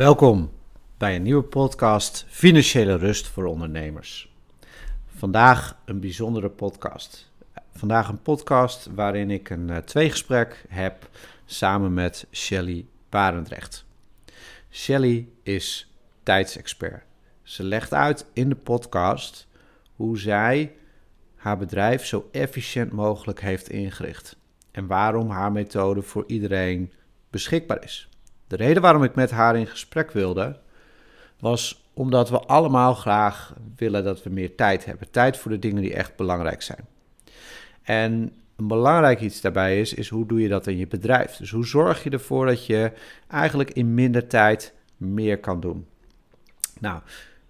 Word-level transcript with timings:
Welkom 0.00 0.50
bij 0.98 1.16
een 1.16 1.22
nieuwe 1.22 1.42
podcast 1.42 2.24
Financiële 2.28 2.96
Rust 2.96 3.26
voor 3.26 3.44
Ondernemers. 3.44 4.32
Vandaag 5.06 5.78
een 5.84 6.00
bijzondere 6.00 6.48
podcast. 6.48 7.32
Vandaag 7.74 8.08
een 8.08 8.22
podcast 8.22 8.88
waarin 8.94 9.30
ik 9.30 9.50
een 9.50 9.68
uh, 9.68 9.76
tweegesprek 9.76 10.64
heb 10.68 11.08
samen 11.44 11.94
met 11.94 12.26
Shelly 12.32 12.86
Barendrecht. 13.08 13.84
Shelly 14.70 15.28
is 15.42 15.92
tijdsexpert. 16.22 17.04
Ze 17.42 17.62
legt 17.62 17.94
uit 17.94 18.26
in 18.32 18.48
de 18.48 18.56
podcast 18.56 19.48
hoe 19.96 20.18
zij 20.18 20.72
haar 21.36 21.58
bedrijf 21.58 22.06
zo 22.06 22.28
efficiënt 22.32 22.92
mogelijk 22.92 23.40
heeft 23.40 23.70
ingericht 23.70 24.36
en 24.70 24.86
waarom 24.86 25.30
haar 25.30 25.52
methode 25.52 26.02
voor 26.02 26.24
iedereen 26.26 26.92
beschikbaar 27.30 27.84
is. 27.84 28.09
De 28.50 28.56
reden 28.56 28.82
waarom 28.82 29.04
ik 29.04 29.14
met 29.14 29.30
haar 29.30 29.56
in 29.56 29.66
gesprek 29.66 30.10
wilde, 30.10 30.56
was 31.38 31.84
omdat 31.94 32.30
we 32.30 32.38
allemaal 32.38 32.94
graag 32.94 33.54
willen 33.76 34.04
dat 34.04 34.22
we 34.22 34.30
meer 34.30 34.54
tijd 34.54 34.84
hebben. 34.84 35.10
Tijd 35.10 35.36
voor 35.36 35.50
de 35.50 35.58
dingen 35.58 35.82
die 35.82 35.94
echt 35.94 36.16
belangrijk 36.16 36.62
zijn. 36.62 36.86
En 37.82 38.32
een 38.56 38.66
belangrijk 38.66 39.20
iets 39.20 39.40
daarbij 39.40 39.80
is, 39.80 39.94
is 39.94 40.08
hoe 40.08 40.26
doe 40.26 40.40
je 40.40 40.48
dat 40.48 40.66
in 40.66 40.76
je 40.76 40.86
bedrijf? 40.86 41.36
Dus 41.36 41.50
hoe 41.50 41.66
zorg 41.66 42.02
je 42.02 42.10
ervoor 42.10 42.46
dat 42.46 42.66
je 42.66 42.92
eigenlijk 43.28 43.70
in 43.70 43.94
minder 43.94 44.26
tijd 44.26 44.74
meer 44.96 45.38
kan 45.38 45.60
doen? 45.60 45.86
Nou, 46.80 47.00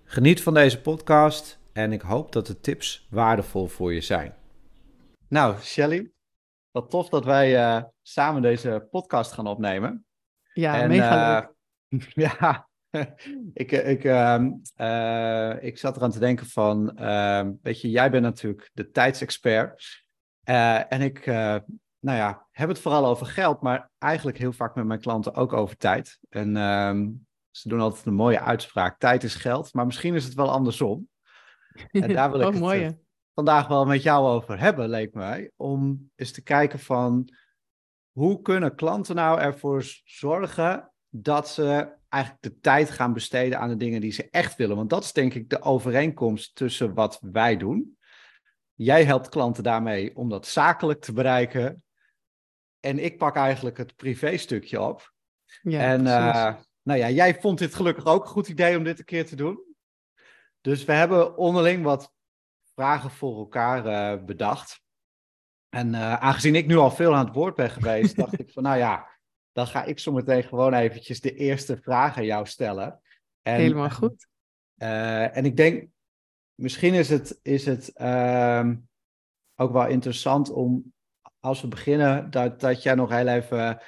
geniet 0.05 0.43
van 0.43 0.55
deze 0.55 0.81
podcast 0.81 1.59
en 1.73 1.93
ik 1.93 2.01
hoop 2.01 2.33
dat 2.33 2.47
de 2.47 2.61
tips 2.61 3.07
waardevol 3.11 3.67
voor 3.67 3.93
je 3.93 4.01
zijn. 4.01 4.35
Nou, 5.29 5.57
Shelly, 5.61 6.11
wat 6.71 6.91
tof 6.91 7.09
dat 7.09 7.25
wij 7.25 7.77
uh, 7.77 7.83
samen 8.03 8.43
deze 8.43 8.89
podcast 8.91 9.33
gaan 9.33 9.47
opnemen. 9.47 10.05
Ja, 10.61 10.81
en, 10.81 10.89
mega 10.89 11.41
leuk. 11.89 12.03
Uh, 12.03 12.09
ja, 12.27 12.69
ik, 13.63 13.73
ik, 13.73 14.05
uh, 14.05 14.45
uh, 14.77 15.63
ik 15.63 15.79
zat 15.79 15.97
eraan 15.97 16.11
te 16.11 16.19
denken 16.19 16.47
van, 16.47 16.97
ehm, 16.97 17.53
weet 17.63 17.81
je, 17.81 17.91
jij 17.91 18.11
bent 18.11 18.23
natuurlijk 18.23 18.71
de 18.73 18.91
tijdsexpert. 18.91 20.05
Eh, 20.43 20.93
en 20.93 21.01
ik, 21.01 21.27
nou 22.01 22.19
ja, 22.19 22.47
heb 22.51 22.69
het 22.69 22.79
vooral 22.79 23.07
over 23.07 23.27
geld, 23.27 23.63
maar 23.63 23.91
eigenlijk 23.99 24.39
heel 24.39 24.53
vaak 24.53 24.75
met 24.75 24.85
mijn 24.85 25.01
klanten 25.01 25.35
ook 25.35 25.53
over 25.53 25.77
tijd. 25.77 26.19
En 26.29 26.57
ehm, 26.57 27.09
ze 27.51 27.69
doen 27.69 27.81
altijd 27.81 28.07
een 28.07 28.15
mooie 28.15 28.41
uitspraak, 28.41 28.99
tijd 28.99 29.23
is 29.23 29.35
geld, 29.35 29.75
maar 29.75 29.87
misschien 29.87 30.15
is 30.15 30.25
het 30.25 30.35
wel 30.35 30.51
andersom. 30.51 31.09
En 31.91 32.09
daar 32.15 32.31
wil 32.31 32.41
ik 32.41 32.63
oh, 32.63 32.71
het 32.71 32.97
vandaag 33.35 33.67
wel 33.67 33.87
met 33.87 34.03
jou 34.03 34.27
over 34.27 34.61
hebben, 34.61 34.89
leek 34.89 35.15
mij. 35.15 35.51
Om 35.57 36.11
eens 36.17 36.33
te 36.33 36.43
kijken 36.43 36.79
van, 36.79 37.29
hoe 38.13 38.43
kunnen 38.43 38.75
klanten 38.75 39.15
nou 39.15 39.41
ervoor 39.41 39.85
zorgen 40.05 40.93
dat 41.09 41.49
ze 41.49 41.97
eigenlijk 42.09 42.43
de 42.43 42.59
tijd 42.59 42.91
gaan 42.91 43.13
besteden 43.13 43.59
aan 43.59 43.69
de 43.69 43.77
dingen 43.77 44.01
die 44.01 44.13
ze 44.13 44.31
echt 44.31 44.57
willen? 44.57 44.77
Want 44.77 44.91
dat 44.91 45.05
is 45.05 45.13
denk 45.13 45.35
ik 45.35 45.51
de 45.51 45.63
overeenkomst 45.63 46.55
tussen 46.55 46.95
wat 46.95 47.19
wij 47.33 47.57
doen. 47.57 47.99
Jij 48.75 49.05
helpt 49.05 49.29
klanten 49.29 49.63
daarmee 49.63 50.17
om 50.17 50.29
dat 50.29 50.47
zakelijk 50.47 51.01
te 51.01 51.13
bereiken. 51.13 51.83
En 52.81 52.99
ik 52.99 53.19
pak 53.19 53.37
eigenlijk 53.37 53.77
het 53.77 53.97
privé-stukje 53.97 54.81
op. 54.81 55.13
Ja, 55.63 55.81
en 55.81 56.01
uh, 56.01 56.55
nou 56.83 56.99
ja, 56.99 57.11
jij 57.11 57.41
vond 57.41 57.59
dit 57.59 57.75
gelukkig 57.75 58.05
ook 58.05 58.23
een 58.23 58.31
goed 58.31 58.49
idee 58.49 58.77
om 58.77 58.85
dit 58.85 58.99
een 58.99 59.05
keer 59.05 59.27
te 59.27 59.37
doen. 59.37 59.61
Dus 60.61 60.85
we 60.85 60.93
hebben 60.93 61.37
onderling 61.37 61.85
wat 61.85 62.13
vragen 62.75 63.11
voor 63.11 63.39
elkaar 63.39 63.87
uh, 63.87 64.25
bedacht. 64.25 64.83
En 65.71 65.89
uh, 65.89 66.15
aangezien 66.15 66.55
ik 66.55 66.67
nu 66.67 66.77
al 66.77 66.91
veel 66.91 67.15
aan 67.15 67.25
het 67.25 67.35
woord 67.35 67.55
ben 67.55 67.71
geweest, 67.71 68.17
dacht 68.17 68.39
ik 68.39 68.51
van 68.51 68.63
nou 68.63 68.79
ja, 68.79 69.09
dan 69.53 69.67
ga 69.67 69.85
ik 69.85 69.99
zo 69.99 70.13
meteen 70.13 70.43
gewoon 70.43 70.75
eventjes 70.75 71.21
de 71.21 71.35
eerste 71.35 71.77
vraag 71.77 72.17
aan 72.17 72.25
jou 72.25 72.47
stellen. 72.47 73.01
En, 73.43 73.55
Helemaal 73.55 73.91
goed. 73.91 74.29
Uh, 74.77 75.37
en 75.37 75.45
ik 75.45 75.57
denk, 75.57 75.89
misschien 76.55 76.95
is 76.95 77.09
het, 77.09 77.39
is 77.43 77.67
het 77.67 77.93
uh, 77.97 78.71
ook 79.55 79.73
wel 79.73 79.87
interessant 79.87 80.51
om, 80.51 80.93
als 81.41 81.61
we 81.61 81.69
beginnen, 81.69 82.31
dat, 82.31 82.61
dat 82.61 82.83
jij 82.83 82.95
nog 82.95 83.11
heel 83.11 83.29
even 83.29 83.83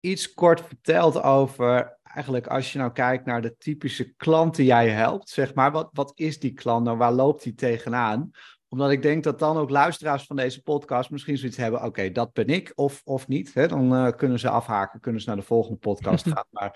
iets 0.00 0.34
kort 0.34 0.60
vertelt 0.60 1.22
over, 1.22 1.98
eigenlijk 2.02 2.46
als 2.46 2.72
je 2.72 2.78
nou 2.78 2.92
kijkt 2.92 3.24
naar 3.24 3.42
de 3.42 3.56
typische 3.56 4.14
klant 4.14 4.56
die 4.56 4.66
jij 4.66 4.88
helpt, 4.88 5.28
zeg 5.28 5.54
maar, 5.54 5.72
wat, 5.72 5.90
wat 5.92 6.12
is 6.14 6.38
die 6.38 6.52
klant 6.52 6.84
nou, 6.84 6.96
waar 6.96 7.12
loopt 7.12 7.42
die 7.42 7.54
tegenaan? 7.54 8.30
Omdat 8.72 8.90
ik 8.90 9.02
denk 9.02 9.24
dat 9.24 9.38
dan 9.38 9.56
ook 9.56 9.70
luisteraars 9.70 10.24
van 10.24 10.36
deze 10.36 10.62
podcast 10.62 11.10
misschien 11.10 11.38
zoiets 11.38 11.56
hebben. 11.56 11.84
Oké, 11.84 12.10
dat 12.10 12.32
ben 12.32 12.46
ik 12.46 12.72
of, 12.74 13.00
of 13.04 13.28
niet. 13.28 13.54
Hè? 13.54 13.68
Dan 13.68 13.94
uh, 13.94 14.12
kunnen 14.16 14.38
ze 14.38 14.48
afhaken, 14.48 15.00
kunnen 15.00 15.20
ze 15.20 15.28
naar 15.28 15.36
de 15.36 15.42
volgende 15.42 15.78
podcast 15.78 16.26
gaan. 16.32 16.44
Maar 16.50 16.70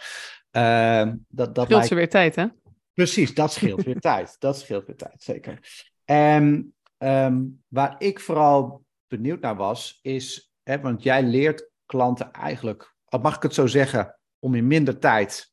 uh, 0.50 1.12
dat, 1.28 1.54
dat 1.54 1.54
scheelt 1.54 1.68
lijkt... 1.68 1.86
ze 1.86 1.94
weer 1.94 2.08
tijd, 2.08 2.36
hè? 2.36 2.46
Precies, 2.92 3.34
dat 3.34 3.52
scheelt 3.52 3.82
weer 3.82 4.00
tijd. 4.10 4.36
Dat 4.38 4.58
scheelt 4.58 4.86
weer 4.86 4.96
tijd, 4.96 5.22
zeker. 5.22 5.58
En 6.04 6.74
um, 6.98 7.62
waar 7.68 7.94
ik 7.98 8.20
vooral 8.20 8.84
benieuwd 9.06 9.40
naar 9.40 9.56
was, 9.56 9.98
is, 10.02 10.52
hè, 10.62 10.80
want 10.80 11.02
jij 11.02 11.22
leert 11.22 11.70
klanten 11.86 12.32
eigenlijk, 12.32 12.94
mag 13.20 13.36
ik 13.36 13.42
het 13.42 13.54
zo 13.54 13.66
zeggen, 13.66 14.18
om 14.38 14.54
in 14.54 14.66
minder 14.66 14.98
tijd 14.98 15.52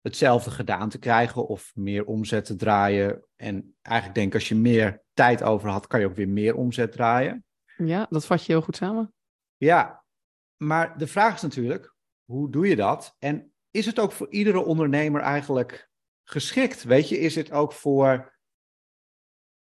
hetzelfde 0.00 0.50
gedaan 0.50 0.88
te 0.88 0.98
krijgen 0.98 1.46
of 1.46 1.72
meer 1.74 2.04
omzet 2.04 2.44
te 2.44 2.56
draaien. 2.56 3.24
En 3.36 3.76
eigenlijk 3.82 4.16
denk 4.16 4.28
ik, 4.28 4.34
als 4.34 4.48
je 4.48 4.54
meer 4.54 5.06
tijd 5.18 5.42
over 5.42 5.68
had, 5.68 5.86
kan 5.86 6.00
je 6.00 6.06
ook 6.06 6.14
weer 6.14 6.28
meer 6.28 6.56
omzet 6.56 6.92
draaien. 6.92 7.44
Ja, 7.76 8.06
dat 8.10 8.26
vat 8.26 8.44
je 8.44 8.52
heel 8.52 8.62
goed 8.62 8.76
samen. 8.76 9.14
Ja, 9.56 10.04
maar 10.56 10.98
de 10.98 11.06
vraag 11.06 11.34
is 11.34 11.42
natuurlijk, 11.42 11.94
hoe 12.24 12.50
doe 12.50 12.68
je 12.68 12.76
dat? 12.76 13.16
En 13.18 13.52
is 13.70 13.86
het 13.86 13.98
ook 13.98 14.12
voor 14.12 14.30
iedere 14.30 14.64
ondernemer 14.64 15.20
eigenlijk 15.20 15.90
geschikt? 16.24 16.84
Weet 16.84 17.08
je, 17.08 17.18
is 17.18 17.34
het 17.34 17.52
ook 17.52 17.72
voor. 17.72 18.36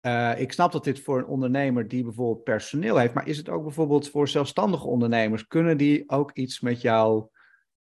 Uh, 0.01 0.39
ik 0.39 0.51
snap 0.51 0.71
dat 0.71 0.83
dit 0.83 0.99
voor 0.99 1.17
een 1.17 1.25
ondernemer 1.25 1.87
die 1.87 2.03
bijvoorbeeld 2.03 2.43
personeel 2.43 2.97
heeft, 2.97 3.13
maar 3.13 3.27
is 3.27 3.37
het 3.37 3.49
ook 3.49 3.63
bijvoorbeeld 3.63 4.09
voor 4.09 4.27
zelfstandige 4.27 4.87
ondernemers? 4.87 5.47
Kunnen 5.47 5.77
die 5.77 6.09
ook 6.09 6.31
iets 6.31 6.59
met 6.59 6.81
jouw 6.81 7.31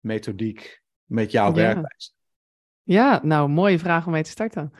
methodiek, 0.00 0.82
met 1.05 1.31
jouw 1.31 1.49
ja. 1.49 1.55
werkwijze? 1.55 2.16
Ja, 2.88 3.20
nou, 3.22 3.48
mooie 3.48 3.78
vraag 3.78 4.06
om 4.06 4.12
mee 4.12 4.22
te 4.22 4.30
starten. 4.30 4.72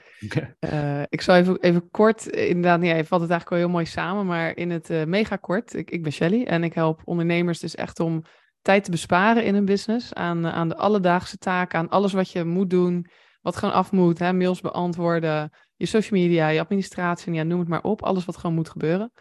Uh, 0.61 1.03
ik 1.09 1.21
zal 1.21 1.35
even, 1.35 1.61
even 1.61 1.91
kort, 1.91 2.27
inderdaad, 2.27 2.81
nee, 2.81 2.95
je 2.95 3.05
vat 3.05 3.21
het 3.21 3.31
eigenlijk 3.31 3.49
wel 3.49 3.59
heel 3.59 3.69
mooi 3.69 3.87
samen, 3.87 4.27
maar 4.27 4.57
in 4.57 4.71
het 4.71 4.91
uh, 4.91 5.05
mega 5.05 5.37
kort. 5.37 5.75
Ik, 5.75 5.91
ik 5.91 6.03
ben 6.03 6.13
Shelly 6.13 6.45
en 6.45 6.65
ik 6.65 6.75
help 6.75 7.01
ondernemers 7.05 7.59
dus 7.59 7.75
echt 7.75 8.01
om 8.01 8.25
tijd 8.63 8.85
te 8.85 8.91
besparen 8.91 9.45
in 9.45 9.55
hun 9.55 9.65
business, 9.65 10.15
aan, 10.15 10.47
aan 10.47 10.69
de 10.69 10.77
alledaagse 10.77 11.37
taken, 11.37 11.79
aan 11.79 11.89
alles 11.89 12.13
wat 12.13 12.31
je 12.31 12.45
moet 12.45 12.71
doen, 12.71 13.07
wat 13.41 13.57
gewoon 13.57 13.75
af 13.75 13.93
moet, 13.93 14.19
hè, 14.19 14.33
mails 14.33 14.61
beantwoorden, 14.61 15.51
je 15.77 15.87
social 15.87 16.21
media, 16.21 16.49
je 16.49 16.61
administratie, 16.61 17.33
ja, 17.33 17.43
noem 17.43 17.59
het 17.59 17.69
maar 17.69 17.83
op, 17.83 18.03
alles 18.03 18.25
wat 18.25 18.37
gewoon 18.37 18.57
moet 18.57 18.71
gebeuren. 18.71 19.13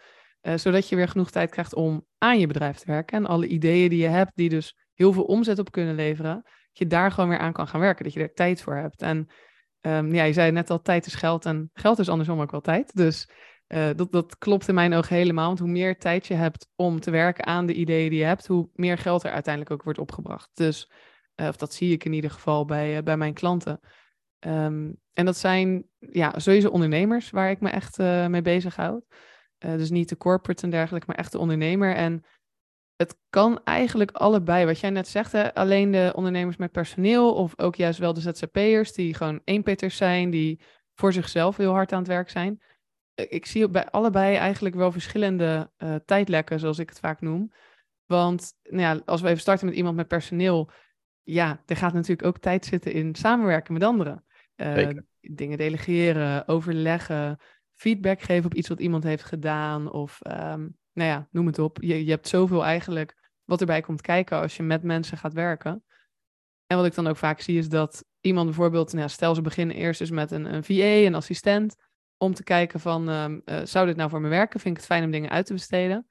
Zodat 0.54 0.88
je 0.88 0.96
weer 0.96 1.08
genoeg 1.08 1.30
tijd 1.30 1.50
krijgt 1.50 1.74
om 1.74 2.06
aan 2.18 2.38
je 2.38 2.46
bedrijf 2.46 2.76
te 2.76 2.86
werken 2.86 3.18
en 3.18 3.26
alle 3.26 3.46
ideeën 3.46 3.88
die 3.88 4.02
je 4.02 4.08
hebt, 4.08 4.32
die 4.34 4.48
dus 4.48 4.76
heel 4.94 5.12
veel 5.12 5.24
omzet 5.24 5.58
op 5.58 5.70
kunnen 5.70 5.94
leveren, 5.94 6.42
je 6.78 6.86
daar 6.86 7.10
gewoon 7.10 7.28
weer 7.28 7.38
aan 7.38 7.52
kan 7.52 7.68
gaan 7.68 7.80
werken. 7.80 8.04
Dat 8.04 8.12
je 8.12 8.20
er 8.20 8.34
tijd 8.34 8.62
voor 8.62 8.74
hebt. 8.74 9.02
En 9.02 9.28
um, 9.80 10.14
ja, 10.14 10.24
je 10.24 10.32
zei 10.32 10.50
net 10.50 10.70
al, 10.70 10.82
tijd 10.82 11.06
is 11.06 11.14
geld 11.14 11.44
en 11.44 11.70
geld 11.72 11.98
is 11.98 12.08
andersom 12.08 12.40
ook 12.40 12.50
wel 12.50 12.60
tijd. 12.60 12.94
Dus 12.94 13.30
uh, 13.68 13.88
dat, 13.96 14.12
dat 14.12 14.38
klopt 14.38 14.68
in 14.68 14.74
mijn 14.74 14.94
ogen 14.94 15.16
helemaal. 15.16 15.46
Want 15.46 15.58
hoe 15.58 15.68
meer 15.68 15.98
tijd 15.98 16.26
je 16.26 16.34
hebt 16.34 16.68
om 16.74 17.00
te 17.00 17.10
werken 17.10 17.46
aan 17.46 17.66
de 17.66 17.74
ideeën 17.74 18.10
die 18.10 18.18
je 18.18 18.24
hebt, 18.24 18.46
hoe 18.46 18.68
meer 18.72 18.98
geld 18.98 19.24
er 19.24 19.30
uiteindelijk 19.30 19.74
ook 19.74 19.82
wordt 19.82 19.98
opgebracht. 19.98 20.50
Dus, 20.54 20.90
uh, 21.36 21.48
of 21.48 21.56
dat 21.56 21.74
zie 21.74 21.92
ik 21.92 22.04
in 22.04 22.12
ieder 22.12 22.30
geval 22.30 22.64
bij, 22.64 22.96
uh, 22.96 23.02
bij 23.02 23.16
mijn 23.16 23.34
klanten. 23.34 23.80
Um, 24.40 24.96
en 25.12 25.24
dat 25.24 25.36
zijn 25.36 25.84
ja, 25.98 26.38
sowieso 26.38 26.68
ondernemers 26.68 27.30
waar 27.30 27.50
ik 27.50 27.60
me 27.60 27.68
echt 27.68 27.98
mee 28.28 28.42
bezighoud. 28.42 29.04
dus 29.58 29.90
niet 29.90 30.08
de 30.08 30.16
corporate 30.16 30.62
en 30.62 30.70
dergelijke, 30.70 31.06
maar 31.06 31.16
echt 31.16 31.32
de 31.32 31.38
ondernemer. 31.38 31.94
En 31.94 32.24
het 32.96 33.18
kan 33.30 33.60
eigenlijk 33.64 34.10
allebei. 34.10 34.64
Wat 34.64 34.80
jij 34.80 34.90
net 34.90 35.08
zegt, 35.08 35.32
hè? 35.32 35.54
alleen 35.54 35.90
de 35.90 36.12
ondernemers 36.14 36.56
met 36.56 36.72
personeel 36.72 37.34
of 37.34 37.58
ook 37.58 37.74
juist 37.74 37.98
wel 37.98 38.12
de 38.12 38.20
ZZP'ers 38.20 38.92
die 38.92 39.14
gewoon 39.14 39.40
eenpitters 39.44 39.96
zijn, 39.96 40.30
die 40.30 40.60
voor 40.94 41.12
zichzelf 41.12 41.56
heel 41.56 41.72
hard 41.72 41.92
aan 41.92 41.98
het 41.98 42.08
werk 42.08 42.30
zijn. 42.30 42.62
Eh, 43.14 43.26
ik 43.28 43.46
zie 43.46 43.68
bij 43.68 43.90
allebei 43.90 44.36
eigenlijk 44.36 44.74
wel 44.74 44.92
verschillende 44.92 45.70
uh, 45.78 45.94
tijdlekken, 46.04 46.60
zoals 46.60 46.78
ik 46.78 46.88
het 46.88 46.98
vaak 46.98 47.20
noem. 47.20 47.52
Want 48.06 48.52
nou 48.62 48.82
ja, 48.82 49.02
als 49.04 49.20
we 49.20 49.28
even 49.28 49.40
starten 49.40 49.66
met 49.66 49.74
iemand 49.74 49.96
met 49.96 50.08
personeel, 50.08 50.70
ja, 51.22 51.62
er 51.66 51.76
gaat 51.76 51.92
natuurlijk 51.92 52.28
ook 52.28 52.38
tijd 52.38 52.64
zitten 52.64 52.92
in 52.92 53.14
samenwerken 53.14 53.72
met 53.72 53.82
anderen. 53.82 54.24
Uh, 54.56 54.88
dingen 55.20 55.58
delegeren, 55.58 56.48
overleggen, 56.48 57.40
feedback 57.74 58.20
geven 58.20 58.44
op 58.44 58.54
iets 58.54 58.68
wat 58.68 58.80
iemand 58.80 59.04
heeft 59.04 59.24
gedaan 59.24 59.90
of 59.92 60.20
um, 60.30 60.76
nou 60.96 61.10
ja, 61.10 61.28
noem 61.30 61.46
het 61.46 61.58
op. 61.58 61.78
Je, 61.80 62.04
je 62.04 62.10
hebt 62.10 62.28
zoveel 62.28 62.64
eigenlijk 62.64 63.30
wat 63.44 63.60
erbij 63.60 63.80
komt 63.80 64.00
kijken 64.00 64.40
als 64.40 64.56
je 64.56 64.62
met 64.62 64.82
mensen 64.82 65.18
gaat 65.18 65.32
werken. 65.32 65.84
En 66.66 66.76
wat 66.76 66.86
ik 66.86 66.94
dan 66.94 67.06
ook 67.06 67.16
vaak 67.16 67.40
zie 67.40 67.58
is 67.58 67.68
dat 67.68 68.04
iemand 68.20 68.46
bijvoorbeeld, 68.46 68.92
nou, 68.92 69.08
stel 69.08 69.34
ze 69.34 69.42
beginnen 69.42 69.76
eerst 69.76 69.98
dus 69.98 70.10
met 70.10 70.30
een, 70.30 70.54
een 70.54 70.64
VA, 70.64 71.06
een 71.06 71.14
assistent, 71.14 71.76
om 72.16 72.34
te 72.34 72.44
kijken 72.44 72.80
van, 72.80 73.08
um, 73.08 73.42
uh, 73.44 73.60
zou 73.64 73.86
dit 73.86 73.96
nou 73.96 74.10
voor 74.10 74.20
me 74.20 74.28
werken? 74.28 74.60
Vind 74.60 74.74
ik 74.74 74.80
het 74.80 74.90
fijn 74.90 75.04
om 75.04 75.10
dingen 75.10 75.30
uit 75.30 75.46
te 75.46 75.52
besteden? 75.52 76.06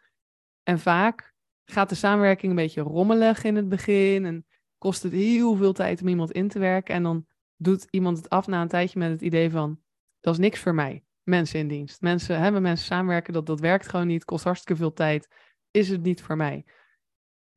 En 0.64 0.80
vaak 0.80 1.34
gaat 1.66 1.90
de 1.90 1.96
samenwerking 1.96 2.52
een 2.52 2.58
beetje 2.58 2.82
rommelig 2.82 3.44
in 3.44 3.56
het 3.56 3.70
begin 3.70 4.26
en 4.26 4.46
kost 4.78 5.04
het 5.04 5.12
heel 5.12 5.56
veel 5.56 5.74
tijd 5.74 6.02
om 6.02 6.08
iemand 6.08 6.32
in 6.32 6.48
te 6.48 6.60
werken. 6.60 6.96
En 6.96 7.04
dan 7.04 7.26
doet 7.56 7.88
iemand 7.90 8.18
het 8.18 8.30
af 8.30 8.48
na 8.48 8.62
een 8.62 8.68
tijdje 8.68 9.00
met 9.00 9.10
het 9.10 9.22
idee 9.22 9.50
van, 9.50 9.80
dat 10.20 10.34
is 10.34 10.40
niks 10.40 10.60
voor 10.60 10.76
mij. 10.76 11.05
Mensen 11.26 11.60
in 11.60 11.68
dienst. 11.68 12.02
Mensen, 12.02 12.40
hebben 12.40 12.62
mensen 12.62 12.86
samenwerken, 12.86 13.34
dat, 13.34 13.46
dat 13.46 13.60
werkt 13.60 13.90
gewoon 13.90 14.08
niet, 14.08 14.26
kost 14.26 14.44
hartstikke 14.44 14.82
veel 14.82 14.94
tijd. 14.94 15.28
Is 15.72 15.90
het 15.90 16.02
niet 16.02 16.22
voor 16.22 16.36
mij? 16.36 16.66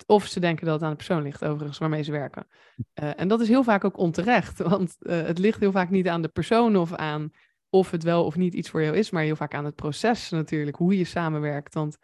Of 0.06 0.26
ze 0.26 0.40
denken 0.40 0.66
dat 0.66 0.74
het 0.74 0.82
aan 0.82 0.90
de 0.90 0.96
persoon 0.96 1.22
ligt, 1.22 1.44
overigens, 1.44 1.78
waarmee 1.78 2.02
ze 2.02 2.12
werken. 2.12 2.46
Uh, 3.02 3.20
en 3.20 3.28
dat 3.28 3.40
is 3.40 3.48
heel 3.48 3.64
vaak 3.64 3.84
ook 3.84 3.96
onterecht, 3.96 4.58
want 4.68 4.96
uh, 4.98 5.22
het 5.22 5.38
ligt 5.38 5.60
heel 5.60 5.72
vaak 5.72 5.90
niet 5.90 6.08
aan 6.08 6.22
de 6.22 6.28
persoon 6.28 6.76
of 6.76 6.92
aan 6.92 7.30
of 7.70 7.90
het 7.90 8.02
wel 8.02 8.24
of 8.24 8.36
niet 8.36 8.54
iets 8.54 8.70
voor 8.70 8.82
jou 8.82 8.96
is, 8.96 9.10
maar 9.10 9.22
heel 9.22 9.36
vaak 9.36 9.54
aan 9.54 9.64
het 9.64 9.74
proces 9.74 10.30
natuurlijk, 10.30 10.76
hoe 10.76 10.98
je 10.98 11.04
samenwerkt. 11.04 11.74
Want 11.74 11.98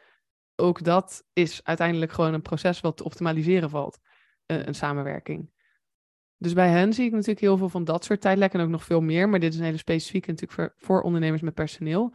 ook 0.57 0.85
dat 0.85 1.25
is 1.33 1.61
uiteindelijk 1.65 2.13
gewoon 2.13 2.35
een 2.35 2.43
proces 2.43 2.81
wat 2.81 2.97
te 2.97 3.05
optimaliseren 3.05 3.71
valt, 3.71 3.99
uh, 4.47 4.67
een 4.67 4.75
samenwerking. 4.75 5.51
Dus 6.39 6.53
bij 6.53 6.69
hen 6.69 6.93
zie 6.93 7.05
ik 7.05 7.13
natuurlijk 7.13 7.41
heel 7.41 7.57
veel 7.57 7.69
van 7.69 7.85
dat 7.85 8.05
soort 8.05 8.21
tijdlekken 8.21 8.59
en 8.59 8.65
ook 8.65 8.71
nog 8.71 8.85
veel 8.85 9.01
meer. 9.01 9.29
Maar 9.29 9.41
dit 9.41 9.53
is 9.53 9.59
een 9.59 9.65
hele 9.65 9.77
specifieke 9.77 10.31
natuurlijk 10.31 10.73
voor, 10.77 11.03
ondernemers 11.03 11.43
met 11.43 11.55
personeel. 11.55 12.15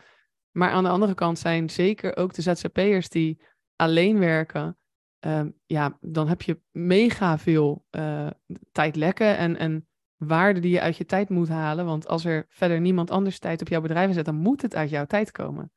Maar 0.52 0.70
aan 0.70 0.84
de 0.84 0.90
andere 0.90 1.14
kant 1.14 1.40
zijn 1.40 1.70
zeker 1.70 2.18
ook 2.18 2.34
de 2.34 2.42
ZZP'ers 2.42 3.10
die 3.10 3.42
alleen 3.76 4.20
werken. 4.20 4.78
Um, 5.26 5.56
ja, 5.66 5.98
dan 6.02 6.28
heb 6.28 6.42
je 6.42 6.62
mega 6.72 7.38
veel 7.38 7.86
uh, 7.92 8.30
tijdlekken 8.72 9.38
en, 9.38 9.58
en 9.58 9.88
waarde 10.16 10.60
die 10.60 10.72
je 10.72 10.82
uit 10.82 10.98
je 10.98 11.06
tijd 11.06 11.30
moet 11.30 11.50
halen. 11.50 11.86
Want 11.86 12.08
als 12.08 12.26
er 12.26 12.46
verder 12.50 12.82
niemand 12.82 13.12
anders 13.12 13.40
tijd 13.40 13.62
op 13.62 13.68
jouw 13.68 13.82
bedrijf 13.82 14.14
zet, 14.14 14.26
dan 14.26 14.36
moet 14.36 14.62
het 14.62 14.76
uit 14.76 14.90
jouw 14.90 15.06
tijd 15.06 15.32
komen. 15.32 15.72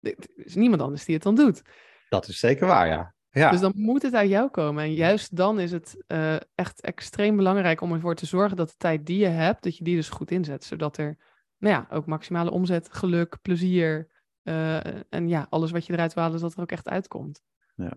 Er 0.00 0.14
is 0.34 0.54
niemand 0.54 0.82
anders 0.82 1.04
die 1.04 1.14
het 1.14 1.24
dan 1.24 1.34
doet. 1.34 1.62
Dat 2.08 2.28
is 2.28 2.38
zeker 2.38 2.66
waar, 2.66 2.86
ja. 2.86 3.14
Ja. 3.38 3.50
Dus 3.50 3.60
dan 3.60 3.72
moet 3.76 4.02
het 4.02 4.14
uit 4.14 4.30
jou 4.30 4.50
komen. 4.50 4.84
En 4.84 4.94
juist 4.94 5.36
dan 5.36 5.60
is 5.60 5.72
het 5.72 6.04
uh, 6.08 6.36
echt 6.54 6.80
extreem 6.80 7.36
belangrijk 7.36 7.80
om 7.80 7.92
ervoor 7.92 8.14
te 8.14 8.26
zorgen 8.26 8.56
dat 8.56 8.68
de 8.68 8.74
tijd 8.76 9.06
die 9.06 9.18
je 9.18 9.26
hebt, 9.26 9.62
dat 9.62 9.76
je 9.76 9.84
die 9.84 9.96
dus 9.96 10.08
goed 10.08 10.30
inzet. 10.30 10.64
Zodat 10.64 10.96
er 10.96 11.16
nou 11.58 11.74
ja, 11.74 11.86
ook 11.96 12.06
maximale 12.06 12.50
omzet, 12.50 12.88
geluk, 12.92 13.38
plezier 13.42 14.08
uh, 14.42 15.12
en 15.12 15.28
ja, 15.28 15.46
alles 15.50 15.70
wat 15.70 15.86
je 15.86 15.92
eruit 15.92 16.14
wil 16.14 16.22
halen, 16.22 16.40
dat 16.40 16.54
er 16.54 16.60
ook 16.60 16.70
echt 16.70 16.88
uitkomt. 16.88 17.42
Ja. 17.74 17.92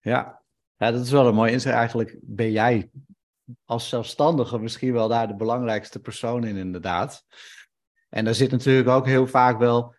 Ja. 0.00 0.42
ja, 0.76 0.90
dat 0.90 1.04
is 1.04 1.10
wel 1.10 1.26
een 1.26 1.34
mooi 1.34 1.52
inzicht. 1.52 1.74
Eigenlijk 1.74 2.18
ben 2.22 2.50
jij 2.50 2.90
als 3.64 3.88
zelfstandige 3.88 4.58
misschien 4.58 4.92
wel 4.92 5.08
daar 5.08 5.28
de 5.28 5.36
belangrijkste 5.36 6.00
persoon 6.00 6.44
in, 6.44 6.56
inderdaad. 6.56 7.24
En 8.08 8.24
daar 8.24 8.34
zit 8.34 8.50
natuurlijk 8.50 8.88
ook 8.88 9.06
heel 9.06 9.26
vaak 9.26 9.58
wel 9.58 9.94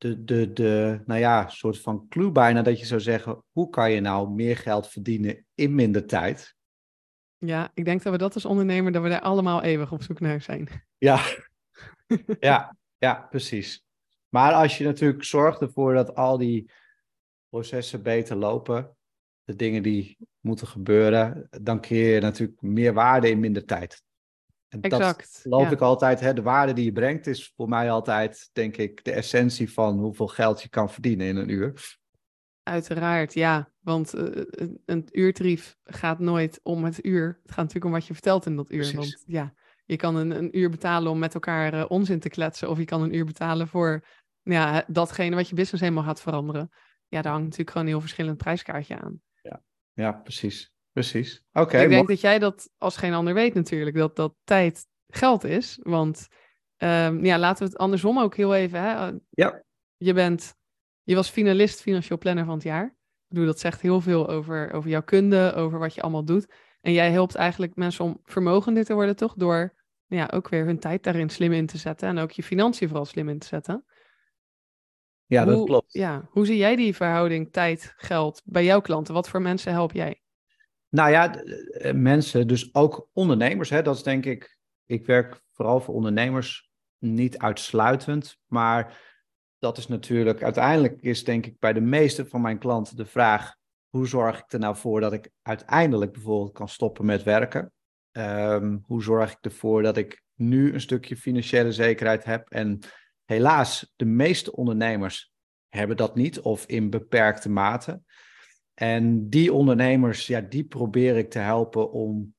de, 0.00 0.24
de, 0.24 0.52
de 0.52 1.00
nou 1.06 1.20
ja, 1.20 1.48
soort 1.48 1.80
van 1.80 2.08
clue 2.08 2.32
bijna 2.32 2.62
dat 2.62 2.78
je 2.78 2.86
zou 2.86 3.00
zeggen, 3.00 3.44
hoe 3.50 3.68
kan 3.68 3.92
je 3.92 4.00
nou 4.00 4.30
meer 4.30 4.56
geld 4.56 4.88
verdienen 4.88 5.46
in 5.54 5.74
minder 5.74 6.06
tijd? 6.06 6.54
Ja, 7.38 7.70
ik 7.74 7.84
denk 7.84 8.02
dat 8.02 8.12
we 8.12 8.18
dat 8.18 8.34
als 8.34 8.44
ondernemer, 8.44 8.92
dat 8.92 9.02
we 9.02 9.08
daar 9.08 9.20
allemaal 9.20 9.62
eeuwig 9.62 9.92
op 9.92 10.02
zoek 10.02 10.20
naar 10.20 10.40
zijn. 10.40 10.68
Ja, 10.98 11.20
ja, 12.40 12.76
ja, 12.98 13.14
precies. 13.30 13.84
Maar 14.28 14.52
als 14.52 14.78
je 14.78 14.84
natuurlijk 14.84 15.24
zorgt 15.24 15.60
ervoor 15.60 15.94
dat 15.94 16.14
al 16.14 16.38
die 16.38 16.70
processen 17.48 18.02
beter 18.02 18.36
lopen, 18.36 18.96
de 19.44 19.56
dingen 19.56 19.82
die 19.82 20.16
moeten 20.40 20.66
gebeuren, 20.66 21.48
dan 21.50 21.80
creëer 21.80 22.14
je 22.14 22.20
natuurlijk 22.20 22.62
meer 22.62 22.92
waarde 22.92 23.30
in 23.30 23.40
minder 23.40 23.64
tijd. 23.64 24.02
En 24.70 24.80
exact. 24.80 25.32
Dat 25.32 25.40
geloof 25.42 25.62
ja. 25.62 25.70
ik 25.70 25.80
altijd. 25.80 26.20
Hè, 26.20 26.32
de 26.32 26.42
waarde 26.42 26.72
die 26.72 26.84
je 26.84 26.92
brengt 26.92 27.26
is 27.26 27.52
voor 27.56 27.68
mij 27.68 27.90
altijd, 27.90 28.50
denk 28.52 28.76
ik, 28.76 29.04
de 29.04 29.12
essentie 29.12 29.72
van 29.72 29.98
hoeveel 29.98 30.28
geld 30.28 30.62
je 30.62 30.68
kan 30.68 30.90
verdienen 30.90 31.26
in 31.26 31.36
een 31.36 31.48
uur. 31.48 31.98
Uiteraard, 32.62 33.34
ja. 33.34 33.72
Want 33.80 34.14
uh, 34.14 34.44
een 34.84 35.08
uurtarief 35.12 35.76
gaat 35.84 36.18
nooit 36.18 36.60
om 36.62 36.84
het 36.84 37.04
uur. 37.04 37.26
Het 37.42 37.50
gaat 37.50 37.56
natuurlijk 37.56 37.84
om 37.84 37.92
wat 37.92 38.06
je 38.06 38.12
vertelt 38.12 38.46
in 38.46 38.56
dat 38.56 38.70
uur. 38.70 38.78
Precies. 38.78 38.94
Want 38.94 39.22
ja, 39.26 39.54
je 39.84 39.96
kan 39.96 40.16
een, 40.16 40.30
een 40.30 40.58
uur 40.58 40.70
betalen 40.70 41.10
om 41.10 41.18
met 41.18 41.34
elkaar 41.34 41.74
uh, 41.74 41.84
onzin 41.88 42.20
te 42.20 42.28
kletsen. 42.28 42.68
Of 42.68 42.78
je 42.78 42.84
kan 42.84 43.02
een 43.02 43.14
uur 43.14 43.24
betalen 43.24 43.68
voor 43.68 44.06
ja, 44.42 44.84
datgene 44.86 45.36
wat 45.36 45.48
je 45.48 45.54
business 45.54 45.82
helemaal 45.82 46.04
gaat 46.04 46.20
veranderen. 46.20 46.70
Ja, 47.08 47.22
daar 47.22 47.32
hangt 47.32 47.44
natuurlijk 47.44 47.70
gewoon 47.70 47.86
een 47.86 47.92
heel 47.92 48.02
verschillend 48.02 48.36
prijskaartje 48.36 48.98
aan. 48.98 49.20
Ja, 49.42 49.62
ja 49.92 50.12
precies. 50.12 50.72
Precies. 50.92 51.44
Oké. 51.52 51.78
ik 51.78 51.88
denk 51.88 52.08
dat 52.08 52.20
jij 52.20 52.38
dat 52.38 52.70
als 52.78 52.96
geen 52.96 53.12
ander 53.12 53.34
weet 53.34 53.54
natuurlijk, 53.54 53.96
dat 53.96 54.16
dat 54.16 54.34
tijd 54.44 54.86
geld 55.08 55.44
is. 55.44 55.78
Want 55.82 56.28
um, 56.78 57.24
ja, 57.24 57.38
laten 57.38 57.64
we 57.64 57.70
het 57.70 57.80
andersom 57.80 58.18
ook 58.18 58.36
heel 58.36 58.54
even. 58.54 58.80
Hè? 58.80 59.10
Ja. 59.30 59.62
Je 59.96 60.12
bent, 60.12 60.54
je 61.02 61.14
was 61.14 61.28
finalist 61.28 61.80
financieel 61.80 62.18
planner 62.18 62.44
van 62.44 62.54
het 62.54 62.62
jaar. 62.62 62.84
Ik 62.84 63.36
bedoel, 63.36 63.46
dat 63.46 63.60
zegt 63.60 63.80
heel 63.80 64.00
veel 64.00 64.28
over, 64.28 64.72
over 64.72 64.90
jouw 64.90 65.02
kunde, 65.02 65.52
over 65.54 65.78
wat 65.78 65.94
je 65.94 66.02
allemaal 66.02 66.24
doet. 66.24 66.54
En 66.80 66.92
jij 66.92 67.10
helpt 67.10 67.34
eigenlijk 67.34 67.76
mensen 67.76 68.04
om 68.04 68.20
vermogender 68.24 68.84
te 68.84 68.94
worden, 68.94 69.16
toch? 69.16 69.34
Door 69.34 69.74
ja, 70.06 70.30
ook 70.32 70.48
weer 70.48 70.64
hun 70.64 70.78
tijd 70.78 71.02
daarin 71.02 71.30
slim 71.30 71.52
in 71.52 71.66
te 71.66 71.78
zetten. 71.78 72.08
En 72.08 72.18
ook 72.18 72.30
je 72.30 72.42
financiën 72.42 72.88
vooral 72.88 73.06
slim 73.06 73.28
in 73.28 73.38
te 73.38 73.46
zetten. 73.46 73.84
Ja, 75.26 75.44
dat 75.44 75.64
klopt. 75.64 75.92
Ja, 75.92 76.28
hoe 76.30 76.46
zie 76.46 76.56
jij 76.56 76.76
die 76.76 76.96
verhouding 76.96 77.52
tijd-geld 77.52 78.42
bij 78.44 78.64
jouw 78.64 78.80
klanten? 78.80 79.14
Wat 79.14 79.28
voor 79.28 79.42
mensen 79.42 79.72
help 79.72 79.92
jij? 79.92 80.19
Nou 80.90 81.10
ja, 81.10 81.34
eh, 81.34 81.94
mensen, 81.94 82.46
dus 82.46 82.74
ook 82.74 83.08
ondernemers. 83.12 83.70
Hè, 83.70 83.82
dat 83.82 83.96
is 83.96 84.02
denk 84.02 84.24
ik, 84.24 84.58
ik 84.86 85.06
werk 85.06 85.42
vooral 85.52 85.80
voor 85.80 85.94
ondernemers, 85.94 86.70
niet 86.98 87.38
uitsluitend. 87.38 88.38
Maar 88.46 89.00
dat 89.58 89.78
is 89.78 89.86
natuurlijk, 89.86 90.42
uiteindelijk 90.42 91.00
is 91.00 91.24
denk 91.24 91.46
ik 91.46 91.58
bij 91.58 91.72
de 91.72 91.80
meeste 91.80 92.26
van 92.26 92.40
mijn 92.40 92.58
klanten 92.58 92.96
de 92.96 93.06
vraag, 93.06 93.54
hoe 93.88 94.06
zorg 94.06 94.38
ik 94.38 94.52
er 94.52 94.58
nou 94.58 94.76
voor 94.76 95.00
dat 95.00 95.12
ik 95.12 95.30
uiteindelijk 95.42 96.12
bijvoorbeeld 96.12 96.52
kan 96.52 96.68
stoppen 96.68 97.04
met 97.04 97.22
werken? 97.22 97.72
Um, 98.12 98.84
hoe 98.86 99.02
zorg 99.02 99.32
ik 99.32 99.38
ervoor 99.40 99.82
dat 99.82 99.96
ik 99.96 100.22
nu 100.34 100.72
een 100.72 100.80
stukje 100.80 101.16
financiële 101.16 101.72
zekerheid 101.72 102.24
heb? 102.24 102.50
En 102.50 102.78
helaas, 103.24 103.92
de 103.96 104.04
meeste 104.04 104.52
ondernemers 104.52 105.32
hebben 105.68 105.96
dat 105.96 106.14
niet 106.14 106.40
of 106.40 106.66
in 106.66 106.90
beperkte 106.90 107.50
mate. 107.50 108.02
En 108.80 109.28
die 109.28 109.52
ondernemers, 109.52 110.26
ja, 110.26 110.40
die 110.40 110.64
probeer 110.64 111.16
ik 111.16 111.30
te 111.30 111.38
helpen 111.38 111.92
om 111.92 112.34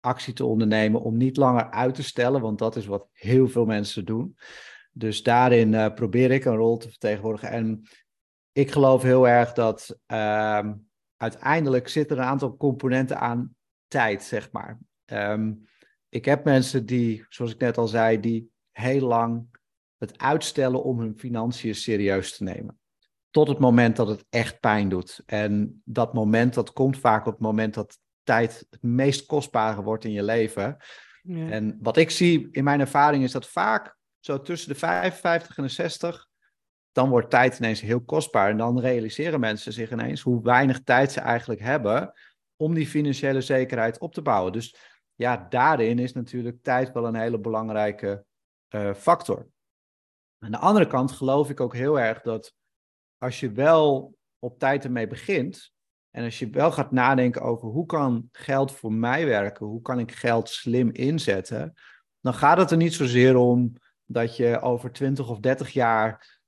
actie 0.00 0.32
te 0.32 0.44
ondernemen, 0.44 1.00
om 1.00 1.16
niet 1.16 1.36
langer 1.36 1.70
uit 1.70 1.94
te 1.94 2.02
stellen, 2.02 2.40
want 2.40 2.58
dat 2.58 2.76
is 2.76 2.86
wat 2.86 3.08
heel 3.12 3.48
veel 3.48 3.64
mensen 3.64 4.04
doen. 4.04 4.36
Dus 4.92 5.22
daarin 5.22 5.72
uh, 5.72 5.94
probeer 5.94 6.30
ik 6.30 6.44
een 6.44 6.56
rol 6.56 6.76
te 6.76 6.88
vertegenwoordigen. 6.88 7.50
En 7.50 7.82
ik 8.52 8.70
geloof 8.70 9.02
heel 9.02 9.28
erg 9.28 9.52
dat 9.52 9.98
uh, 10.12 10.70
uiteindelijk 11.16 11.88
zit 11.88 12.10
er 12.10 12.18
een 12.18 12.24
aantal 12.24 12.56
componenten 12.56 13.18
aan 13.18 13.56
tijd, 13.88 14.22
zeg 14.22 14.52
maar. 14.52 14.78
Um, 15.06 15.64
ik 16.08 16.24
heb 16.24 16.44
mensen 16.44 16.86
die, 16.86 17.26
zoals 17.28 17.52
ik 17.52 17.60
net 17.60 17.78
al 17.78 17.88
zei, 17.88 18.20
die 18.20 18.50
heel 18.70 19.06
lang 19.06 19.46
het 19.98 20.18
uitstellen 20.18 20.82
om 20.82 21.00
hun 21.00 21.18
financiën 21.18 21.74
serieus 21.74 22.36
te 22.36 22.42
nemen 22.42 22.78
tot 23.30 23.48
het 23.48 23.58
moment 23.58 23.96
dat 23.96 24.08
het 24.08 24.24
echt 24.28 24.60
pijn 24.60 24.88
doet. 24.88 25.22
En 25.26 25.82
dat 25.84 26.14
moment, 26.14 26.54
dat 26.54 26.72
komt 26.72 26.98
vaak 26.98 27.26
op 27.26 27.32
het 27.32 27.42
moment 27.42 27.74
dat 27.74 27.98
tijd 28.22 28.66
het 28.70 28.82
meest 28.82 29.26
kostbare 29.26 29.82
wordt 29.82 30.04
in 30.04 30.12
je 30.12 30.22
leven. 30.22 30.76
Ja. 31.22 31.48
En 31.48 31.78
wat 31.82 31.96
ik 31.96 32.10
zie 32.10 32.48
in 32.50 32.64
mijn 32.64 32.80
ervaring 32.80 33.24
is 33.24 33.32
dat 33.32 33.48
vaak 33.48 33.96
zo 34.20 34.40
tussen 34.40 34.68
de 34.68 34.74
55 34.74 35.56
en 35.56 35.62
de 35.62 35.68
60, 35.68 36.28
dan 36.92 37.08
wordt 37.08 37.30
tijd 37.30 37.58
ineens 37.58 37.80
heel 37.80 38.00
kostbaar. 38.00 38.50
En 38.50 38.56
dan 38.56 38.80
realiseren 38.80 39.40
mensen 39.40 39.72
zich 39.72 39.90
ineens 39.90 40.20
hoe 40.20 40.42
weinig 40.42 40.82
tijd 40.82 41.12
ze 41.12 41.20
eigenlijk 41.20 41.60
hebben 41.60 42.12
om 42.56 42.74
die 42.74 42.86
financiële 42.86 43.40
zekerheid 43.40 43.98
op 43.98 44.14
te 44.14 44.22
bouwen. 44.22 44.52
Dus 44.52 44.76
ja, 45.14 45.46
daarin 45.48 45.98
is 45.98 46.12
natuurlijk 46.12 46.62
tijd 46.62 46.92
wel 46.92 47.06
een 47.06 47.14
hele 47.14 47.40
belangrijke 47.40 48.24
uh, 48.74 48.94
factor. 48.94 49.48
Aan 50.38 50.50
de 50.50 50.58
andere 50.58 50.86
kant 50.86 51.12
geloof 51.12 51.50
ik 51.50 51.60
ook 51.60 51.74
heel 51.74 52.00
erg 52.00 52.20
dat 52.20 52.54
als 53.18 53.40
je 53.40 53.52
wel 53.52 54.16
op 54.38 54.58
tijd 54.58 54.84
ermee 54.84 55.06
begint, 55.06 55.72
en 56.10 56.24
als 56.24 56.38
je 56.38 56.50
wel 56.50 56.72
gaat 56.72 56.90
nadenken 56.90 57.42
over 57.42 57.68
hoe 57.68 57.86
kan 57.86 58.28
geld 58.32 58.72
voor 58.72 58.92
mij 58.92 59.26
werken, 59.26 59.66
hoe 59.66 59.82
kan 59.82 59.98
ik 59.98 60.12
geld 60.12 60.48
slim 60.48 60.90
inzetten, 60.90 61.74
dan 62.20 62.34
gaat 62.34 62.58
het 62.58 62.70
er 62.70 62.76
niet 62.76 62.94
zozeer 62.94 63.36
om 63.36 63.72
dat 64.04 64.36
je 64.36 64.60
over 64.60 64.92
20 64.92 65.28
of 65.28 65.38
30 65.38 65.70
jaar 65.70 66.38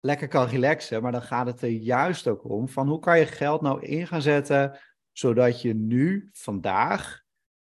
lekker 0.00 0.28
kan 0.28 0.46
relaxen, 0.46 1.02
maar 1.02 1.12
dan 1.12 1.22
gaat 1.22 1.46
het 1.46 1.62
er 1.62 1.68
juist 1.68 2.26
ook 2.28 2.50
om 2.50 2.68
van 2.68 2.88
hoe 2.88 2.98
kan 2.98 3.18
je 3.18 3.26
geld 3.26 3.60
nou 3.60 3.82
in 3.82 4.06
gaan 4.06 4.22
zetten, 4.22 4.78
zodat 5.12 5.62
je 5.62 5.74
nu, 5.74 6.28
vandaag, 6.32 7.24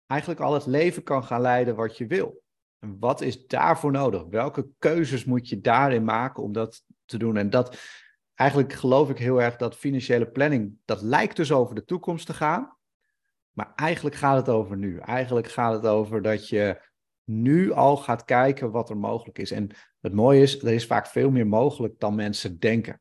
eigenlijk 0.06 0.40
al 0.40 0.54
het 0.54 0.66
leven 0.66 1.02
kan 1.02 1.24
gaan 1.24 1.40
leiden 1.40 1.76
wat 1.76 1.96
je 1.96 2.06
wil. 2.06 2.42
En 2.78 2.96
wat 2.98 3.20
is 3.20 3.46
daarvoor 3.46 3.92
nodig? 3.92 4.24
Welke 4.24 4.68
keuzes 4.78 5.24
moet 5.24 5.48
je 5.48 5.60
daarin 5.60 6.04
maken 6.04 6.42
om 6.42 6.52
dat 6.52 6.82
te 7.04 7.18
doen? 7.18 7.36
En 7.36 7.50
dat, 7.50 7.78
eigenlijk 8.36 8.72
geloof 8.72 9.10
ik 9.10 9.18
heel 9.18 9.42
erg 9.42 9.56
dat 9.56 9.76
financiële 9.76 10.26
planning, 10.26 10.78
dat 10.84 11.02
lijkt 11.02 11.36
dus 11.36 11.52
over 11.52 11.74
de 11.74 11.84
toekomst 11.84 12.26
te 12.26 12.34
gaan. 12.34 12.76
Maar 13.52 13.72
eigenlijk 13.74 14.16
gaat 14.16 14.36
het 14.36 14.48
over 14.48 14.76
nu. 14.76 14.98
Eigenlijk 14.98 15.48
gaat 15.48 15.72
het 15.72 15.86
over 15.86 16.22
dat 16.22 16.48
je 16.48 16.82
nu 17.24 17.72
al 17.72 17.96
gaat 17.96 18.24
kijken 18.24 18.70
wat 18.70 18.90
er 18.90 18.96
mogelijk 18.96 19.38
is. 19.38 19.50
En 19.50 19.70
het 20.00 20.12
mooie 20.12 20.42
is, 20.42 20.62
er 20.62 20.72
is 20.72 20.86
vaak 20.86 21.06
veel 21.06 21.30
meer 21.30 21.46
mogelijk 21.46 21.98
dan 21.98 22.14
mensen 22.14 22.58
denken. 22.58 23.00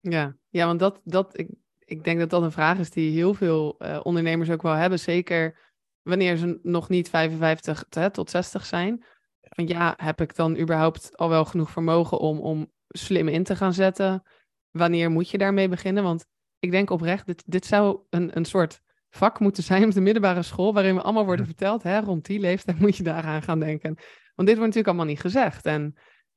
Ja, 0.00 0.36
ja 0.48 0.66
want 0.66 0.78
dat, 0.78 1.00
dat, 1.04 1.38
ik, 1.38 1.48
ik 1.78 2.04
denk 2.04 2.18
dat 2.18 2.30
dat 2.30 2.42
een 2.42 2.52
vraag 2.52 2.78
is 2.78 2.90
die 2.90 3.12
heel 3.12 3.34
veel 3.34 3.76
uh, 3.78 4.00
ondernemers 4.02 4.50
ook 4.50 4.62
wel 4.62 4.72
hebben. 4.72 4.98
Zeker 4.98 5.58
wanneer 6.02 6.36
ze 6.36 6.58
nog 6.62 6.88
niet 6.88 7.08
55 7.08 7.84
hè, 7.88 8.10
tot 8.10 8.30
60 8.30 8.66
zijn. 8.66 9.04
Van 9.40 9.66
ja, 9.66 9.94
heb 9.96 10.20
ik 10.20 10.36
dan 10.36 10.58
überhaupt 10.58 11.16
al 11.16 11.28
wel 11.28 11.44
genoeg 11.44 11.70
vermogen 11.70 12.18
om, 12.18 12.38
om 12.38 12.72
slim 12.88 13.28
in 13.28 13.44
te 13.44 13.56
gaan 13.56 13.74
zetten? 13.74 14.22
Wanneer 14.78 15.10
moet 15.10 15.30
je 15.30 15.38
daarmee 15.38 15.68
beginnen? 15.68 16.02
Want 16.02 16.26
ik 16.58 16.70
denk 16.70 16.90
oprecht, 16.90 17.26
dit, 17.26 17.42
dit 17.46 17.66
zou 17.66 17.98
een, 18.10 18.36
een 18.36 18.44
soort 18.44 18.80
vak 19.10 19.40
moeten 19.40 19.62
zijn 19.62 19.84
op 19.84 19.92
de 19.92 20.00
middelbare 20.00 20.42
school, 20.42 20.74
waarin 20.74 20.94
we 20.94 21.02
allemaal 21.02 21.24
worden 21.24 21.46
verteld, 21.46 21.82
hè, 21.82 22.00
rond 22.00 22.26
die 22.26 22.40
leeftijd 22.40 22.78
moet 22.80 22.96
je 22.96 23.02
daaraan 23.02 23.42
gaan 23.42 23.60
denken. 23.60 23.94
Want 24.34 24.48
dit 24.48 24.58
wordt 24.58 24.74
natuurlijk 24.74 24.86
allemaal 24.86 25.04
niet 25.04 25.20
gezegd. 25.20 25.66
En 25.66 25.94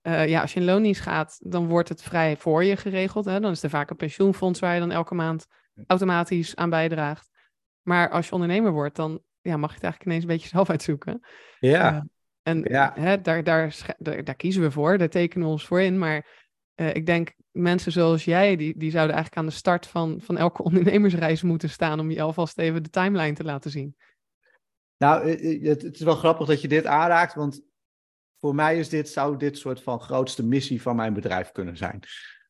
uh, 0.08 0.28
ja, 0.28 0.42
als 0.42 0.54
je 0.54 0.60
in 0.60 0.66
loondienst 0.66 1.02
gaat, 1.02 1.38
dan 1.44 1.68
wordt 1.68 1.90
het 1.90 2.02
vrij 2.02 2.38
voor 2.38 2.64
je 2.64 2.78
geregeld. 2.78 3.26
Hè? 3.26 3.40
Dan 3.40 3.52
is 3.52 3.64
er 3.64 3.70
vaak 3.70 3.90
een 3.90 3.96
pensioenfonds 3.96 4.60
waar 4.60 4.74
je 4.74 4.80
dan 4.80 4.92
elke 4.92 5.16
maand 5.16 5.46
automatisch 5.88 6.56
aan 6.56 6.70
bijdraagt. 6.70 7.30
Maar 7.82 8.10
als 8.10 8.26
je 8.26 8.32
ondernemer 8.32 8.72
wordt, 8.72 8.96
dan 8.96 9.22
ja, 9.42 9.58
mag 9.58 9.70
je 9.70 9.76
het 9.76 9.84
eigenlijk 9.84 10.06
ineens 10.06 10.24
een 10.24 10.38
beetje 10.38 10.48
zelf 10.48 10.70
uitzoeken. 10.70 11.26
Ja. 11.60 11.94
Uh, 11.94 12.02
en 12.44 12.66
ja. 12.70 12.92
Hè, 12.96 13.22
daar, 13.22 13.44
daar, 13.44 13.76
daar, 13.98 14.24
daar, 14.24 14.36
kiezen 14.36 14.62
we 14.62 14.72
voor, 14.72 14.98
daar 14.98 15.10
tekenen 15.10 15.46
we 15.46 15.52
ons 15.52 15.66
voor 15.66 15.82
in. 15.82 15.98
Maar 15.98 16.41
uh, 16.76 16.94
ik 16.94 17.06
denk, 17.06 17.34
mensen 17.52 17.92
zoals 17.92 18.26
jij, 18.26 18.56
die, 18.56 18.78
die 18.78 18.92
zouden 18.92 19.16
eigenlijk 19.16 19.44
aan 19.44 19.52
de 19.52 19.58
start 19.58 19.88
van, 19.88 20.22
van 20.22 20.38
elke 20.38 20.64
ondernemersreis 20.68 21.42
moeten 21.42 21.70
staan 21.70 22.00
om 22.00 22.12
je 22.12 22.22
alvast 22.22 22.58
even 22.58 22.84
de 22.84 22.90
timeline 22.90 23.36
te 23.36 23.44
laten 23.44 23.72
zien. 23.72 23.96
Nou, 24.98 25.30
het, 25.30 25.82
het 25.82 25.96
is 25.96 26.02
wel 26.02 26.16
grappig 26.16 26.48
dat 26.48 26.62
je 26.62 26.68
dit 26.68 26.86
aanraakt, 26.86 27.34
want 27.34 27.62
voor 28.40 28.56
mij 28.56 28.80
is 28.80 28.90
dit, 28.90 29.10
zou 29.10 29.38
dit 29.38 29.58
soort 29.58 29.82
van 29.82 30.00
grootste 30.00 30.46
missie 30.46 30.82
van 30.82 30.96
mijn 30.96 31.14
bedrijf 31.14 31.52
kunnen 31.52 31.78
zijn. 31.78 32.00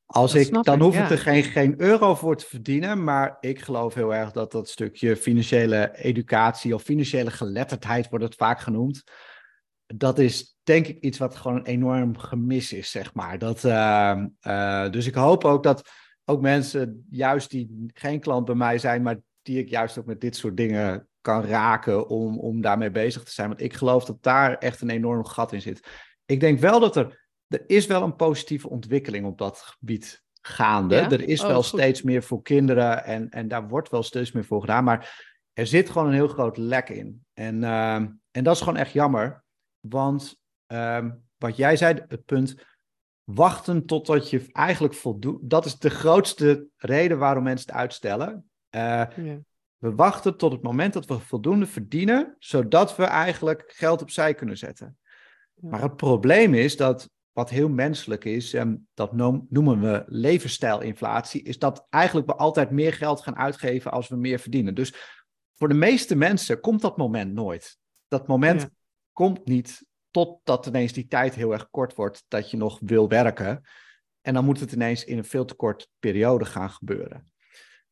Als 0.05 0.33
ik, 0.33 0.63
dan 0.63 0.81
hoef 0.81 0.97
ik 0.97 1.09
er 1.09 1.17
geen, 1.17 1.43
geen 1.43 1.81
euro 1.81 2.15
voor 2.15 2.35
te 2.35 2.45
verdienen, 2.45 3.03
maar 3.03 3.37
ik 3.39 3.59
geloof 3.59 3.93
heel 3.93 4.15
erg 4.15 4.31
dat 4.31 4.51
dat 4.51 4.69
stukje 4.69 5.15
financiële 5.15 5.95
educatie 5.95 6.73
of 6.73 6.83
financiële 6.83 7.31
geletterdheid 7.31 8.09
wordt 8.09 8.25
het 8.25 8.35
vaak 8.35 8.59
genoemd. 8.59 9.03
Dat 9.95 10.19
is 10.19 10.57
denk 10.63 10.87
ik 10.87 10.99
iets 10.99 11.17
wat 11.17 11.35
gewoon 11.35 11.57
een 11.57 11.65
enorm 11.65 12.17
gemis 12.17 12.73
is, 12.73 12.91
zeg 12.91 13.13
maar. 13.13 13.37
Dat, 13.37 13.63
uh, 13.63 14.23
uh, 14.47 14.89
dus 14.89 15.07
ik 15.07 15.15
hoop 15.15 15.45
ook 15.45 15.63
dat 15.63 15.89
ook 16.25 16.41
mensen, 16.41 17.05
juist 17.09 17.49
die 17.49 17.91
geen 17.93 18.19
klant 18.19 18.45
bij 18.45 18.55
mij 18.55 18.77
zijn, 18.77 19.01
maar 19.01 19.17
die 19.41 19.59
ik 19.59 19.69
juist 19.69 19.97
ook 19.97 20.05
met 20.05 20.21
dit 20.21 20.35
soort 20.35 20.57
dingen 20.57 21.07
kan 21.21 21.43
raken 21.43 22.07
om, 22.07 22.39
om 22.39 22.61
daarmee 22.61 22.91
bezig 22.91 23.23
te 23.23 23.31
zijn. 23.31 23.47
Want 23.47 23.61
ik 23.61 23.73
geloof 23.73 24.05
dat 24.05 24.23
daar 24.23 24.57
echt 24.57 24.81
een 24.81 24.89
enorm 24.89 25.25
gat 25.25 25.53
in 25.53 25.61
zit. 25.61 25.87
Ik 26.25 26.39
denk 26.39 26.59
wel 26.59 26.79
dat 26.79 26.95
er, 26.95 27.27
er 27.47 27.63
is 27.67 27.85
wel 27.85 28.03
een 28.03 28.15
positieve 28.15 28.69
ontwikkeling 28.69 29.25
op 29.25 29.37
dat 29.37 29.57
gebied 29.57 30.23
gaande. 30.41 30.95
Er 30.95 31.27
is 31.27 31.41
oh, 31.41 31.47
wel 31.47 31.63
steeds 31.63 32.01
meer 32.01 32.23
voor 32.23 32.41
kinderen 32.41 33.03
en, 33.03 33.29
en 33.29 33.47
daar 33.47 33.67
wordt 33.67 33.89
wel 33.89 34.03
steeds 34.03 34.31
meer 34.31 34.45
voor 34.45 34.61
gedaan. 34.61 34.83
Maar 34.83 35.29
er 35.53 35.67
zit 35.67 35.89
gewoon 35.89 36.07
een 36.07 36.13
heel 36.13 36.27
groot 36.27 36.57
lek 36.57 36.89
in. 36.89 37.25
En, 37.33 37.63
ehm, 37.63 38.07
en 38.31 38.43
dat 38.43 38.55
is 38.55 38.61
gewoon 38.61 38.77
echt 38.77 38.93
jammer. 38.93 39.43
Want 39.81 40.39
ehm, 40.65 41.11
wat 41.37 41.55
jij 41.55 41.75
zei, 41.75 42.05
het 42.07 42.25
punt 42.25 42.55
wachten 43.23 43.85
totdat 43.85 44.29
je 44.29 44.49
eigenlijk 44.51 44.93
voldoet. 44.93 45.39
Dat 45.41 45.65
is 45.65 45.79
de 45.79 45.89
grootste 45.89 46.67
reden 46.77 47.17
waarom 47.17 47.43
mensen 47.43 47.67
het 47.67 47.77
uitstellen. 47.77 48.49
Uh, 48.75 48.81
ja. 49.15 49.39
We 49.77 49.95
wachten 49.95 50.37
tot 50.37 50.51
het 50.51 50.61
moment 50.61 50.93
dat 50.93 51.05
we 51.05 51.19
voldoende 51.19 51.65
verdienen, 51.65 52.35
zodat 52.39 52.95
we 52.95 53.03
eigenlijk 53.03 53.63
geld 53.67 54.01
opzij 54.01 54.33
kunnen 54.33 54.57
zetten. 54.57 54.97
Maar 55.53 55.81
het 55.81 55.95
probleem 55.95 56.53
is 56.53 56.77
dat, 56.77 57.09
wat 57.31 57.49
heel 57.49 57.69
menselijk 57.69 58.25
is, 58.25 58.53
en 58.53 58.87
dat 58.93 59.13
noemen 59.49 59.81
we 59.81 60.03
levensstijlinflatie, 60.07 61.43
is 61.43 61.59
dat 61.59 61.85
eigenlijk 61.89 62.27
we 62.27 62.35
altijd 62.35 62.71
meer 62.71 62.93
geld 62.93 63.21
gaan 63.21 63.37
uitgeven 63.37 63.91
als 63.91 64.07
we 64.07 64.15
meer 64.15 64.39
verdienen. 64.39 64.75
Dus 64.75 64.93
voor 65.57 65.67
de 65.67 65.73
meeste 65.73 66.15
mensen 66.15 66.59
komt 66.59 66.81
dat 66.81 66.97
moment 66.97 67.33
nooit. 67.33 67.77
Dat 68.07 68.27
moment 68.27 68.69
komt 69.13 69.45
niet 69.45 69.85
totdat 70.11 70.65
ineens 70.65 70.93
die 70.93 71.07
tijd 71.07 71.35
heel 71.35 71.51
erg 71.51 71.69
kort 71.69 71.95
wordt 71.95 72.23
dat 72.27 72.51
je 72.51 72.57
nog 72.57 72.79
wil 72.81 73.07
werken. 73.07 73.61
En 74.21 74.33
dan 74.33 74.45
moet 74.45 74.59
het 74.59 74.71
ineens 74.71 75.03
in 75.03 75.17
een 75.17 75.25
veel 75.25 75.45
te 75.45 75.53
korte 75.53 75.87
periode 75.99 76.45
gaan 76.45 76.69
gebeuren. 76.69 77.31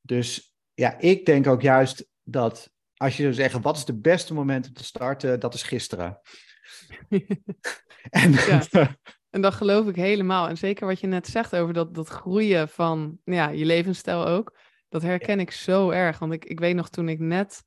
Dus 0.01 0.55
ja, 0.73 0.99
ik 0.99 1.25
denk 1.25 1.47
ook 1.47 1.61
juist 1.61 2.07
dat 2.23 2.71
als 2.95 3.17
je 3.17 3.21
zou 3.21 3.33
zeggen, 3.33 3.61
wat 3.61 3.77
is 3.77 3.85
de 3.85 3.99
beste 3.99 4.33
moment 4.33 4.67
om 4.67 4.73
te 4.73 4.83
starten, 4.83 5.39
dat 5.39 5.53
is 5.53 5.63
gisteren. 5.63 6.19
en, 8.09 8.33
en 9.29 9.41
dat 9.41 9.53
geloof 9.53 9.87
ik 9.87 9.95
helemaal. 9.95 10.47
En 10.47 10.57
zeker 10.57 10.87
wat 10.87 10.99
je 10.99 11.07
net 11.07 11.27
zegt 11.27 11.55
over 11.55 11.73
dat, 11.73 11.95
dat 11.95 12.07
groeien 12.07 12.69
van 12.69 13.19
ja, 13.23 13.49
je 13.49 13.65
levensstijl 13.65 14.27
ook. 14.27 14.57
Dat 14.89 15.01
herken 15.01 15.39
ik 15.39 15.51
zo 15.51 15.89
erg. 15.89 16.19
Want 16.19 16.33
ik, 16.33 16.45
ik 16.45 16.59
weet 16.59 16.75
nog 16.75 16.89
toen 16.89 17.09
ik 17.09 17.19
net 17.19 17.61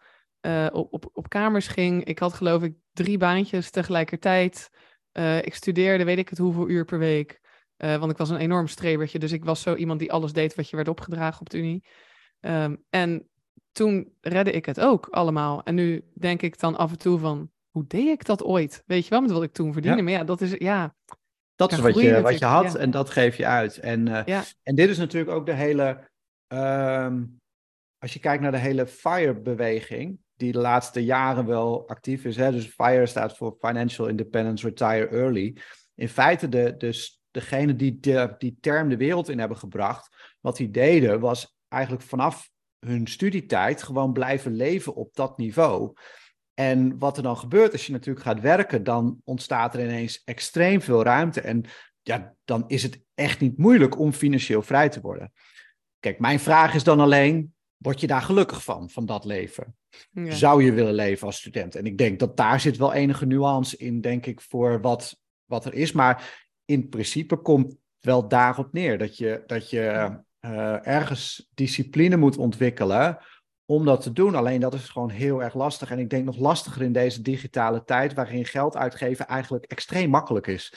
uh, 0.47 0.67
op, 0.73 0.93
op, 0.93 1.11
op 1.13 1.29
kamers 1.29 1.67
ging. 1.67 2.05
Ik 2.05 2.19
had 2.19 2.33
geloof 2.33 2.63
ik 2.63 2.75
drie 2.93 3.19
baantjes 3.19 3.71
tegelijkertijd. 3.71 4.71
Uh, 5.19 5.39
ik 5.39 5.55
studeerde 5.55 6.05
weet 6.05 6.19
ik 6.19 6.29
het 6.29 6.39
hoeveel 6.39 6.69
uur 6.69 6.85
per 6.85 6.99
week. 6.99 7.41
Uh, 7.79 7.97
want 7.97 8.11
ik 8.11 8.17
was 8.17 8.31
een 8.31 8.37
enorm 8.37 8.67
strebertje. 8.67 9.19
Dus 9.19 9.33
ik 9.33 9.45
was 9.45 9.63
zo 9.63 9.75
iemand 9.75 9.99
die 9.99 10.13
alles 10.13 10.33
deed 10.33 10.55
wat 10.55 10.71
je 10.71 10.77
werd 10.77 10.89
opgedragen 10.89 11.41
op 11.41 11.51
de 11.51 11.59
Unie. 11.59 11.85
Um, 12.41 12.85
en 12.91 13.29
toen 13.73 14.13
redde 14.21 14.51
ik 14.51 14.67
het 14.67 14.81
ook 14.81 15.07
allemaal. 15.07 15.63
En 15.63 15.75
nu 15.75 16.05
denk 16.15 16.43
ik 16.43 16.61
dan 16.61 16.77
af 16.77 16.91
en 16.91 16.99
toe 16.99 17.19
van, 17.19 17.51
hoe 17.71 17.87
deed 17.87 18.09
ik 18.09 18.25
dat 18.25 18.43
ooit? 18.43 18.83
Weet 18.87 19.05
je 19.05 19.11
wel, 19.11 19.21
met 19.21 19.31
wat 19.31 19.43
ik 19.43 19.53
toen 19.53 19.73
verdiende. 19.73 20.03
Maar 20.03 20.13
ja, 20.13 20.25
dat 20.25 20.41
is, 20.41 20.53
ja... 20.53 20.95
Dat 21.55 21.73
is 21.73 21.79
wat 21.79 22.01
je, 22.01 22.21
wat 22.21 22.39
je 22.39 22.45
had 22.45 22.75
en 22.75 22.91
dat 22.91 23.11
geef 23.11 23.37
je 23.37 23.47
uit. 23.47 23.79
En, 23.79 24.07
uh, 24.07 24.23
ja. 24.25 24.43
en 24.63 24.75
dit 24.75 24.89
is 24.89 24.99
natuurlijk 24.99 25.31
ook 25.31 25.47
de 25.47 25.53
hele... 25.53 26.11
Um, 26.49 27.41
als 27.99 28.13
je 28.13 28.21
kijkt 28.21 28.43
naar 28.43 28.53
de 28.53 28.59
hele 28.59 28.87
FIRE-beweging, 28.87 30.19
die 30.43 30.53
de 30.53 30.59
laatste 30.59 31.05
jaren 31.05 31.47
wel 31.47 31.89
actief 31.89 32.25
is. 32.25 32.37
Hè? 32.37 32.51
Dus 32.51 32.67
FIRE 32.67 33.07
staat 33.07 33.37
voor 33.37 33.57
Financial 33.61 34.09
Independence 34.09 34.67
Retire 34.67 35.09
Early. 35.09 35.57
In 35.95 36.09
feite, 36.09 36.49
de, 36.49 36.75
dus 36.79 37.23
degene 37.31 37.77
die 37.77 38.01
die 38.39 38.57
term 38.61 38.89
de 38.89 38.97
wereld 38.97 39.29
in 39.29 39.39
hebben 39.39 39.57
gebracht, 39.57 40.37
wat 40.41 40.57
die 40.57 40.71
deden, 40.71 41.21
was 41.21 41.57
eigenlijk 41.69 42.03
vanaf 42.03 42.51
hun 42.79 43.07
studietijd 43.07 43.83
gewoon 43.83 44.13
blijven 44.13 44.55
leven 44.55 44.95
op 44.95 45.15
dat 45.15 45.39
niveau. 45.39 45.93
En 46.55 46.99
wat 46.99 47.17
er 47.17 47.23
dan 47.23 47.37
gebeurt 47.37 47.73
als 47.73 47.87
je 47.87 47.93
natuurlijk 47.93 48.27
gaat 48.27 48.41
werken, 48.41 48.85
dan 48.85 49.21
ontstaat 49.25 49.75
er 49.75 49.81
ineens 49.81 50.23
extreem 50.25 50.81
veel 50.81 51.03
ruimte. 51.03 51.41
En 51.41 51.65
ja, 52.03 52.35
dan 52.45 52.65
is 52.67 52.83
het 52.83 53.01
echt 53.15 53.41
niet 53.41 53.59
moeilijk 53.59 53.99
om 53.99 54.13
financieel 54.13 54.63
vrij 54.63 54.89
te 54.89 55.01
worden. 55.01 55.33
Kijk, 56.01 56.19
mijn 56.19 56.41
vraag 56.41 56.75
is 56.75 56.85
dan 56.85 57.01
alleen, 57.01 57.55
word 57.77 58.01
je 58.01 58.07
daar 58.07 58.23
gelukkig 58.23 58.65
van, 58.65 58.91
van 58.91 59.07
dat 59.07 59.25
leven? 59.25 59.77
Zou 60.29 60.65
je 60.65 60.73
willen 60.73 60.95
leven 60.95 61.27
als 61.27 61.37
student? 61.37 61.75
En 61.75 61.87
ik 61.87 61.99
denk 61.99 62.19
dat 62.19 62.37
daar 62.37 62.61
zit 62.61 62.77
wel 62.77 62.93
enige 62.93 63.27
nuance 63.27 63.77
in, 63.77 64.01
denk 64.01 64.27
ik, 64.27 64.41
voor 64.41 64.81
wat, 64.81 65.21
wat 65.45 65.65
er 65.65 65.75
is. 65.75 65.93
Maar 65.93 66.45
in 66.65 66.89
principe 66.89 67.37
komt 67.37 67.77
wel 68.01 68.29
daarop 68.29 68.73
neer 68.73 68.99
dat 68.99 69.17
je, 69.17 69.43
dat 69.47 69.71
je 69.71 70.17
uh, 70.41 70.87
ergens 70.87 71.49
discipline 71.55 72.17
moet 72.17 72.37
ontwikkelen 72.37 73.19
om 73.65 73.85
dat 73.85 74.01
te 74.01 74.13
doen. 74.13 74.35
Alleen 74.35 74.61
dat 74.61 74.75
is 74.75 74.89
gewoon 74.89 75.11
heel 75.11 75.43
erg 75.43 75.55
lastig. 75.55 75.91
En 75.91 75.99
ik 75.99 76.11
denk 76.11 76.25
nog 76.25 76.39
lastiger 76.39 76.83
in 76.83 76.93
deze 76.93 77.23
digitale 77.23 77.85
tijd, 77.85 78.15
waarin 78.15 78.45
geld 78.45 78.77
uitgeven 78.77 79.27
eigenlijk 79.27 79.65
extreem 79.65 80.11
makkelijk 80.11 80.47
is. 80.47 80.75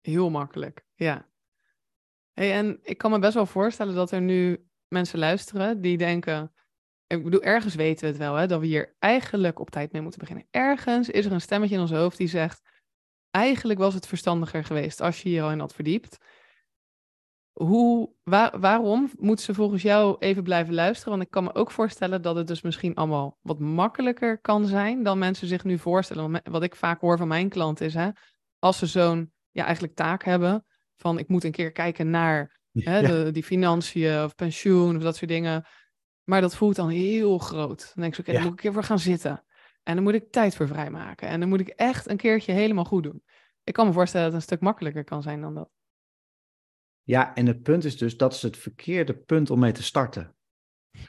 Heel 0.00 0.30
makkelijk, 0.30 0.84
ja. 0.94 1.28
Hey, 2.32 2.52
en 2.52 2.78
ik 2.82 2.98
kan 2.98 3.10
me 3.10 3.18
best 3.18 3.34
wel 3.34 3.46
voorstellen 3.46 3.94
dat 3.94 4.10
er 4.10 4.20
nu 4.20 4.66
mensen 4.88 5.18
luisteren 5.18 5.80
die 5.80 5.96
denken. 5.96 6.52
Ik 7.06 7.24
bedoel, 7.24 7.42
ergens 7.42 7.74
weten 7.74 8.00
we 8.00 8.06
het 8.06 8.16
wel, 8.16 8.34
hè, 8.34 8.46
dat 8.46 8.60
we 8.60 8.66
hier 8.66 8.94
eigenlijk 8.98 9.58
op 9.58 9.70
tijd 9.70 9.92
mee 9.92 10.02
moeten 10.02 10.20
beginnen. 10.20 10.46
Ergens 10.50 11.08
is 11.08 11.24
er 11.24 11.32
een 11.32 11.40
stemmetje 11.40 11.74
in 11.74 11.80
ons 11.80 11.90
hoofd 11.90 12.16
die 12.16 12.28
zegt: 12.28 12.62
Eigenlijk 13.30 13.78
was 13.78 13.94
het 13.94 14.06
verstandiger 14.06 14.64
geweest 14.64 15.00
als 15.00 15.22
je 15.22 15.28
hier 15.28 15.42
al 15.42 15.50
in 15.50 15.58
had 15.58 15.74
verdiept. 15.74 16.18
Hoe, 17.52 18.12
waarom 18.60 19.10
moeten 19.18 19.44
ze 19.44 19.54
volgens 19.54 19.82
jou 19.82 20.16
even 20.18 20.42
blijven 20.42 20.74
luisteren? 20.74 21.12
Want 21.12 21.22
ik 21.22 21.30
kan 21.30 21.44
me 21.44 21.54
ook 21.54 21.70
voorstellen 21.70 22.22
dat 22.22 22.36
het 22.36 22.46
dus 22.46 22.62
misschien 22.62 22.94
allemaal 22.94 23.38
wat 23.40 23.58
makkelijker 23.58 24.38
kan 24.40 24.66
zijn 24.66 25.02
dan 25.02 25.18
mensen 25.18 25.48
zich 25.48 25.64
nu 25.64 25.78
voorstellen. 25.78 26.40
Wat 26.44 26.62
ik 26.62 26.76
vaak 26.76 27.00
hoor 27.00 27.18
van 27.18 27.28
mijn 27.28 27.48
klant 27.48 27.80
is, 27.80 27.94
hè, 27.94 28.10
als 28.58 28.78
ze 28.78 28.86
zo'n 28.86 29.32
ja, 29.50 29.64
eigenlijk 29.64 29.94
taak 29.94 30.24
hebben 30.24 30.64
van 30.96 31.18
ik 31.18 31.28
moet 31.28 31.44
een 31.44 31.50
keer 31.50 31.72
kijken 31.72 32.10
naar 32.10 32.60
hè, 32.72 33.02
de, 33.02 33.30
die 33.30 33.44
financiën 33.44 34.24
of 34.24 34.34
pensioen 34.34 34.96
of 34.96 35.02
dat 35.02 35.16
soort 35.16 35.30
dingen. 35.30 35.66
Maar 36.26 36.40
dat 36.40 36.56
voelt 36.56 36.76
dan 36.76 36.88
heel 36.88 37.38
groot. 37.38 37.92
Dan 37.94 38.02
denk 38.02 38.12
ik, 38.12 38.20
oké, 38.20 38.30
okay, 38.30 38.34
dan 38.34 38.42
moet 38.42 38.52
ik 38.52 38.56
een 38.58 38.70
keer 38.70 38.72
voor 38.72 38.88
gaan 38.88 38.98
zitten. 38.98 39.44
En 39.82 39.94
dan 39.94 40.04
moet 40.04 40.14
ik 40.14 40.32
tijd 40.32 40.56
voor 40.56 40.66
vrijmaken. 40.66 41.28
En 41.28 41.40
dan 41.40 41.48
moet 41.48 41.60
ik 41.60 41.68
echt 41.68 42.08
een 42.08 42.16
keertje 42.16 42.52
helemaal 42.52 42.84
goed 42.84 43.02
doen. 43.02 43.22
Ik 43.64 43.72
kan 43.72 43.86
me 43.86 43.92
voorstellen 43.92 44.30
dat 44.30 44.34
het 44.34 44.42
een 44.42 44.56
stuk 44.56 44.66
makkelijker 44.66 45.04
kan 45.04 45.22
zijn 45.22 45.40
dan 45.40 45.54
dat. 45.54 45.70
Ja, 47.02 47.34
en 47.34 47.46
het 47.46 47.62
punt 47.62 47.84
is 47.84 47.96
dus, 47.96 48.16
dat 48.16 48.32
is 48.32 48.42
het 48.42 48.56
verkeerde 48.56 49.16
punt 49.16 49.50
om 49.50 49.58
mee 49.58 49.72
te 49.72 49.82
starten. 49.82 50.34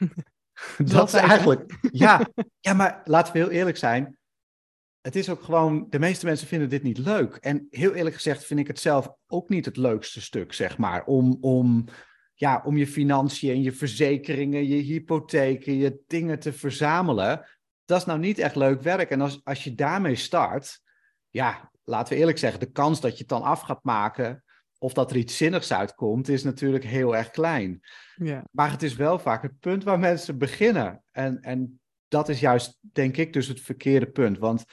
dat, 0.78 1.08
is 1.08 1.14
eigenlijk, 1.14 1.78
ja, 1.90 2.28
ja, 2.60 2.72
maar 2.72 3.00
laten 3.04 3.32
we 3.32 3.38
heel 3.38 3.50
eerlijk 3.50 3.76
zijn. 3.76 4.18
Het 5.00 5.16
is 5.16 5.30
ook 5.30 5.42
gewoon, 5.42 5.86
de 5.88 5.98
meeste 5.98 6.26
mensen 6.26 6.48
vinden 6.48 6.68
dit 6.68 6.82
niet 6.82 6.98
leuk. 6.98 7.36
En 7.36 7.66
heel 7.70 7.92
eerlijk 7.94 8.14
gezegd 8.14 8.44
vind 8.44 8.60
ik 8.60 8.66
het 8.66 8.80
zelf 8.80 9.14
ook 9.26 9.48
niet 9.48 9.64
het 9.64 9.76
leukste 9.76 10.20
stuk, 10.20 10.52
zeg 10.52 10.78
maar. 10.78 11.04
Om, 11.04 11.38
om, 11.40 11.84
ja, 12.40 12.62
om 12.64 12.76
je 12.76 12.86
financiën 12.86 13.50
en 13.50 13.62
je 13.62 13.72
verzekeringen, 13.72 14.66
je 14.66 14.76
hypotheken, 14.76 15.74
je 15.74 16.02
dingen 16.06 16.38
te 16.38 16.52
verzamelen. 16.52 17.46
dat 17.84 18.00
is 18.00 18.06
nou 18.06 18.18
niet 18.18 18.38
echt 18.38 18.56
leuk 18.56 18.82
werk. 18.82 19.10
En 19.10 19.20
als, 19.20 19.40
als 19.44 19.64
je 19.64 19.74
daarmee 19.74 20.14
start, 20.14 20.80
ja, 21.30 21.70
laten 21.84 22.12
we 22.12 22.18
eerlijk 22.18 22.38
zeggen, 22.38 22.60
de 22.60 22.70
kans 22.70 23.00
dat 23.00 23.12
je 23.12 23.18
het 23.18 23.28
dan 23.28 23.42
af 23.42 23.60
gaat 23.60 23.84
maken 23.84 24.44
of 24.78 24.92
dat 24.92 25.10
er 25.10 25.16
iets 25.16 25.36
zinnigs 25.36 25.72
uitkomt, 25.72 26.28
is 26.28 26.42
natuurlijk 26.42 26.84
heel 26.84 27.16
erg 27.16 27.30
klein. 27.30 27.80
Ja. 28.14 28.44
Maar 28.50 28.70
het 28.70 28.82
is 28.82 28.96
wel 28.96 29.18
vaak 29.18 29.42
het 29.42 29.58
punt 29.58 29.84
waar 29.84 29.98
mensen 29.98 30.38
beginnen. 30.38 31.02
En, 31.12 31.40
en 31.40 31.80
dat 32.08 32.28
is 32.28 32.40
juist, 32.40 32.78
denk 32.80 33.16
ik, 33.16 33.32
dus 33.32 33.46
het 33.46 33.60
verkeerde 33.60 34.10
punt. 34.10 34.38
Want 34.38 34.64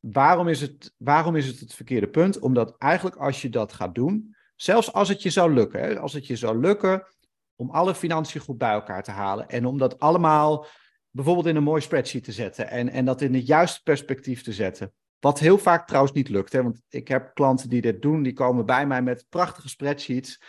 waarom 0.00 0.48
is 0.48 0.60
het, 0.60 0.94
waarom 0.96 1.36
is 1.36 1.46
het 1.46 1.60
het 1.60 1.74
verkeerde 1.74 2.08
punt? 2.08 2.38
Omdat 2.38 2.74
eigenlijk 2.78 3.16
als 3.16 3.42
je 3.42 3.48
dat 3.48 3.72
gaat 3.72 3.94
doen, 3.94 4.35
zelfs 4.56 4.92
als 4.92 5.08
het 5.08 5.22
je 5.22 5.30
zou 5.30 5.52
lukken, 5.52 5.80
hè, 5.80 5.98
als 5.98 6.12
het 6.12 6.26
je 6.26 6.36
zou 6.36 6.58
lukken 6.58 7.06
om 7.56 7.70
alle 7.70 7.94
financiën 7.94 8.40
goed 8.40 8.58
bij 8.58 8.72
elkaar 8.72 9.02
te 9.02 9.10
halen 9.10 9.48
en 9.48 9.66
om 9.66 9.78
dat 9.78 9.98
allemaal 9.98 10.66
bijvoorbeeld 11.10 11.46
in 11.46 11.56
een 11.56 11.62
mooi 11.62 11.80
spreadsheet 11.80 12.24
te 12.24 12.32
zetten 12.32 12.68
en, 12.68 12.88
en 12.88 13.04
dat 13.04 13.20
in 13.20 13.34
het 13.34 13.46
juiste 13.46 13.82
perspectief 13.82 14.42
te 14.42 14.52
zetten. 14.52 14.92
Wat 15.18 15.38
heel 15.38 15.58
vaak 15.58 15.86
trouwens 15.86 16.14
niet 16.14 16.28
lukt, 16.28 16.52
hè, 16.52 16.62
want 16.62 16.80
ik 16.88 17.08
heb 17.08 17.34
klanten 17.34 17.68
die 17.68 17.80
dit 17.80 18.02
doen, 18.02 18.22
die 18.22 18.32
komen 18.32 18.66
bij 18.66 18.86
mij 18.86 19.02
met 19.02 19.26
prachtige 19.28 19.68
spreadsheets. 19.68 20.42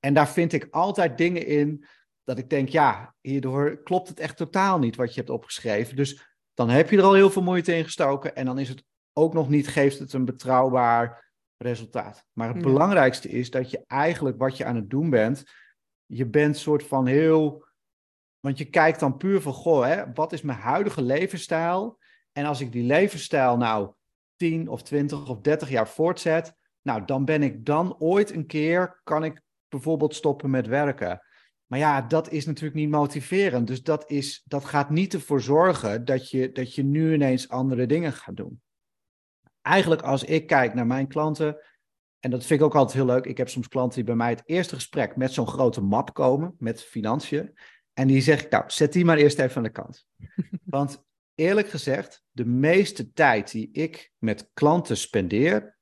En 0.00 0.14
daar 0.14 0.28
vind 0.28 0.52
ik 0.52 0.66
altijd 0.70 1.18
dingen 1.18 1.46
in 1.46 1.84
dat 2.24 2.38
ik 2.38 2.50
denk, 2.50 2.68
ja, 2.68 3.14
hierdoor 3.20 3.82
klopt 3.82 4.08
het 4.08 4.20
echt 4.20 4.36
totaal 4.36 4.78
niet 4.78 4.96
wat 4.96 5.14
je 5.14 5.20
hebt 5.20 5.32
opgeschreven. 5.32 5.96
Dus 5.96 6.36
dan 6.54 6.68
heb 6.68 6.90
je 6.90 6.96
er 6.96 7.02
al 7.02 7.14
heel 7.14 7.30
veel 7.30 7.42
moeite 7.42 7.76
in 7.76 7.84
gestoken 7.84 8.36
en 8.36 8.44
dan 8.44 8.58
is 8.58 8.68
het 8.68 8.84
ook 9.12 9.34
nog 9.34 9.48
niet, 9.48 9.68
geeft 9.68 9.98
het 9.98 10.12
een 10.12 10.24
betrouwbaar 10.24 11.29
resultaat. 11.62 12.24
Maar 12.32 12.48
het 12.48 12.62
belangrijkste 12.62 13.28
is 13.28 13.50
dat 13.50 13.70
je 13.70 13.84
eigenlijk 13.86 14.38
wat 14.38 14.56
je 14.56 14.64
aan 14.64 14.76
het 14.76 14.90
doen 14.90 15.10
bent, 15.10 15.44
je 16.06 16.26
bent 16.26 16.56
soort 16.56 16.82
van 16.82 17.06
heel, 17.06 17.66
want 18.40 18.58
je 18.58 18.64
kijkt 18.64 19.00
dan 19.00 19.16
puur 19.16 19.40
van, 19.40 19.52
goh, 19.52 19.84
hè, 19.84 20.12
wat 20.12 20.32
is 20.32 20.42
mijn 20.42 20.58
huidige 20.58 21.02
levensstijl? 21.02 21.98
En 22.32 22.44
als 22.44 22.60
ik 22.60 22.72
die 22.72 22.82
levensstijl 22.82 23.56
nou 23.56 23.92
10 24.36 24.68
of 24.68 24.82
20 24.82 25.28
of 25.28 25.40
30 25.40 25.68
jaar 25.70 25.88
voortzet, 25.88 26.54
nou, 26.82 27.04
dan 27.04 27.24
ben 27.24 27.42
ik 27.42 27.64
dan 27.64 27.98
ooit 27.98 28.30
een 28.30 28.46
keer, 28.46 29.00
kan 29.04 29.24
ik 29.24 29.42
bijvoorbeeld 29.68 30.14
stoppen 30.14 30.50
met 30.50 30.66
werken. 30.66 31.22
Maar 31.66 31.78
ja, 31.78 32.02
dat 32.02 32.30
is 32.30 32.46
natuurlijk 32.46 32.74
niet 32.74 32.90
motiverend. 32.90 33.66
Dus 33.66 33.82
dat, 33.82 34.10
is, 34.10 34.42
dat 34.44 34.64
gaat 34.64 34.90
niet 34.90 35.14
ervoor 35.14 35.40
zorgen 35.40 36.04
dat 36.04 36.30
je, 36.30 36.52
dat 36.52 36.74
je 36.74 36.82
nu 36.82 37.14
ineens 37.14 37.48
andere 37.48 37.86
dingen 37.86 38.12
gaat 38.12 38.36
doen. 38.36 38.60
Eigenlijk 39.62 40.02
als 40.02 40.24
ik 40.24 40.46
kijk 40.46 40.74
naar 40.74 40.86
mijn 40.86 41.08
klanten, 41.08 41.60
en 42.20 42.30
dat 42.30 42.44
vind 42.44 42.60
ik 42.60 42.66
ook 42.66 42.74
altijd 42.74 42.96
heel 42.96 43.06
leuk. 43.06 43.24
Ik 43.24 43.36
heb 43.36 43.48
soms 43.48 43.68
klanten 43.68 43.94
die 43.96 44.04
bij 44.04 44.14
mij 44.14 44.30
het 44.30 44.42
eerste 44.44 44.74
gesprek 44.74 45.16
met 45.16 45.32
zo'n 45.32 45.46
grote 45.46 45.80
map 45.80 46.14
komen, 46.14 46.54
met 46.58 46.82
financiën. 46.82 47.58
En 47.92 48.06
die 48.06 48.20
zeg 48.20 48.44
ik, 48.44 48.50
nou, 48.50 48.64
zet 48.66 48.92
die 48.92 49.04
maar 49.04 49.16
eerst 49.16 49.38
even 49.38 49.56
aan 49.56 49.62
de 49.62 49.70
kant. 49.70 50.06
Want 50.64 51.04
eerlijk 51.34 51.68
gezegd, 51.68 52.24
de 52.30 52.44
meeste 52.44 53.12
tijd 53.12 53.50
die 53.50 53.70
ik 53.72 54.12
met 54.18 54.50
klanten 54.54 54.96
spendeer, 54.96 55.78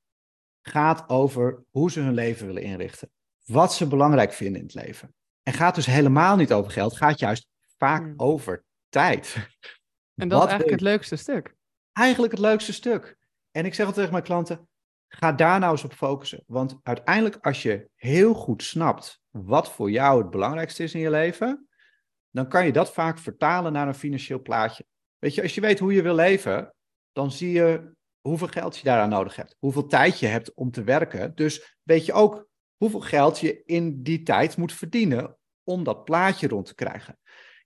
gaat 0.61 1.09
over 1.09 1.63
hoe 1.69 1.91
ze 1.91 1.99
hun 1.99 2.13
leven 2.13 2.45
willen 2.45 2.63
inrichten. 2.63 3.11
Wat 3.45 3.73
ze 3.73 3.87
belangrijk 3.87 4.33
vinden 4.33 4.61
in 4.61 4.67
het 4.67 4.75
leven. 4.75 5.13
En 5.43 5.53
gaat 5.53 5.75
dus 5.75 5.85
helemaal 5.85 6.35
niet 6.35 6.53
over 6.53 6.71
geld, 6.71 6.97
gaat 6.97 7.19
juist 7.19 7.47
vaak 7.77 8.01
hmm. 8.01 8.13
over 8.17 8.63
tijd. 8.89 9.35
En 10.15 10.29
dat 10.29 10.43
is 10.43 10.49
eigenlijk 10.49 10.81
het 10.81 10.89
leukste 10.89 11.15
stuk. 11.15 11.55
Eigenlijk 11.91 12.31
het 12.31 12.41
leukste 12.41 12.73
stuk. 12.73 13.17
En 13.51 13.65
ik 13.65 13.73
zeg 13.73 13.85
altijd 13.85 13.95
tegen 13.95 14.11
mijn 14.11 14.23
klanten, 14.23 14.67
ga 15.07 15.31
daar 15.31 15.59
nou 15.59 15.71
eens 15.71 15.83
op 15.83 15.93
focussen. 15.93 16.43
Want 16.47 16.79
uiteindelijk 16.83 17.37
als 17.41 17.63
je 17.63 17.89
heel 17.95 18.33
goed 18.33 18.63
snapt 18.63 19.21
wat 19.29 19.71
voor 19.71 19.91
jou 19.91 20.21
het 20.21 20.29
belangrijkste 20.29 20.83
is 20.83 20.93
in 20.93 20.99
je 20.99 21.09
leven, 21.09 21.67
dan 22.29 22.47
kan 22.47 22.65
je 22.65 22.71
dat 22.71 22.93
vaak 22.93 23.19
vertalen 23.19 23.73
naar 23.73 23.87
een 23.87 23.93
financieel 23.93 24.41
plaatje. 24.41 24.85
Weet 25.17 25.35
je, 25.35 25.41
als 25.41 25.55
je 25.55 25.61
weet 25.61 25.79
hoe 25.79 25.93
je 25.93 26.01
wil 26.01 26.15
leven, 26.15 26.73
dan 27.11 27.31
zie 27.31 27.51
je 27.51 27.91
hoeveel 28.21 28.47
geld 28.47 28.77
je 28.77 28.83
daaraan 28.83 29.09
nodig 29.09 29.35
hebt. 29.35 29.55
Hoeveel 29.59 29.87
tijd 29.87 30.19
je 30.19 30.27
hebt 30.27 30.53
om 30.53 30.71
te 30.71 30.83
werken. 30.83 31.35
Dus 31.35 31.77
weet 31.83 32.05
je 32.05 32.13
ook 32.13 32.47
hoeveel 32.77 32.99
geld 32.99 33.39
je 33.39 33.63
in 33.65 34.03
die 34.03 34.23
tijd 34.23 34.57
moet 34.57 34.73
verdienen 34.73 35.37
om 35.63 35.83
dat 35.83 36.03
plaatje 36.03 36.47
rond 36.47 36.65
te 36.65 36.75
krijgen. 36.75 37.19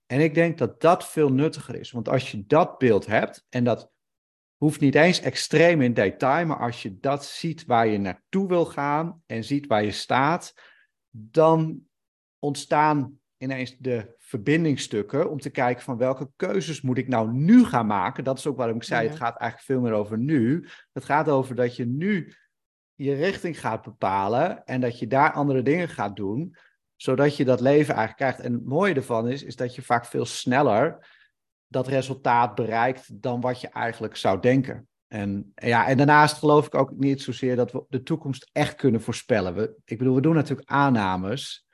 En 0.05 0.19
ik 0.19 0.33
denk 0.33 0.57
dat 0.57 0.81
dat 0.81 1.07
veel 1.07 1.29
nuttiger 1.29 1.75
is. 1.75 1.91
Want 1.91 2.09
als 2.09 2.31
je 2.31 2.45
dat 2.45 2.77
beeld 2.77 3.05
hebt, 3.05 3.45
en 3.49 3.63
dat 3.63 3.92
hoeft 4.63 4.79
niet 4.79 4.95
eens 4.95 5.21
extreem 5.21 5.81
in 5.81 5.93
detail, 5.93 6.45
maar 6.45 6.59
als 6.59 6.81
je 6.81 6.99
dat 6.99 7.25
ziet 7.25 7.65
waar 7.65 7.87
je 7.87 7.97
naartoe 7.97 8.47
wil 8.47 8.65
gaan 8.65 9.21
en 9.25 9.43
ziet 9.43 9.67
waar 9.67 9.83
je 9.83 9.91
staat, 9.91 10.53
dan 11.09 11.81
ontstaan 12.39 13.19
ineens 13.37 13.77
de 13.77 14.15
verbindingstukken 14.17 15.29
om 15.29 15.39
te 15.39 15.49
kijken 15.49 15.83
van 15.83 15.97
welke 15.97 16.29
keuzes 16.35 16.81
moet 16.81 16.97
ik 16.97 17.07
nou 17.07 17.31
nu 17.31 17.65
gaan 17.65 17.85
maken. 17.85 18.23
Dat 18.23 18.37
is 18.37 18.47
ook 18.47 18.57
waarom 18.57 18.75
ik 18.75 18.83
zei, 18.83 19.07
het 19.07 19.17
gaat 19.17 19.37
eigenlijk 19.37 19.71
veel 19.71 19.81
meer 19.81 19.99
over 19.99 20.17
nu. 20.17 20.67
Het 20.91 21.03
gaat 21.03 21.29
over 21.29 21.55
dat 21.55 21.75
je 21.75 21.85
nu 21.85 22.33
je 22.95 23.13
richting 23.13 23.59
gaat 23.59 23.81
bepalen 23.81 24.65
en 24.65 24.81
dat 24.81 24.99
je 24.99 25.07
daar 25.07 25.31
andere 25.31 25.61
dingen 25.61 25.89
gaat 25.89 26.15
doen, 26.15 26.55
zodat 26.95 27.37
je 27.37 27.45
dat 27.45 27.59
leven 27.59 27.95
eigenlijk 27.95 28.17
krijgt. 28.17 28.39
En 28.39 28.53
het 28.53 28.65
mooie 28.65 28.93
ervan 28.93 29.29
is, 29.29 29.43
is 29.43 29.55
dat 29.55 29.75
je 29.75 29.81
vaak 29.81 30.05
veel 30.05 30.25
sneller 30.25 31.07
dat 31.73 31.87
resultaat 31.87 32.55
bereikt 32.55 33.21
dan 33.21 33.41
wat 33.41 33.61
je 33.61 33.69
eigenlijk 33.69 34.15
zou 34.15 34.39
denken. 34.39 34.87
En, 35.07 35.51
ja, 35.55 35.87
en 35.87 35.97
daarnaast 35.97 36.37
geloof 36.37 36.65
ik 36.65 36.75
ook 36.75 36.91
niet 36.95 37.21
zozeer 37.21 37.55
dat 37.55 37.71
we 37.71 37.85
de 37.89 38.03
toekomst 38.03 38.49
echt 38.51 38.75
kunnen 38.75 39.01
voorspellen. 39.01 39.55
We, 39.55 39.75
ik 39.85 39.97
bedoel, 39.97 40.15
we 40.15 40.21
doen 40.21 40.35
natuurlijk 40.35 40.69
aannames. 40.69 41.65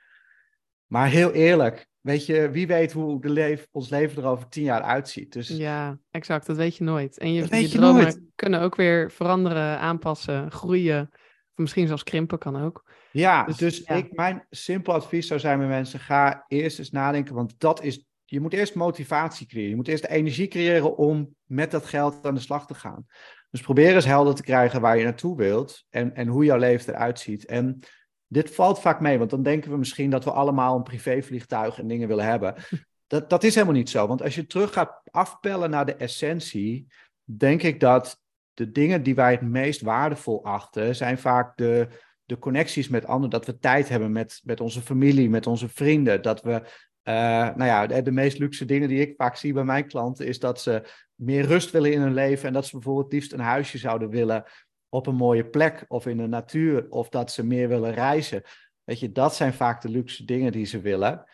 Maar 0.86 1.08
heel 1.08 1.32
eerlijk, 1.32 1.88
weet 2.00 2.26
je, 2.26 2.50
wie 2.50 2.66
weet 2.66 2.92
hoe 2.92 3.20
de 3.20 3.30
leef, 3.30 3.68
ons 3.70 3.88
leven 3.88 4.22
er 4.22 4.28
over 4.28 4.48
tien 4.48 4.64
jaar 4.64 4.82
uitziet. 4.82 5.32
Dus... 5.32 5.48
Ja, 5.48 5.98
exact, 6.10 6.46
dat 6.46 6.56
weet 6.56 6.76
je 6.76 6.84
nooit. 6.84 7.18
En 7.18 7.32
je, 7.32 7.46
je, 7.50 7.56
je 7.56 7.68
dromen 7.68 8.02
nooit. 8.02 8.20
kunnen 8.34 8.60
ook 8.60 8.76
weer 8.76 9.10
veranderen, 9.10 9.78
aanpassen, 9.78 10.50
groeien. 10.50 11.08
Of 11.12 11.56
misschien 11.56 11.86
zelfs 11.86 12.02
krimpen 12.02 12.38
kan 12.38 12.62
ook. 12.62 12.92
Ja, 13.12 13.44
dus, 13.44 13.56
dus 13.56 13.82
Ik, 13.82 14.12
mijn 14.12 14.46
simpel 14.50 14.92
advies 14.92 15.26
zou 15.26 15.40
zijn 15.40 15.58
met 15.58 15.68
mensen, 15.68 16.00
ga 16.00 16.44
eerst 16.48 16.78
eens 16.78 16.90
nadenken, 16.90 17.34
want 17.34 17.54
dat 17.58 17.82
is, 17.82 18.06
je 18.30 18.40
moet 18.40 18.52
eerst 18.52 18.74
motivatie 18.74 19.46
creëren. 19.46 19.70
Je 19.70 19.76
moet 19.76 19.88
eerst 19.88 20.02
de 20.02 20.10
energie 20.10 20.48
creëren 20.48 20.96
om 20.96 21.34
met 21.44 21.70
dat 21.70 21.86
geld 21.86 22.26
aan 22.26 22.34
de 22.34 22.40
slag 22.40 22.66
te 22.66 22.74
gaan. 22.74 23.06
Dus 23.50 23.60
probeer 23.60 23.94
eens 23.94 24.04
helder 24.04 24.34
te 24.34 24.42
krijgen 24.42 24.80
waar 24.80 24.98
je 24.98 25.04
naartoe 25.04 25.36
wilt 25.36 25.84
en, 25.88 26.14
en 26.14 26.28
hoe 26.28 26.44
jouw 26.44 26.58
leven 26.58 26.94
eruit 26.94 27.18
ziet. 27.18 27.44
En 27.44 27.78
dit 28.26 28.54
valt 28.54 28.80
vaak 28.80 29.00
mee, 29.00 29.18
want 29.18 29.30
dan 29.30 29.42
denken 29.42 29.70
we 29.70 29.76
misschien 29.76 30.10
dat 30.10 30.24
we 30.24 30.30
allemaal 30.30 30.76
een 30.76 30.82
privévliegtuig 30.82 31.78
en 31.78 31.88
dingen 31.88 32.08
willen 32.08 32.24
hebben. 32.24 32.54
Dat, 33.06 33.30
dat 33.30 33.44
is 33.44 33.54
helemaal 33.54 33.76
niet 33.76 33.90
zo. 33.90 34.06
Want 34.06 34.22
als 34.22 34.34
je 34.34 34.46
terug 34.46 34.72
gaat 34.72 35.00
afpellen 35.10 35.70
naar 35.70 35.86
de 35.86 35.94
essentie, 35.94 36.86
denk 37.24 37.62
ik 37.62 37.80
dat 37.80 38.20
de 38.54 38.70
dingen 38.70 39.02
die 39.02 39.14
wij 39.14 39.30
het 39.30 39.42
meest 39.42 39.80
waardevol 39.80 40.44
achten, 40.44 40.96
zijn 40.96 41.18
vaak 41.18 41.56
de, 41.56 41.88
de 42.24 42.38
connecties 42.38 42.88
met 42.88 43.06
anderen. 43.06 43.30
Dat 43.30 43.46
we 43.46 43.58
tijd 43.58 43.88
hebben 43.88 44.12
met, 44.12 44.40
met 44.44 44.60
onze 44.60 44.80
familie, 44.80 45.30
met 45.30 45.46
onze 45.46 45.68
vrienden. 45.68 46.22
Dat 46.22 46.42
we, 46.42 46.62
uh, 47.04 47.14
nou 47.14 47.64
ja, 47.64 47.86
de, 47.86 48.02
de, 48.02 48.10
meest 48.10 48.38
luxe 48.38 48.64
dingen 48.64 48.88
die 48.88 49.00
ik 49.00 49.14
vaak 49.16 49.36
zie 49.36 49.52
bij 49.52 49.64
mijn 49.64 49.86
klanten, 49.86 50.26
is 50.26 50.38
dat 50.38 50.60
ze 50.60 50.82
meer 51.14 51.44
rust 51.44 51.70
willen 51.70 51.92
in 51.92 52.00
hun 52.00 52.14
leven. 52.14 52.46
En 52.46 52.52
dat 52.52 52.66
ze 52.66 52.72
bijvoorbeeld 52.72 53.12
liefst 53.12 53.32
een 53.32 53.40
huisje 53.40 53.78
zouden 53.78 54.10
willen 54.10 54.44
op 54.88 55.06
een 55.06 55.14
mooie 55.14 55.44
plek 55.44 55.84
of 55.88 56.06
in 56.06 56.16
de 56.16 56.26
natuur 56.26 56.86
of 56.90 57.08
dat 57.08 57.32
ze 57.32 57.46
meer 57.46 57.68
willen 57.68 57.94
reizen. 57.94 58.42
Weet 58.84 59.00
je, 59.00 59.12
dat 59.12 59.34
zijn 59.34 59.52
vaak 59.52 59.82
de 59.82 59.88
luxe 59.88 60.24
dingen 60.24 60.52
die 60.52 60.64
ze 60.64 60.80
willen. 60.80 61.24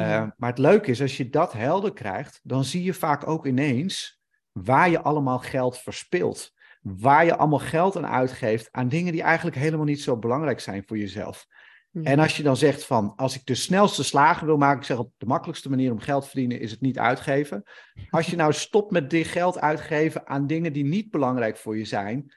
Uh, 0.00 0.26
maar 0.36 0.50
het 0.50 0.58
leuke 0.58 0.90
is, 0.90 1.00
als 1.00 1.16
je 1.16 1.30
dat 1.30 1.52
helder 1.52 1.92
krijgt, 1.92 2.40
dan 2.42 2.64
zie 2.64 2.82
je 2.82 2.94
vaak 2.94 3.26
ook 3.28 3.46
ineens 3.46 4.20
waar 4.52 4.90
je 4.90 5.00
allemaal 5.00 5.38
geld 5.38 5.78
verspilt. 5.78 6.52
Waar 6.80 7.24
je 7.24 7.36
allemaal 7.36 7.58
geld 7.58 7.96
aan 7.96 8.06
uitgeeft 8.06 8.68
aan 8.70 8.88
dingen 8.88 9.12
die 9.12 9.22
eigenlijk 9.22 9.56
helemaal 9.56 9.86
niet 9.86 10.02
zo 10.02 10.16
belangrijk 10.16 10.60
zijn 10.60 10.82
voor 10.86 10.98
jezelf. 10.98 11.46
En 11.92 12.18
als 12.18 12.36
je 12.36 12.42
dan 12.42 12.56
zegt 12.56 12.84
van, 12.84 13.12
als 13.16 13.34
ik 13.34 13.46
de 13.46 13.54
snelste 13.54 14.04
slagen 14.04 14.46
wil 14.46 14.56
maken, 14.56 14.80
ik 14.80 14.86
zeg 14.86 14.98
op 14.98 15.12
de 15.16 15.26
makkelijkste 15.26 15.70
manier 15.70 15.92
om 15.92 15.98
geld 15.98 16.22
te 16.22 16.28
verdienen 16.28 16.60
is 16.60 16.70
het 16.70 16.80
niet 16.80 16.98
uitgeven. 16.98 17.62
Als 18.10 18.26
je 18.26 18.36
nou 18.36 18.52
stopt 18.52 18.90
met 18.90 19.10
dit 19.10 19.26
geld 19.26 19.60
uitgeven 19.60 20.26
aan 20.26 20.46
dingen 20.46 20.72
die 20.72 20.84
niet 20.84 21.10
belangrijk 21.10 21.56
voor 21.56 21.78
je 21.78 21.84
zijn, 21.84 22.32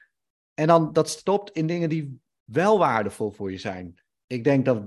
en 0.54 0.66
dan 0.66 0.92
dat 0.92 1.08
stopt 1.08 1.50
in 1.50 1.66
dingen 1.66 1.88
die 1.88 2.20
wel 2.44 2.78
waardevol 2.78 3.30
voor 3.30 3.50
je 3.50 3.58
zijn. 3.58 3.94
Ik 4.26 4.44
denk 4.44 4.64
dat, 4.64 4.82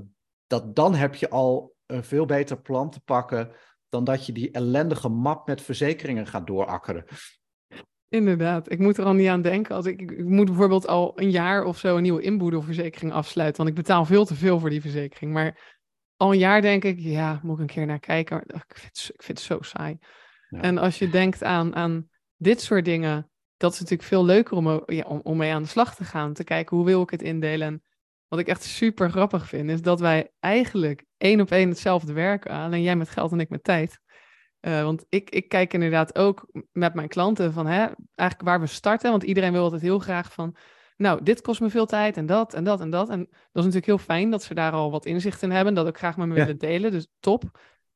dat 0.48 0.76
dan 0.76 0.96
heb 0.96 1.16
je 1.16 1.30
al 1.30 1.76
een 1.86 2.04
veel 2.04 2.26
beter 2.26 2.62
plan 2.62 2.90
te 2.90 3.00
pakken 3.00 3.52
dan 3.90 4.04
dat 4.04 4.26
je 4.26 4.32
die 4.32 4.52
ellendige 4.52 5.10
map 5.10 5.48
met 5.48 5.62
verzekeringen 5.62 6.28
gaat 6.28 6.48
doorakkeren. 6.48 7.06
Inderdaad, 8.10 8.72
ik 8.72 8.80
moet 8.80 8.98
er 8.98 9.06
al 9.06 9.14
niet 9.14 9.28
aan 9.28 9.42
denken. 9.42 9.76
Als 9.76 9.86
ik, 9.86 10.02
ik 10.02 10.26
moet 10.26 10.46
bijvoorbeeld 10.46 10.88
al 10.88 11.12
een 11.16 11.32
jaar 11.32 11.64
of 11.64 11.78
zo 11.78 11.96
een 11.96 12.02
nieuwe 12.02 12.22
inboedelverzekering 12.22 13.14
afsluiten, 13.14 13.58
want 13.58 13.70
ik 13.70 13.84
betaal 13.84 14.06
veel 14.06 14.26
te 14.26 14.36
veel 14.36 14.60
voor 14.60 14.70
die 14.70 14.82
verzekering. 14.82 15.34
Maar 15.34 15.78
al 16.18 16.32
een 16.32 16.40
jaar 16.40 16.62
denk 16.62 16.84
ik, 16.84 17.00
ja, 17.00 17.40
moet 17.44 17.56
ik 17.56 17.62
een 17.62 17.68
keer 17.68 17.86
naar 17.86 18.00
kijken. 18.00 18.42
Ik 18.42 18.64
vind 18.68 18.98
het, 18.98 19.12
ik 19.14 19.24
vind 19.24 19.38
het 19.38 19.48
zo 19.48 19.62
saai. 19.62 19.98
En 20.50 20.78
als 20.78 21.00
je 21.00 21.10
denkt 21.10 21.44
aan, 21.44 21.76
aan 21.76 22.10
dit 22.38 22.62
soort 22.62 22.86
dingen, 22.86 23.30
dat 23.58 23.74
is 23.74 23.80
natuurlijk 23.80 24.10
veel 24.10 24.26
leuker 24.26 24.58
om, 24.58 24.84
ja, 24.86 25.04
om, 25.04 25.20
om 25.24 25.38
mee 25.38 25.54
aan 25.54 25.64
de 25.64 25.68
slag 25.70 25.96
te 25.96 26.04
gaan. 26.04 26.34
Te 26.34 26.44
kijken 26.44 26.78
hoe 26.78 26.86
wil 26.86 27.02
ik 27.02 27.10
het 27.10 27.22
indelen. 27.22 27.68
En 27.68 27.84
wat 28.28 28.40
ik 28.40 28.48
echt 28.48 28.64
super 28.64 29.10
grappig 29.10 29.48
vind, 29.48 29.70
is 29.70 29.82
dat 29.82 30.00
wij 30.00 30.32
eigenlijk 30.40 31.06
één 31.18 31.42
op 31.42 31.52
één 31.52 31.70
hetzelfde 31.70 32.14
werken. 32.14 32.52
Alleen 32.52 32.82
jij 32.82 32.96
met 32.96 33.10
geld 33.10 33.32
en 33.32 33.40
ik 33.40 33.50
met 33.50 33.64
tijd. 33.64 34.00
Uh, 34.62 34.84
want 34.84 35.06
ik, 35.10 35.30
ik 35.30 35.50
kijk 35.50 35.74
inderdaad 35.74 36.18
ook 36.18 36.48
met 36.72 36.94
mijn 36.94 37.08
klanten 37.08 37.54
van 37.54 37.66
hè, 37.66 37.88
eigenlijk 38.16 38.50
waar 38.50 38.60
we 38.60 38.68
starten. 38.68 39.12
Want 39.12 39.24
iedereen 39.24 39.52
wil 39.52 39.64
altijd 39.64 39.82
heel 39.82 40.00
graag 40.00 40.34
van, 40.34 40.56
nou, 40.98 41.24
dit 41.24 41.42
kost 41.42 41.62
me 41.62 41.70
veel 41.70 41.86
tijd 41.86 42.18
en 42.18 42.26
dat 42.26 42.54
en 42.54 42.64
dat 42.64 42.82
en 42.82 42.90
dat. 42.90 43.10
En 43.10 43.20
dat 43.30 43.30
is 43.66 43.74
natuurlijk 43.74 43.86
heel 43.86 43.98
fijn 43.98 44.30
dat 44.30 44.44
ze 44.44 44.54
daar 44.54 44.72
al 44.72 44.92
wat 44.92 45.06
inzicht 45.06 45.42
in 45.42 45.52
hebben. 45.52 45.74
Dat 45.74 45.88
ook 45.88 45.98
graag 45.98 46.18
met 46.18 46.28
me 46.28 46.34
willen 46.34 46.58
delen. 46.58 46.92
Dus 46.92 47.08
top. 47.20 47.44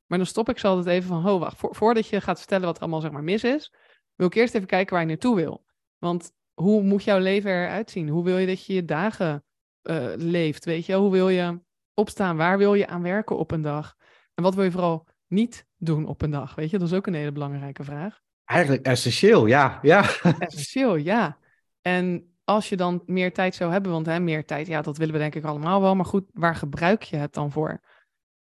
Maar 0.06 0.18
dan 0.18 0.28
stop 0.28 0.50
ik 0.50 0.58
ze 0.58 0.68
altijd 0.68 0.88
even 0.88 1.08
van, 1.08 1.22
ho, 1.22 1.40
wacht. 1.40 1.58
voordat 1.60 2.08
je 2.08 2.22
gaat 2.22 2.40
vertellen 2.40 2.66
wat 2.66 2.76
er 2.76 2.82
allemaal 2.82 3.02
zeg 3.02 3.12
maar 3.12 3.24
mis 3.24 3.44
is, 3.44 3.74
wil 4.16 4.28
ik 4.28 4.34
eerst 4.34 4.56
even 4.56 4.68
kijken 4.68 4.94
waar 4.94 5.02
je 5.04 5.10
naartoe 5.10 5.36
wil. 5.36 5.66
Want 5.98 6.32
hoe 6.54 6.82
moet 6.82 7.04
jouw 7.04 7.20
leven 7.20 7.52
eruit 7.52 7.92
zien? 7.92 8.10
Hoe 8.10 8.24
wil 8.24 8.38
je 8.38 8.48
dat 8.48 8.66
je 8.66 8.74
je 8.74 8.86
dagen 8.86 9.44
uh, 9.84 10.14
leeft? 10.16 10.66
Weet 10.66 10.86
je, 10.86 10.96
hoe 10.96 11.12
wil 11.12 11.30
je 11.30 11.60
opstaan? 11.94 12.38
Waar 12.38 12.58
wil 12.58 12.74
je 12.74 12.88
aan 12.88 13.02
werken 13.02 13.38
op 13.38 13.52
een 13.52 13.62
dag? 13.62 13.96
En 14.34 14.44
wat 14.44 14.56
wil 14.56 14.64
je 14.64 14.72
vooral 14.72 15.08
niet 15.34 15.66
doen 15.78 16.06
op 16.06 16.22
een 16.22 16.32
dag? 16.32 16.56
Weet 16.56 16.70
je, 16.70 16.78
dat 16.78 16.88
is 16.88 16.94
ook 16.94 17.08
een 17.08 17.14
hele 17.14 17.32
belangrijke 17.32 17.84
vraag. 17.84 18.20
Eigenlijk 18.46 18.86
essentieel, 18.86 19.46
ja. 19.46 19.80
ja. 19.82 20.02
Essentieel, 20.40 20.96
ja. 20.96 21.38
En 21.82 22.36
als 22.44 22.70
je 22.70 22.78
dan 22.78 23.04
meer 23.06 23.34
tijd 23.34 23.56
zou 23.56 23.72
hebben, 23.72 23.92
want 23.92 24.06
hè, 24.06 24.20
meer 24.20 24.46
tijd, 24.46 24.68
ja, 24.68 24.82
dat 24.82 24.98
willen 24.98 25.14
we 25.14 25.20
denk 25.20 25.36
ik 25.36 25.44
allemaal 25.44 25.82
wel. 25.82 25.96
Maar 25.96 26.06
goed, 26.06 26.30
waar 26.34 26.56
gebruik 26.56 27.04
je 27.04 27.16
het 27.16 27.34
dan 27.34 27.52
voor? 27.52 27.82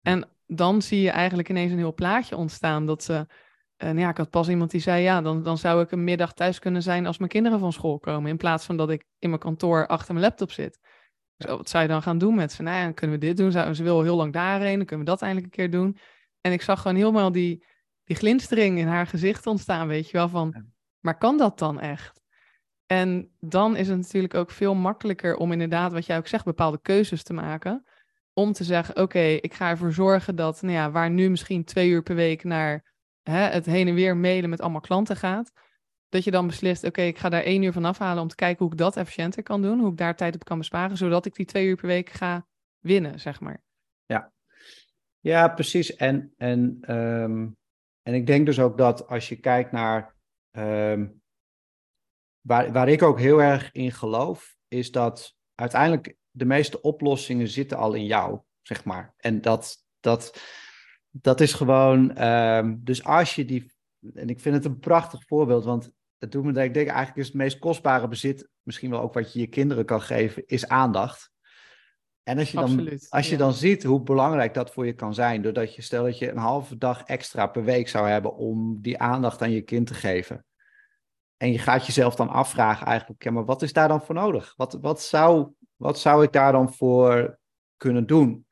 En 0.02 0.28
dan 0.46 0.82
zie 0.82 1.00
je 1.00 1.10
eigenlijk 1.10 1.48
ineens 1.48 1.72
een 1.72 1.78
heel 1.78 1.94
plaatje 1.94 2.36
ontstaan 2.36 2.86
dat 2.86 3.02
ze 3.02 3.26
en 3.80 3.98
ja, 3.98 4.08
ik 4.08 4.16
had 4.16 4.30
pas 4.30 4.48
iemand 4.48 4.70
die 4.70 4.80
zei, 4.80 5.02
ja, 5.02 5.20
dan, 5.20 5.42
dan 5.42 5.58
zou 5.58 5.82
ik 5.82 5.90
een 5.90 6.04
middag 6.04 6.32
thuis 6.32 6.58
kunnen 6.58 6.82
zijn 6.82 7.06
als 7.06 7.18
mijn 7.18 7.30
kinderen 7.30 7.58
van 7.58 7.72
school 7.72 7.98
komen. 7.98 8.30
In 8.30 8.36
plaats 8.36 8.64
van 8.64 8.76
dat 8.76 8.90
ik 8.90 9.04
in 9.18 9.28
mijn 9.28 9.40
kantoor 9.40 9.86
achter 9.86 10.14
mijn 10.14 10.26
laptop 10.26 10.50
zit. 10.50 10.78
Zo, 11.36 11.56
wat 11.56 11.68
zou 11.68 11.82
je 11.82 11.88
dan 11.88 12.02
gaan 12.02 12.18
doen 12.18 12.34
met 12.34 12.52
ze? 12.52 12.62
Nou 12.62 12.76
ja, 12.76 12.84
dan 12.84 12.94
kunnen 12.94 13.18
we 13.18 13.26
dit 13.26 13.36
doen. 13.36 13.52
Zou, 13.52 13.74
ze 13.74 13.82
wil 13.82 14.02
heel 14.02 14.16
lang 14.16 14.32
daarheen, 14.32 14.76
dan 14.76 14.86
kunnen 14.86 15.06
we 15.06 15.10
dat 15.10 15.22
eindelijk 15.22 15.46
een 15.46 15.58
keer 15.58 15.70
doen. 15.70 15.98
En 16.40 16.52
ik 16.52 16.62
zag 16.62 16.80
gewoon 16.80 16.96
helemaal 16.96 17.32
die, 17.32 17.64
die 18.04 18.16
glinstering 18.16 18.78
in 18.78 18.86
haar 18.86 19.06
gezicht 19.06 19.46
ontstaan, 19.46 19.86
weet 19.86 20.10
je 20.10 20.16
wel, 20.16 20.28
van, 20.28 20.72
maar 21.00 21.18
kan 21.18 21.38
dat 21.38 21.58
dan 21.58 21.80
echt? 21.80 22.20
En 22.86 23.30
dan 23.40 23.76
is 23.76 23.88
het 23.88 23.96
natuurlijk 23.96 24.34
ook 24.34 24.50
veel 24.50 24.74
makkelijker 24.74 25.36
om 25.36 25.52
inderdaad, 25.52 25.92
wat 25.92 26.06
jij 26.06 26.16
ook 26.16 26.26
zegt, 26.26 26.44
bepaalde 26.44 26.80
keuzes 26.82 27.22
te 27.22 27.32
maken. 27.32 27.84
Om 28.32 28.52
te 28.52 28.64
zeggen, 28.64 28.96
oké, 28.96 29.20
ik 29.20 29.54
ga 29.54 29.68
ervoor 29.68 29.92
zorgen 29.92 30.36
dat, 30.36 30.62
nou 30.62 30.74
ja, 30.74 30.90
waar 30.90 31.10
nu 31.10 31.30
misschien 31.30 31.64
twee 31.64 31.88
uur 31.88 32.02
per 32.02 32.14
week 32.14 32.44
naar 32.44 32.92
hè, 33.22 33.40
het 33.40 33.66
heen 33.66 33.88
en 33.88 33.94
weer 33.94 34.16
mailen 34.16 34.50
met 34.50 34.60
allemaal 34.60 34.80
klanten 34.80 35.16
gaat, 35.16 35.52
dat 36.08 36.24
je 36.24 36.30
dan 36.30 36.46
beslist, 36.46 36.84
oké, 36.84 37.02
ik 37.02 37.18
ga 37.18 37.28
daar 37.28 37.42
één 37.42 37.62
uur 37.62 37.72
van 37.72 37.84
afhalen 37.84 38.22
om 38.22 38.28
te 38.28 38.34
kijken 38.34 38.64
hoe 38.64 38.72
ik 38.72 38.78
dat 38.78 38.96
efficiënter 38.96 39.42
kan 39.42 39.62
doen, 39.62 39.80
hoe 39.80 39.90
ik 39.90 39.96
daar 39.96 40.16
tijd 40.16 40.34
op 40.34 40.44
kan 40.44 40.58
besparen, 40.58 40.96
zodat 40.96 41.26
ik 41.26 41.34
die 41.34 41.46
twee 41.46 41.66
uur 41.66 41.76
per 41.76 41.86
week 41.86 42.10
ga 42.10 42.46
winnen, 42.78 43.20
zeg 43.20 43.40
maar. 43.40 43.62
Ja, 45.20 45.48
precies. 45.48 45.96
En, 45.96 46.34
en, 46.36 46.78
ehm, 46.80 47.48
en 48.02 48.14
ik 48.14 48.26
denk 48.26 48.46
dus 48.46 48.60
ook 48.60 48.78
dat 48.78 49.08
als 49.08 49.28
je 49.28 49.36
kijkt 49.36 49.72
naar, 49.72 50.14
ehm, 50.50 51.08
waar, 52.40 52.72
waar 52.72 52.88
ik 52.88 53.02
ook 53.02 53.18
heel 53.18 53.42
erg 53.42 53.72
in 53.72 53.92
geloof, 53.92 54.56
is 54.68 54.90
dat 54.90 55.36
uiteindelijk 55.54 56.16
de 56.30 56.44
meeste 56.44 56.80
oplossingen 56.80 57.48
zitten 57.48 57.78
al 57.78 57.94
in 57.94 58.04
jou, 58.04 58.40
zeg 58.62 58.84
maar. 58.84 59.14
En 59.16 59.40
dat, 59.40 59.84
dat, 60.00 60.40
dat 61.10 61.40
is 61.40 61.52
gewoon, 61.52 62.24
um, 62.24 62.80
dus 62.84 63.04
als 63.04 63.34
je 63.34 63.44
die, 63.44 63.72
en 64.14 64.28
ik 64.28 64.40
vind 64.40 64.54
het 64.54 64.64
een 64.64 64.78
prachtig 64.78 65.26
voorbeeld, 65.26 65.64
want 65.64 65.90
het 66.18 66.32
doet 66.32 66.44
me 66.44 66.52
dat 66.52 66.64
ik 66.64 66.74
denk, 66.74 66.88
eigenlijk 66.88 67.18
is 67.18 67.26
het 67.26 67.36
meest 67.36 67.58
kostbare 67.58 68.08
bezit, 68.08 68.48
misschien 68.62 68.90
wel 68.90 69.00
ook 69.00 69.14
wat 69.14 69.32
je 69.32 69.40
je 69.40 69.46
kinderen 69.46 69.84
kan 69.84 70.00
geven, 70.00 70.46
is 70.46 70.68
aandacht. 70.68 71.29
En 72.22 72.38
als 72.38 72.50
je, 72.50 72.56
dan, 72.56 72.98
als 73.08 73.28
je 73.28 73.36
dan 73.36 73.52
ziet 73.52 73.82
hoe 73.82 74.02
belangrijk 74.02 74.54
dat 74.54 74.72
voor 74.72 74.86
je 74.86 74.92
kan 74.92 75.14
zijn, 75.14 75.42
doordat 75.42 75.74
je 75.74 75.82
stel 75.82 76.04
dat 76.04 76.18
je 76.18 76.30
een 76.30 76.36
halve 76.36 76.78
dag 76.78 77.02
extra 77.02 77.46
per 77.46 77.64
week 77.64 77.88
zou 77.88 78.08
hebben 78.08 78.36
om 78.36 78.82
die 78.82 78.98
aandacht 78.98 79.42
aan 79.42 79.50
je 79.50 79.62
kind 79.62 79.86
te 79.86 79.94
geven. 79.94 80.44
En 81.36 81.52
je 81.52 81.58
gaat 81.58 81.86
jezelf 81.86 82.14
dan 82.14 82.28
afvragen 82.28 82.86
eigenlijk, 82.86 83.22
ja, 83.22 83.30
maar 83.30 83.44
wat 83.44 83.62
is 83.62 83.72
daar 83.72 83.88
dan 83.88 84.02
voor 84.02 84.14
nodig? 84.14 84.54
Wat, 84.56 84.78
wat, 84.80 85.02
zou, 85.02 85.52
wat 85.76 85.98
zou 85.98 86.24
ik 86.24 86.32
daar 86.32 86.52
dan 86.52 86.74
voor 86.74 87.38
kunnen 87.76 88.06
doen? 88.06 88.46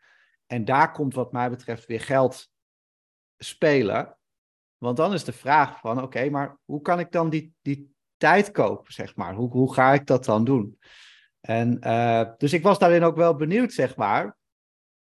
En 0.46 0.64
daar 0.64 0.92
komt 0.92 1.14
wat 1.14 1.32
mij 1.32 1.50
betreft 1.50 1.86
weer 1.86 2.00
geld 2.00 2.50
spelen. 3.36 4.18
Want 4.76 4.96
dan 4.96 5.12
is 5.12 5.24
de 5.24 5.32
vraag 5.32 5.80
van, 5.80 6.02
oké, 6.02 6.30
maar 6.30 6.58
hoe 6.64 6.80
kan 6.80 6.98
ik 6.98 7.12
dan 7.12 7.30
die, 7.30 7.54
die 7.62 7.94
tijd 8.16 8.50
kopen, 8.50 8.92
zeg 8.92 9.16
maar? 9.16 9.34
Hoe, 9.34 9.50
hoe 9.50 9.74
ga 9.74 9.92
ik 9.92 10.06
dat 10.06 10.24
dan 10.24 10.44
doen? 10.44 10.78
En 11.48 11.78
uh, 11.80 12.30
dus 12.36 12.52
ik 12.52 12.62
was 12.62 12.78
daarin 12.78 13.02
ook 13.02 13.16
wel 13.16 13.36
benieuwd, 13.36 13.72
zeg 13.72 13.96
maar. 13.96 14.36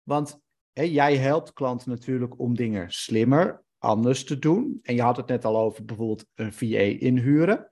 Want 0.04 0.40
hé, 0.72 0.84
jij 0.84 1.18
helpt 1.18 1.54
klanten 1.54 1.90
natuurlijk 1.90 2.40
om 2.40 2.56
dingen 2.56 2.92
slimmer, 2.92 3.64
anders 3.78 4.24
te 4.24 4.40
doen. 4.40 4.80
En 4.84 4.96
je 4.96 5.02
had 5.02 5.18
het 5.18 5.28
net 5.28 5.46
al 5.46 5.58
over 5.58 5.86
bijvoorbeeld 5.86 6.26
een 6.34 6.54
VA 6.54 7.06
inhuren. 7.06 7.68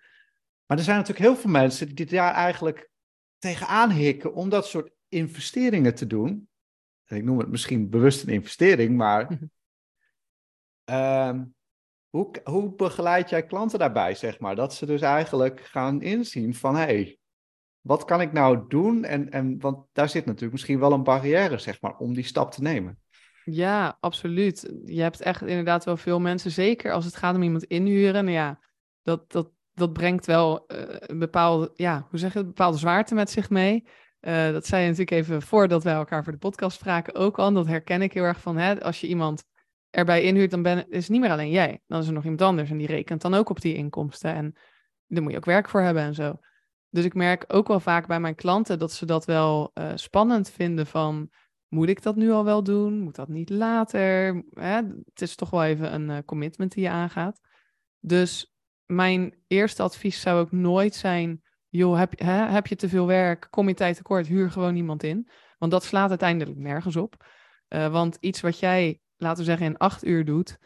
Maar 0.66 0.78
er 0.78 0.84
zijn 0.84 0.98
natuurlijk 0.98 1.26
heel 1.26 1.36
veel 1.36 1.52
mensen 1.52 1.96
die 1.96 2.06
daar 2.06 2.34
eigenlijk 2.34 2.90
tegenaan 3.38 3.92
hikken 3.92 4.34
om 4.34 4.50
dat 4.50 4.68
soort 4.68 4.92
investeringen 5.08 5.96
te 5.96 6.08
doen 6.08 6.50
ik 7.18 7.24
noem 7.24 7.40
het 7.40 7.50
misschien 7.50 7.90
bewust 7.90 8.24
een 8.24 8.34
investering, 8.34 8.98
maar 8.98 9.40
um, 11.30 11.56
hoe, 12.10 12.32
hoe 12.44 12.76
begeleid 12.76 13.30
jij 13.30 13.46
klanten 13.46 13.80
daarbij, 13.80 14.16
zeg 14.16 14.40
maar? 14.40 14.56
Dat 14.56 14.74
ze 14.74 14.86
dus 14.86 15.02
eigenlijk 15.02 15.66
gaan 15.66 16.02
inzien 16.02 16.54
van, 16.54 16.76
hé, 16.76 16.82
hey, 16.82 17.19
wat 17.82 18.06
kan 18.06 18.22
ik 18.22 18.32
nou 18.32 18.66
doen? 18.68 19.04
En, 19.04 19.30
en, 19.30 19.60
want 19.60 19.86
daar 19.94 20.10
zit 20.10 20.26
natuurlijk 20.26 20.52
misschien 20.52 20.80
wel 20.80 20.92
een 20.92 21.04
barrière, 21.04 21.58
zeg 21.58 21.82
maar, 21.82 21.98
om 21.98 22.14
die 22.14 22.24
stap 22.24 22.52
te 22.52 22.62
nemen. 22.62 23.00
Ja, 23.44 23.98
absoluut. 24.00 24.74
Je 24.86 25.02
hebt 25.02 25.22
echt 25.22 25.42
inderdaad 25.42 25.86
wel 25.86 25.98
veel 25.98 26.20
mensen, 26.20 26.52
zeker 26.52 26.92
als 26.92 27.06
het 27.06 27.16
gaat 27.16 27.36
om 27.36 27.44
iemand 27.44 27.64
inhuren. 27.64 28.24
Nou 28.26 28.36
ja, 28.36 28.60
dat, 29.02 29.32
dat, 29.32 29.52
dat 29.74 29.94
brengt 29.94 30.26
wel 30.26 30.66
uh, 30.68 30.78
een 31.00 31.20
bepaalde, 31.20 31.72
ja, 31.76 32.08
hoe 32.10 32.20
zeg 32.20 32.34
je 32.34 32.46
bepaalde 32.46 32.78
zwaarte 32.78 33.16
met 33.16 33.30
zich 33.30 33.50
mee. 33.50 33.84
Uh, 34.22 34.52
dat 34.52 34.66
zei 34.66 34.82
je 34.82 34.90
natuurlijk 34.90 35.18
even 35.18 35.42
voordat 35.42 35.84
wij 35.84 35.94
elkaar 35.94 36.24
voor 36.24 36.34
de 36.34 36.40
podcast 36.40 36.78
spraken 36.78 37.16
ook 37.16 37.40
al. 37.40 37.54
Dat 37.54 37.68
herken 37.68 38.02
ik 38.02 38.14
heel 38.14 38.24
erg 38.24 38.40
van, 38.40 38.58
hè, 38.58 38.84
als 38.84 39.02
je 39.02 39.08
iemand 39.08 39.44
erbij 39.90 40.24
inhuurt, 40.24 40.52
dan 40.52 40.62
ben, 40.62 40.90
is 40.90 41.04
het 41.04 41.10
niet 41.10 41.22
meer 41.22 41.32
alleen 41.32 41.52
jij. 41.52 41.82
Dan 41.88 42.00
is 42.00 42.08
er 42.08 42.14
nog 42.14 42.24
iemand 42.24 42.42
anders 42.42 42.70
en 42.70 42.78
die 42.78 42.88
rekent 42.88 43.22
dan 43.22 43.34
ook 43.34 43.50
op 43.50 43.62
die 43.62 43.76
inkomsten. 43.76 44.34
En 44.34 44.56
daar 45.08 45.24
moet 45.24 45.32
je 45.32 45.38
ook 45.38 45.46
werk 45.46 45.70
voor 45.70 45.82
hebben 45.82 46.04
en 46.04 46.14
zo. 46.14 46.40
Dus 46.90 47.06
ik 47.06 47.14
merk 47.14 47.46
ook 47.48 47.68
wel 47.68 47.80
vaak 47.80 48.08
bij 48.08 48.20
mijn 48.20 48.36
klanten 48.36 48.80
dat 48.80 48.92
ze 48.92 49.06
dat 49.06 49.26
wel 49.26 49.72
uh, 49.74 49.92
spannend 49.96 50.50
vinden 50.50 50.88
van... 50.88 51.30
Moet 51.68 51.90
ik 51.90 52.02
dat 52.02 52.16
nu 52.16 52.32
al 52.32 52.44
wel 52.44 52.64
doen? 52.64 53.00
Moet 53.00 53.16
dat 53.16 53.28
niet 53.28 53.50
later? 53.50 54.44
Het 54.54 55.22
is 55.22 55.36
toch 55.36 55.50
wel 55.50 55.64
even 55.64 55.94
een 55.94 56.10
uh, 56.10 56.18
commitment 56.26 56.72
die 56.72 56.84
je 56.84 56.90
aangaat. 56.90 57.40
Dus 58.00 58.54
mijn 58.86 59.44
eerste 59.48 59.84
advies 59.84 60.22
zou 60.22 60.40
ook 60.40 60.52
nooit 60.52 60.96
zijn 60.96 61.42
joh, 61.70 61.98
heb, 61.98 62.20
hè, 62.20 62.34
heb 62.34 62.68
je 62.68 62.76
te 62.76 62.90
veel 62.90 63.08
werk, 63.08 63.48
kom 63.50 63.68
je 63.68 63.74
tijd 63.74 63.96
tekort, 63.96 64.28
huur 64.28 64.52
gewoon 64.52 64.76
iemand 64.76 65.04
in. 65.04 65.30
Want 65.58 65.72
dat 65.72 65.84
slaat 65.84 66.10
uiteindelijk 66.10 66.58
nergens 66.58 66.96
op. 66.96 67.26
Uh, 67.70 67.92
want 67.92 68.18
iets 68.20 68.42
wat 68.42 68.60
jij, 68.60 69.00
laten 69.18 69.38
we 69.38 69.44
zeggen, 69.44 69.66
in 69.66 69.78
acht 69.78 70.06
uur 70.06 70.26
doet, 70.26 70.58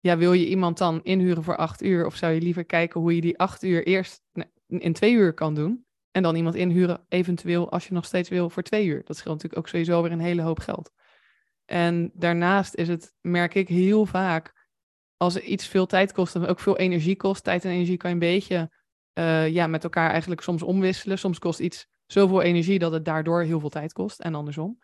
ja, 0.00 0.16
wil 0.16 0.32
je 0.32 0.48
iemand 0.48 0.78
dan 0.78 1.02
inhuren 1.02 1.42
voor 1.42 1.56
acht 1.56 1.82
uur? 1.82 2.06
Of 2.06 2.14
zou 2.14 2.32
je 2.32 2.40
liever 2.40 2.64
kijken 2.64 3.00
hoe 3.00 3.14
je 3.14 3.20
die 3.20 3.38
acht 3.38 3.62
uur 3.62 3.86
eerst 3.86 4.22
in 4.68 4.92
twee 4.92 5.12
uur 5.12 5.34
kan 5.34 5.54
doen? 5.54 5.86
En 6.10 6.22
dan 6.22 6.34
iemand 6.34 6.54
inhuren, 6.54 7.04
eventueel 7.08 7.70
als 7.70 7.86
je 7.88 7.94
nog 7.94 8.04
steeds 8.04 8.28
wil, 8.28 8.50
voor 8.50 8.62
twee 8.62 8.86
uur. 8.86 9.02
Dat 9.04 9.16
scheelt 9.16 9.34
natuurlijk 9.34 9.58
ook 9.58 9.68
sowieso 9.68 10.02
weer 10.02 10.12
een 10.12 10.20
hele 10.20 10.42
hoop 10.42 10.58
geld. 10.58 10.92
En 11.64 12.10
daarnaast 12.14 12.74
is 12.74 12.88
het, 12.88 13.14
merk 13.20 13.54
ik 13.54 13.68
heel 13.68 14.06
vaak, 14.06 14.66
als 15.16 15.38
iets 15.38 15.66
veel 15.66 15.86
tijd 15.86 16.12
kost 16.12 16.34
en 16.34 16.46
ook 16.46 16.60
veel 16.60 16.76
energie 16.76 17.16
kost, 17.16 17.44
tijd 17.44 17.64
en 17.64 17.70
energie 17.70 17.96
kan 17.96 18.10
je 18.10 18.16
een 18.16 18.20
beetje 18.20 18.70
uh, 19.18 19.48
ja, 19.48 19.66
met 19.66 19.84
elkaar 19.84 20.10
eigenlijk 20.10 20.40
soms 20.40 20.62
omwisselen. 20.62 21.18
Soms 21.18 21.38
kost 21.38 21.60
iets 21.60 21.86
zoveel 22.06 22.42
energie 22.42 22.78
dat 22.78 22.92
het 22.92 23.04
daardoor 23.04 23.42
heel 23.42 23.60
veel 23.60 23.68
tijd 23.68 23.92
kost 23.92 24.20
en 24.20 24.34
andersom. 24.34 24.78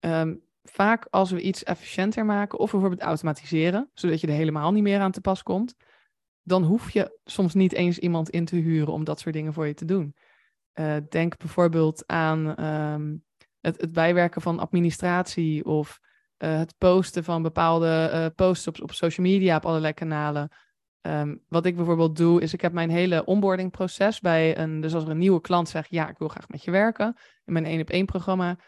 Um, 0.00 0.42
vaak 0.62 1.06
als 1.10 1.30
we 1.30 1.40
iets 1.40 1.64
efficiënter 1.64 2.24
maken 2.24 2.58
of 2.58 2.70
bijvoorbeeld 2.70 3.00
automatiseren, 3.00 3.90
zodat 3.94 4.20
je 4.20 4.26
er 4.26 4.32
helemaal 4.32 4.72
niet 4.72 4.82
meer 4.82 5.00
aan 5.00 5.12
te 5.12 5.20
pas 5.20 5.42
komt, 5.42 5.74
dan 6.46 6.62
hoef 6.62 6.90
je 6.90 7.18
soms 7.24 7.54
niet 7.54 7.72
eens 7.72 7.98
iemand 7.98 8.30
in 8.30 8.44
te 8.44 8.56
huren 8.56 8.92
om 8.92 9.04
dat 9.04 9.20
soort 9.20 9.34
dingen 9.34 9.52
voor 9.52 9.66
je 9.66 9.74
te 9.74 9.84
doen. 9.84 10.14
Uh, 10.74 10.96
denk 11.08 11.36
bijvoorbeeld 11.36 12.02
aan 12.06 12.64
um, 12.64 13.24
het, 13.60 13.92
bijwerken 13.92 14.42
van 14.42 14.58
administratie 14.58 15.64
of 15.64 15.98
uh, 16.38 16.58
het 16.58 16.74
posten 16.78 17.24
van 17.24 17.42
bepaalde 17.42 18.10
uh, 18.12 18.26
posts 18.34 18.66
op, 18.66 18.92
social 18.92 19.26
media 19.26 19.56
op 19.56 19.66
allerlei 19.66 19.92
kanalen. 19.92 20.48
Um, 21.00 21.42
wat 21.48 21.66
ik 21.66 21.76
bijvoorbeeld 21.76 22.16
doe, 22.16 22.40
is 22.40 22.52
ik 22.52 22.60
heb 22.60 22.72
mijn 22.72 22.90
hele 22.90 23.24
onboardingproces 23.24 24.20
bij 24.20 24.58
een, 24.58 24.80
dus 24.80 24.94
als 24.94 25.04
er 25.04 25.10
een 25.10 25.18
nieuwe 25.18 25.40
klant 25.40 25.68
zegt, 25.68 25.90
ja, 25.90 26.08
ik 26.08 26.18
wil 26.18 26.28
graag 26.28 26.48
met 26.48 26.64
je 26.64 26.70
werken 26.70 27.16
in 27.44 27.52
mijn 27.52 27.64
één 27.64 27.80
op 27.80 27.90
één 27.90 28.06
programma, 28.06 28.58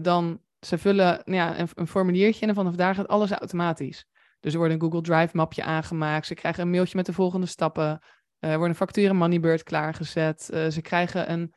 dan 0.00 0.40
ze 0.60 0.78
vullen 0.78 1.22
nou 1.24 1.36
ja, 1.36 1.58
een, 1.58 1.68
een, 1.74 1.86
formuliertje 1.86 2.46
en 2.46 2.54
vanaf 2.54 2.74
daar 2.74 2.94
gaat 2.94 3.08
alles 3.08 3.30
automatisch. 3.30 4.06
Dus 4.44 4.52
er 4.52 4.58
wordt 4.58 4.74
een 4.74 4.80
Google 4.80 5.00
Drive 5.00 5.36
mapje 5.36 5.62
aangemaakt, 5.62 6.26
ze 6.26 6.34
krijgen 6.34 6.62
een 6.62 6.70
mailtje 6.70 6.96
met 6.96 7.06
de 7.06 7.12
volgende 7.12 7.46
stappen, 7.46 8.00
uh, 8.40 8.50
er 8.50 8.56
wordt 8.56 8.70
een 8.70 8.78
factuur 8.78 9.08
in 9.08 9.16
Moneybird 9.16 9.62
klaargezet, 9.62 10.50
uh, 10.52 10.70
ze 10.70 10.80
krijgen 10.80 11.32
een 11.32 11.54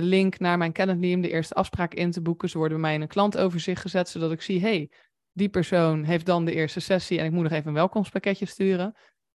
link 0.00 0.38
naar 0.38 0.58
mijn 0.58 0.72
Calendly 0.72 1.14
om 1.14 1.20
de 1.20 1.30
eerste 1.30 1.54
afspraak 1.54 1.94
in 1.94 2.10
te 2.10 2.22
boeken, 2.22 2.48
ze 2.48 2.58
worden 2.58 2.76
bij 2.76 2.86
mij 2.86 2.96
in 2.96 3.00
een 3.00 3.08
klantoverzicht 3.08 3.80
gezet, 3.80 4.08
zodat 4.08 4.32
ik 4.32 4.42
zie, 4.42 4.60
hey, 4.60 4.90
Die 5.32 5.48
persoon 5.48 6.04
heeft 6.04 6.26
dan 6.26 6.44
de 6.44 6.54
eerste 6.54 6.80
sessie 6.80 7.18
en 7.18 7.24
ik 7.24 7.32
moet 7.32 7.42
nog 7.42 7.52
even 7.52 7.68
een 7.68 7.74
welkomstpakketje 7.74 8.46
sturen. 8.46 8.94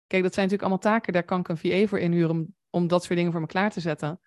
Kijk, 0.08 0.24
dat 0.24 0.34
zijn 0.34 0.46
natuurlijk 0.48 0.62
allemaal 0.62 0.94
taken, 0.94 1.14
daar 1.14 1.24
kan 1.24 1.40
ik 1.40 1.48
een 1.48 1.58
VA 1.58 1.88
voor 1.88 2.00
inhuren 2.00 2.30
om, 2.30 2.56
om 2.70 2.88
dat 2.88 3.04
soort 3.04 3.16
dingen 3.16 3.32
voor 3.32 3.42
me 3.42 3.48
klaar 3.48 3.72
te 3.72 3.80
zetten. 3.80 4.20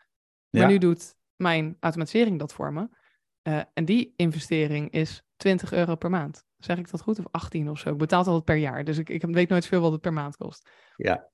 Maar 0.51 0.67
nu 0.67 0.79
doet 0.79 1.15
mijn 1.37 1.77
automatisering 1.81 2.39
dat 2.39 2.53
voor 2.53 2.73
me. 2.73 2.89
Uh, 3.49 3.61
en 3.73 3.85
die 3.85 4.13
investering 4.17 4.91
is 4.91 5.23
20 5.37 5.73
euro 5.73 5.95
per 5.95 6.11
maand. 6.11 6.45
Zeg 6.65 6.79
ik 6.79 6.91
dat 6.91 7.01
goed? 7.01 7.19
Of 7.19 7.27
18 7.31 7.71
of 7.71 7.79
zo? 7.79 7.91
Ik 7.91 7.97
betaal 7.97 8.19
het 8.19 8.29
altijd 8.29 8.45
per 8.45 8.57
jaar. 8.57 8.85
Dus 8.85 8.99
ik, 8.99 9.09
ik 9.09 9.23
weet 9.23 9.49
nooit 9.49 9.67
veel 9.67 9.81
wat 9.81 9.93
het 9.93 10.01
per 10.01 10.13
maand 10.13 10.37
kost. 10.37 10.71
Ja. 10.97 11.33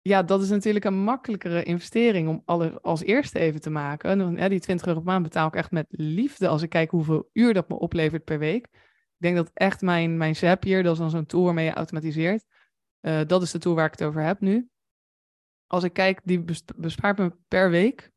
Ja, 0.00 0.22
dat 0.22 0.42
is 0.42 0.48
natuurlijk 0.48 0.84
een 0.84 1.02
makkelijkere 1.04 1.62
investering 1.62 2.28
om 2.28 2.42
alle, 2.44 2.80
als 2.80 3.02
eerste 3.02 3.38
even 3.38 3.60
te 3.60 3.70
maken. 3.70 4.36
Ja, 4.36 4.48
die 4.48 4.60
20 4.60 4.86
euro 4.86 5.00
per 5.00 5.08
maand 5.08 5.22
betaal 5.22 5.46
ik 5.46 5.54
echt 5.54 5.70
met 5.70 5.86
liefde 5.88 6.48
als 6.48 6.62
ik 6.62 6.68
kijk 6.68 6.90
hoeveel 6.90 7.30
uur 7.32 7.54
dat 7.54 7.68
me 7.68 7.78
oplevert 7.78 8.24
per 8.24 8.38
week. 8.38 8.64
Ik 8.64 9.20
denk 9.20 9.36
dat 9.36 9.50
echt 9.54 9.80
mijn, 9.80 10.16
mijn 10.16 10.36
Zapier, 10.36 10.82
dat 10.82 10.92
is 10.92 10.98
dan 10.98 11.10
zo'n 11.10 11.26
tool 11.26 11.44
waarmee 11.44 11.64
je 11.64 11.72
automatiseert. 11.72 12.44
Uh, 13.00 13.20
dat 13.26 13.42
is 13.42 13.50
de 13.50 13.58
tool 13.58 13.74
waar 13.74 13.86
ik 13.86 13.98
het 13.98 14.02
over 14.04 14.22
heb 14.22 14.40
nu. 14.40 14.68
Als 15.66 15.84
ik 15.84 15.92
kijk, 15.92 16.20
die 16.24 16.44
bespaart 16.76 17.18
me 17.18 17.32
per 17.48 17.70
week 17.70 18.12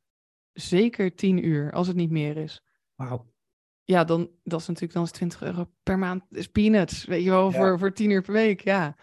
zeker 0.54 1.16
10 1.16 1.46
uur, 1.46 1.72
als 1.72 1.88
het 1.88 1.96
niet 1.96 2.12
meer 2.12 2.38
is. 2.38 2.64
Wauw. 2.96 3.36
Ja, 3.88 4.04
dan 4.04 4.30
dat 4.44 4.60
is 4.60 4.68
natuurlijk 4.68 4.94
dan 4.94 5.04
is 5.04 5.12
20 5.12 5.42
euro 5.42 5.70
per 5.84 6.00
maand 6.00 6.24
is 6.30 6.48
peanuts, 6.48 7.06
weet 7.06 7.24
je 7.24 7.30
wel, 7.30 7.52
voor, 7.52 7.80
voor 7.80 7.94
10 7.94 8.10
uur 8.10 8.22
per 8.22 8.34
week, 8.34 8.62
ja. 8.62 8.96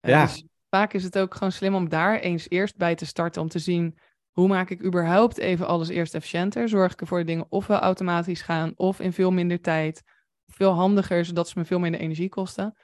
ja. 0.00 0.22
Dus 0.22 0.44
vaak 0.68 0.92
is 0.92 1.04
het 1.04 1.18
ook 1.18 1.34
gewoon 1.34 1.52
slim 1.52 1.74
om 1.74 1.88
daar 1.88 2.18
eens 2.18 2.48
eerst 2.48 2.76
bij 2.76 2.94
te 2.94 3.06
starten, 3.06 3.42
om 3.42 3.48
te 3.48 3.58
zien 3.58 3.98
hoe 4.30 4.48
maak 4.48 4.70
ik 4.70 4.84
überhaupt 4.84 5.38
even 5.38 5.66
alles 5.66 5.88
eerst 5.88 6.14
efficiënter. 6.14 6.68
Zorg 6.68 6.92
ik 6.92 7.00
ervoor 7.00 7.18
dat 7.18 7.26
dingen 7.26 7.46
ofwel 7.48 7.78
automatisch 7.78 8.42
gaan, 8.42 8.72
of 8.76 9.00
in 9.00 9.12
veel 9.12 9.30
minder 9.30 9.60
tijd, 9.60 10.02
veel 10.46 10.72
handiger, 10.72 11.24
zodat 11.24 11.48
ze 11.48 11.58
me 11.58 11.64
veel 11.64 11.78
minder 11.78 12.00
energie 12.00 12.28
kosten. 12.28 12.76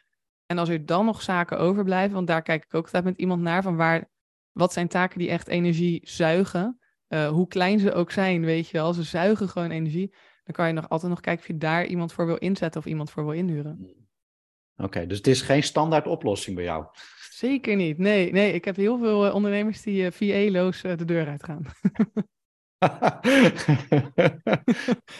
En 0.46 0.58
als 0.58 0.68
er 0.68 0.86
dan 0.86 1.04
nog 1.04 1.22
zaken 1.22 1.58
overblijven, 1.58 2.14
want 2.14 2.26
daar 2.26 2.42
kijk 2.42 2.64
ik 2.64 2.74
ook 2.74 2.84
altijd 2.84 3.04
met 3.04 3.18
iemand 3.18 3.42
naar, 3.42 3.62
van 3.62 3.76
waar, 3.76 4.08
wat 4.52 4.72
zijn 4.72 4.88
taken 4.88 5.18
die 5.18 5.30
echt 5.30 5.48
energie 5.48 6.00
zuigen, 6.02 6.78
uh, 7.08 7.28
hoe 7.28 7.46
klein 7.46 7.78
ze 7.78 7.92
ook 7.92 8.10
zijn, 8.10 8.44
weet 8.44 8.68
je 8.68 8.78
wel, 8.78 8.92
ze 8.92 9.02
zuigen 9.02 9.48
gewoon 9.48 9.70
energie. 9.70 10.14
Dan 10.50 10.58
kan 10.58 10.68
je 10.68 10.80
nog 10.80 10.88
altijd 10.88 11.10
nog 11.10 11.20
kijken 11.20 11.42
of 11.42 11.48
je 11.48 11.56
daar 11.56 11.86
iemand 11.86 12.12
voor 12.12 12.26
wil 12.26 12.36
inzetten 12.36 12.80
of 12.80 12.86
iemand 12.86 13.10
voor 13.10 13.24
wil 13.24 13.32
inhuren. 13.32 13.94
Oké, 14.76 15.06
dus 15.06 15.16
het 15.16 15.26
is 15.26 15.42
geen 15.42 15.62
standaard 15.62 16.06
oplossing 16.06 16.56
bij 16.56 16.64
jou? 16.64 16.86
Zeker 17.30 17.76
niet. 17.76 17.98
Nee, 17.98 18.32
nee 18.32 18.52
ik 18.52 18.64
heb 18.64 18.76
heel 18.76 18.98
veel 18.98 19.26
uh, 19.26 19.34
ondernemers 19.34 19.82
die 19.82 20.02
uh, 20.02 20.10
VA-loos 20.10 20.80
de 20.80 21.04
deur 21.04 21.26
uitgaan. 21.28 21.62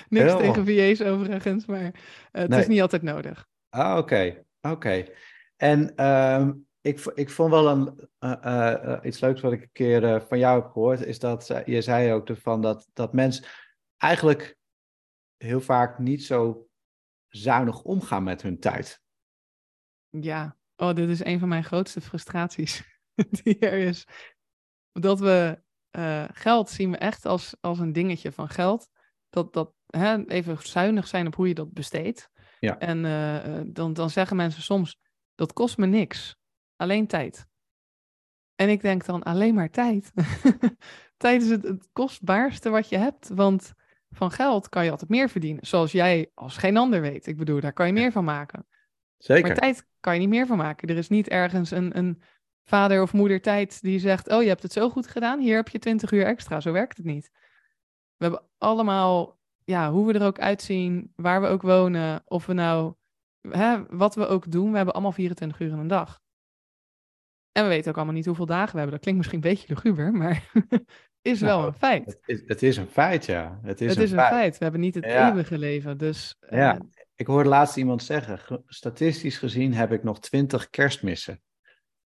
Niks 0.09 0.37
tegen 0.37 0.67
VA's 0.67 1.01
overigens, 1.01 1.67
maar 1.67 1.95
het 2.31 2.55
is 2.55 2.67
niet 2.67 2.81
altijd 2.81 3.03
nodig. 3.03 3.47
Ah, 3.69 3.97
oké. 3.97 4.45
Oké. 4.61 5.05
En 5.57 6.07
um, 6.07 6.67
ik, 6.81 7.05
ik 7.15 7.31
vond 7.31 7.51
wel 7.51 7.69
een, 7.69 8.09
iets 9.03 9.21
leuks 9.21 9.41
wat 9.41 9.53
ik 9.53 9.63
een 9.63 9.73
keer 9.73 10.23
van 10.29 10.39
jou 10.39 10.63
heb 10.63 10.71
gehoord, 10.71 11.05
is 11.05 11.19
dat 11.19 11.63
je 11.65 11.83
zei 11.83 12.13
ook 12.13 12.29
ervan 12.29 12.63
dat, 12.63 12.89
dat 12.93 13.13
mensen 13.13 13.45
eigenlijk 14.01 14.59
heel 15.43 15.61
vaak 15.61 15.99
niet 15.99 16.25
zo 16.25 16.69
zuinig 17.29 17.83
omgaan 17.83 18.23
met 18.23 18.43
hun 18.43 18.59
tijd. 18.59 19.01
Ja, 20.09 20.57
oh, 20.77 20.95
dit 20.95 21.09
is 21.09 21.25
een 21.25 21.39
van 21.39 21.49
mijn 21.49 21.65
grootste 21.65 22.01
frustraties 22.01 22.83
die 23.43 23.59
er 23.59 23.79
is. 23.79 24.07
Dat 24.93 25.21
we 25.21 25.63
geld 26.33 26.71
zien 26.71 26.91
we 26.91 26.97
echt 26.97 27.27
als, 27.27 27.57
als 27.61 27.79
een 27.79 27.93
dingetje 27.93 28.33
van 28.33 28.49
geld. 28.49 28.89
Dat, 29.29 29.53
dat 29.53 29.75
hè, 29.87 30.27
even 30.27 30.59
zuinig 30.59 31.07
zijn 31.07 31.27
op 31.27 31.35
hoe 31.35 31.49
je 31.49 31.55
dat 31.55 31.73
besteedt. 31.73 32.31
Ja. 32.59 32.79
En 32.79 33.03
dan, 33.73 33.93
dan 33.93 34.11
zeggen 34.11 34.37
mensen 34.37 34.63
soms, 34.63 34.99
dat 35.35 35.53
kost 35.53 35.79
me 35.79 35.87
niks. 35.87 36.37
Alleen 36.77 37.07
tijd. 37.07 37.49
En 38.55 38.69
ik 38.69 38.81
denk 38.81 39.05
dan 39.05 39.23
alleen 39.23 39.55
maar 39.55 39.71
tijd. 39.71 40.13
tijd 41.17 41.43
is 41.43 41.51
het, 41.51 41.63
het, 41.63 41.89
kostbaarste 41.93 42.71
wat 42.71 42.89
je 42.89 42.97
hebt. 42.97 43.29
Want 43.29 43.73
van 44.11 44.31
geld 44.31 44.69
kan 44.69 44.85
je 44.85 44.91
altijd 44.91 45.11
meer 45.11 45.29
verdienen. 45.29 45.67
Zoals 45.67 45.93
jij 45.93 46.31
als 46.35 46.57
geen 46.57 46.77
ander 46.77 47.01
weet. 47.01 47.27
Ik 47.27 47.37
bedoel, 47.37 47.61
daar 47.61 47.73
kan 47.73 47.87
je 47.87 47.93
meer 47.93 48.13
van 48.13 48.25
maken. 48.25 48.67
Zeker. 49.17 49.47
Maar 49.47 49.57
tijd 49.57 49.87
kan 50.01 50.15
je 50.15 50.21
niet 50.21 50.29
meer 50.29 50.47
van 50.47 50.57
maken. 50.57 50.89
Er 50.89 50.97
is 50.97 51.09
niet 51.09 51.29
ergens 51.29 51.71
een, 51.71 51.97
een 51.97 52.23
vader 52.65 53.03
of 53.03 53.13
moeder 53.13 53.41
tijd 53.41 53.83
die 53.83 53.99
zegt: 53.99 54.29
Oh, 54.29 54.43
je 54.43 54.49
hebt 54.49 54.63
het 54.63 54.73
zo 54.73 54.91
goed 54.91 55.07
gedaan. 55.07 55.41
Hier 55.41 55.57
heb 55.57 55.69
je 55.69 55.79
20 55.79 56.11
uur 56.11 56.25
extra. 56.25 56.61
Zo 56.61 56.73
werkt 56.73 56.97
het 56.97 57.07
niet. 57.07 57.31
We 58.17 58.25
hebben 58.25 58.43
allemaal, 58.59 59.39
ja, 59.65 59.91
hoe 59.91 60.07
we 60.07 60.13
er 60.13 60.27
ook 60.27 60.39
uitzien, 60.39 61.13
waar 61.17 61.41
we 61.41 61.47
ook 61.47 61.63
wonen, 61.63 62.23
of 62.25 62.47
we 62.47 62.53
nou, 62.53 62.95
hè, 63.49 63.87
wat 63.87 64.15
we 64.15 64.27
ook 64.27 64.51
doen, 64.51 64.71
we 64.71 64.77
hebben 64.77 64.95
allemaal 64.95 65.13
24 65.13 65.61
uur 65.61 65.71
in 65.71 65.79
een 65.79 65.87
dag. 65.87 66.21
En 67.53 67.63
we 67.63 67.69
weten 67.69 67.91
ook 67.91 67.97
allemaal 67.97 68.15
niet 68.15 68.27
hoeveel 68.27 68.47
dagen 68.47 68.73
we 68.73 68.79
hebben. 68.79 68.95
Dat 68.95 69.01
klinkt 69.01 69.21
misschien 69.21 69.43
een 69.43 69.51
beetje 69.51 69.75
luguber, 69.75 70.13
maar 70.13 70.51
is 71.23 71.41
wel 71.41 71.57
nou, 71.57 71.67
een 71.67 71.79
feit. 71.79 72.07
Het 72.07 72.19
is, 72.27 72.43
het 72.47 72.63
is, 72.63 72.77
een 72.77 72.89
feit, 72.89 73.27
ja. 73.27 73.61
Het 73.63 73.81
is, 73.81 73.89
het 73.89 73.97
een, 73.97 74.03
is 74.03 74.11
feit. 74.11 74.33
een 74.33 74.39
feit. 74.39 74.59
We 74.59 74.63
hebben 74.63 74.81
niet 74.81 74.95
het 74.95 75.05
eeuwige 75.05 75.59
leven. 75.59 75.99
Dus, 75.99 76.37
ja, 76.51 76.75
uh, 76.75 76.81
ik 77.15 77.27
hoorde 77.27 77.49
laatst 77.49 77.77
iemand 77.77 78.03
zeggen, 78.03 78.63
statistisch 78.67 79.39
gezien 79.39 79.75
heb 79.75 79.93
ik 79.93 80.03
nog 80.03 80.21
twintig 80.21 80.71
kerstmissen. 80.71 81.43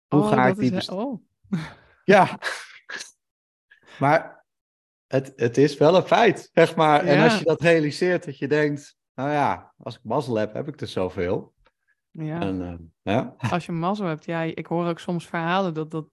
Hoe 0.09 0.21
oh, 0.21 0.29
ga 0.29 0.47
ik 0.47 0.57
die... 0.57 0.73
Is, 0.73 0.89
oh. 0.89 1.23
Ja, 2.05 2.39
maar 3.99 4.45
het, 5.07 5.33
het 5.37 5.57
is 5.57 5.77
wel 5.77 5.97
een 5.97 6.07
feit, 6.07 6.51
zeg 6.53 6.77
maar. 6.77 7.05
Ja. 7.05 7.11
En 7.11 7.23
als 7.23 7.39
je 7.39 7.45
dat 7.45 7.61
realiseert, 7.61 8.25
dat 8.25 8.39
je 8.39 8.49
denkt, 8.49 8.97
nou 9.15 9.31
ja, 9.31 9.73
als 9.79 9.95
ik 9.95 10.01
mazzel 10.03 10.35
heb, 10.35 10.55
heb 10.55 10.69
ik 10.69 10.81
er 10.81 10.89
zoveel. 10.89 11.55
Ja. 12.11 12.41
En, 12.41 12.61
uh, 12.61 12.75
ja. 13.15 13.35
Als 13.51 13.67
je 13.67 13.73
mazzel 13.73 14.07
hebt, 14.07 14.25
ja, 14.25 14.43
ik 14.43 14.67
hoor 14.67 14.87
ook 14.87 14.99
soms 14.99 15.27
verhalen 15.27 15.75
dat 15.75 15.91
dat 15.91 16.07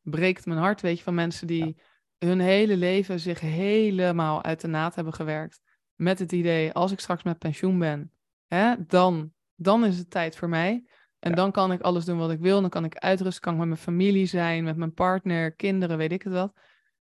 breekt 0.00 0.46
mijn 0.46 0.58
hart, 0.58 0.80
weet 0.80 0.98
je, 0.98 1.04
van 1.04 1.14
mensen 1.14 1.46
die 1.46 1.66
ja. 1.66 1.82
Hun 2.26 2.40
hele 2.40 2.76
leven 2.76 3.20
zich 3.20 3.40
helemaal 3.40 4.42
uit 4.42 4.60
de 4.60 4.68
naad 4.68 4.94
hebben 4.94 5.14
gewerkt. 5.14 5.60
Met 5.94 6.18
het 6.18 6.32
idee, 6.32 6.72
als 6.72 6.92
ik 6.92 7.00
straks 7.00 7.22
met 7.22 7.38
pensioen 7.38 7.78
ben, 7.78 8.12
hè, 8.46 8.74
dan, 8.86 9.32
dan 9.54 9.84
is 9.84 9.98
het 9.98 10.10
tijd 10.10 10.36
voor 10.36 10.48
mij. 10.48 10.84
En 11.18 11.30
ja. 11.30 11.36
dan 11.36 11.52
kan 11.52 11.72
ik 11.72 11.80
alles 11.80 12.04
doen 12.04 12.18
wat 12.18 12.30
ik 12.30 12.40
wil. 12.40 12.60
Dan 12.60 12.70
kan 12.70 12.84
ik 12.84 12.96
uitrusten, 12.96 13.42
kan 13.42 13.52
ik 13.52 13.58
met 13.58 13.68
mijn 13.68 13.80
familie 13.80 14.26
zijn, 14.26 14.64
met 14.64 14.76
mijn 14.76 14.94
partner, 14.94 15.52
kinderen, 15.52 15.96
weet 15.96 16.12
ik 16.12 16.22
het 16.22 16.32
wat. 16.32 16.52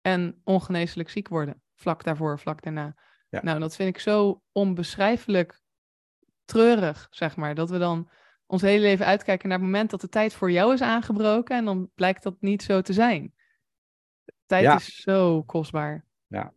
En 0.02 0.42
ongeneeslijk 0.44 1.10
ziek 1.10 1.28
worden, 1.28 1.62
vlak 1.76 2.04
daarvoor, 2.04 2.40
vlak 2.40 2.62
daarna. 2.62 2.96
Nou, 3.30 3.60
dat 3.60 3.76
vind 3.76 3.90
ik 3.90 4.02
zo 4.02 4.42
onbeschrijfelijk 4.52 5.62
treurig, 6.46 7.08
zeg 7.10 7.36
maar. 7.36 7.56
Dat 7.56 7.70
we 7.70 7.78
dan 7.78 8.10
ons 8.46 8.62
hele 8.62 8.82
leven 8.82 9.06
uitkijken 9.06 9.50
naar 9.50 9.58
het 9.58 9.68
moment 9.68 9.90
dat 9.90 10.02
de 10.02 10.10
tijd 10.10 10.34
voor 10.34 10.52
jou 10.52 10.74
is 10.74 10.82
aangebroken 10.82 11.58
en 11.58 11.66
dan 11.66 11.90
blijkt 11.96 12.24
dat 12.24 12.36
niet 12.40 12.64
zo 12.64 12.82
te 12.82 12.94
zijn. 12.94 13.34
Tijd 14.54 14.66
ja. 14.66 14.76
is 14.76 14.96
zo 14.96 15.44
kostbaar. 15.44 16.06
Ja, 16.28 16.54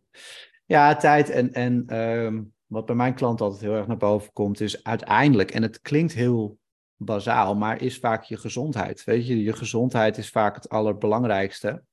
ja 0.65 0.95
tijd 0.95 1.29
en, 1.29 1.53
en 1.53 1.97
um, 1.97 2.53
wat 2.65 2.85
bij 2.85 2.95
mijn 2.95 3.13
klant 3.13 3.41
altijd 3.41 3.61
heel 3.61 3.75
erg 3.75 3.87
naar 3.87 3.97
boven 3.97 4.33
komt 4.33 4.59
is 4.59 4.83
uiteindelijk, 4.83 5.51
en 5.51 5.61
het 5.61 5.81
klinkt 5.81 6.13
heel 6.13 6.59
bazaal, 6.95 7.55
maar 7.55 7.81
is 7.81 7.99
vaak 7.99 8.23
je 8.23 8.37
gezondheid. 8.37 9.03
Weet 9.03 9.27
je, 9.27 9.43
je 9.43 9.53
gezondheid 9.53 10.17
is 10.17 10.29
vaak 10.29 10.55
het 10.55 10.69
allerbelangrijkste. 10.69 11.83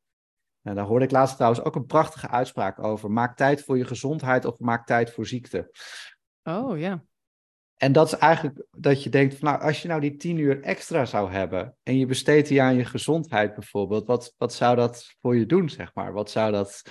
En 0.63 0.75
daar 0.75 0.85
hoorde 0.85 1.05
ik 1.05 1.11
laatst 1.11 1.35
trouwens 1.35 1.65
ook 1.65 1.75
een 1.75 1.87
prachtige 1.87 2.29
uitspraak 2.29 2.83
over. 2.83 3.11
Maak 3.11 3.37
tijd 3.37 3.63
voor 3.63 3.79
je 3.79 3.85
gezondheid 3.85 4.45
of 4.45 4.59
maak 4.59 4.87
tijd 4.87 5.11
voor 5.11 5.27
ziekte. 5.27 5.71
Oh 6.43 6.79
ja. 6.79 7.05
En 7.77 7.93
dat 7.93 8.07
is 8.07 8.19
eigenlijk 8.19 8.67
dat 8.71 9.03
je 9.03 9.11
denkt, 9.11 9.35
van, 9.35 9.49
nou, 9.49 9.63
als 9.63 9.83
je 9.83 9.89
nou 9.89 10.01
die 10.01 10.17
tien 10.17 10.39
uur 10.39 10.63
extra 10.63 11.05
zou 11.05 11.33
hebben 11.33 11.77
en 11.83 11.99
je 11.99 12.07
besteedt 12.07 12.49
die 12.49 12.63
aan 12.63 12.77
je 12.77 12.85
gezondheid 12.85 13.55
bijvoorbeeld, 13.55 14.07
wat, 14.07 14.35
wat 14.37 14.55
zou 14.55 14.77
dat 14.77 15.15
voor 15.21 15.37
je 15.37 15.47
doen, 15.47 15.69
zeg 15.69 15.95
maar? 15.95 16.13
Wat 16.13 16.31
zou 16.31 16.53
dat 16.53 16.83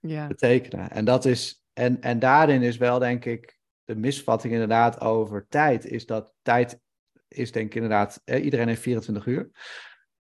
ja. 0.00 0.26
betekenen? 0.26 0.90
En, 0.90 1.04
dat 1.04 1.24
is, 1.24 1.62
en, 1.72 2.00
en 2.00 2.18
daarin 2.18 2.62
is 2.62 2.76
wel, 2.76 2.98
denk 2.98 3.24
ik, 3.24 3.58
de 3.84 3.96
misvatting 3.96 4.52
inderdaad 4.52 5.00
over 5.00 5.46
tijd, 5.48 5.86
is 5.86 6.06
dat 6.06 6.32
tijd 6.42 6.80
is 7.28 7.52
denk 7.52 7.66
ik 7.66 7.74
inderdaad, 7.74 8.20
eh, 8.24 8.44
iedereen 8.44 8.68
heeft 8.68 8.82
24 8.82 9.26
uur, 9.26 9.50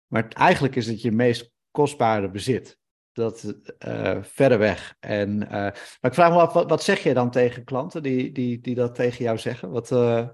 maar 0.06 0.28
eigenlijk 0.28 0.76
is 0.76 0.86
het 0.86 1.02
je 1.02 1.12
meest 1.12 1.50
kostbare 1.70 2.30
bezit 2.30 2.79
dat 3.12 3.54
uh, 3.86 4.22
verder 4.22 4.58
weg. 4.58 4.96
En, 5.00 5.42
uh, 5.42 5.50
maar 5.50 5.98
ik 6.00 6.14
vraag 6.14 6.32
me 6.32 6.38
af, 6.38 6.52
wat, 6.52 6.68
wat 6.68 6.82
zeg 6.82 7.02
je 7.02 7.14
dan 7.14 7.30
tegen 7.30 7.64
klanten 7.64 8.02
die, 8.02 8.32
die, 8.32 8.60
die 8.60 8.74
dat 8.74 8.94
tegen 8.94 9.24
jou 9.24 9.38
zeggen? 9.38 9.70
Wat, 9.70 9.90
uh, 9.90 10.28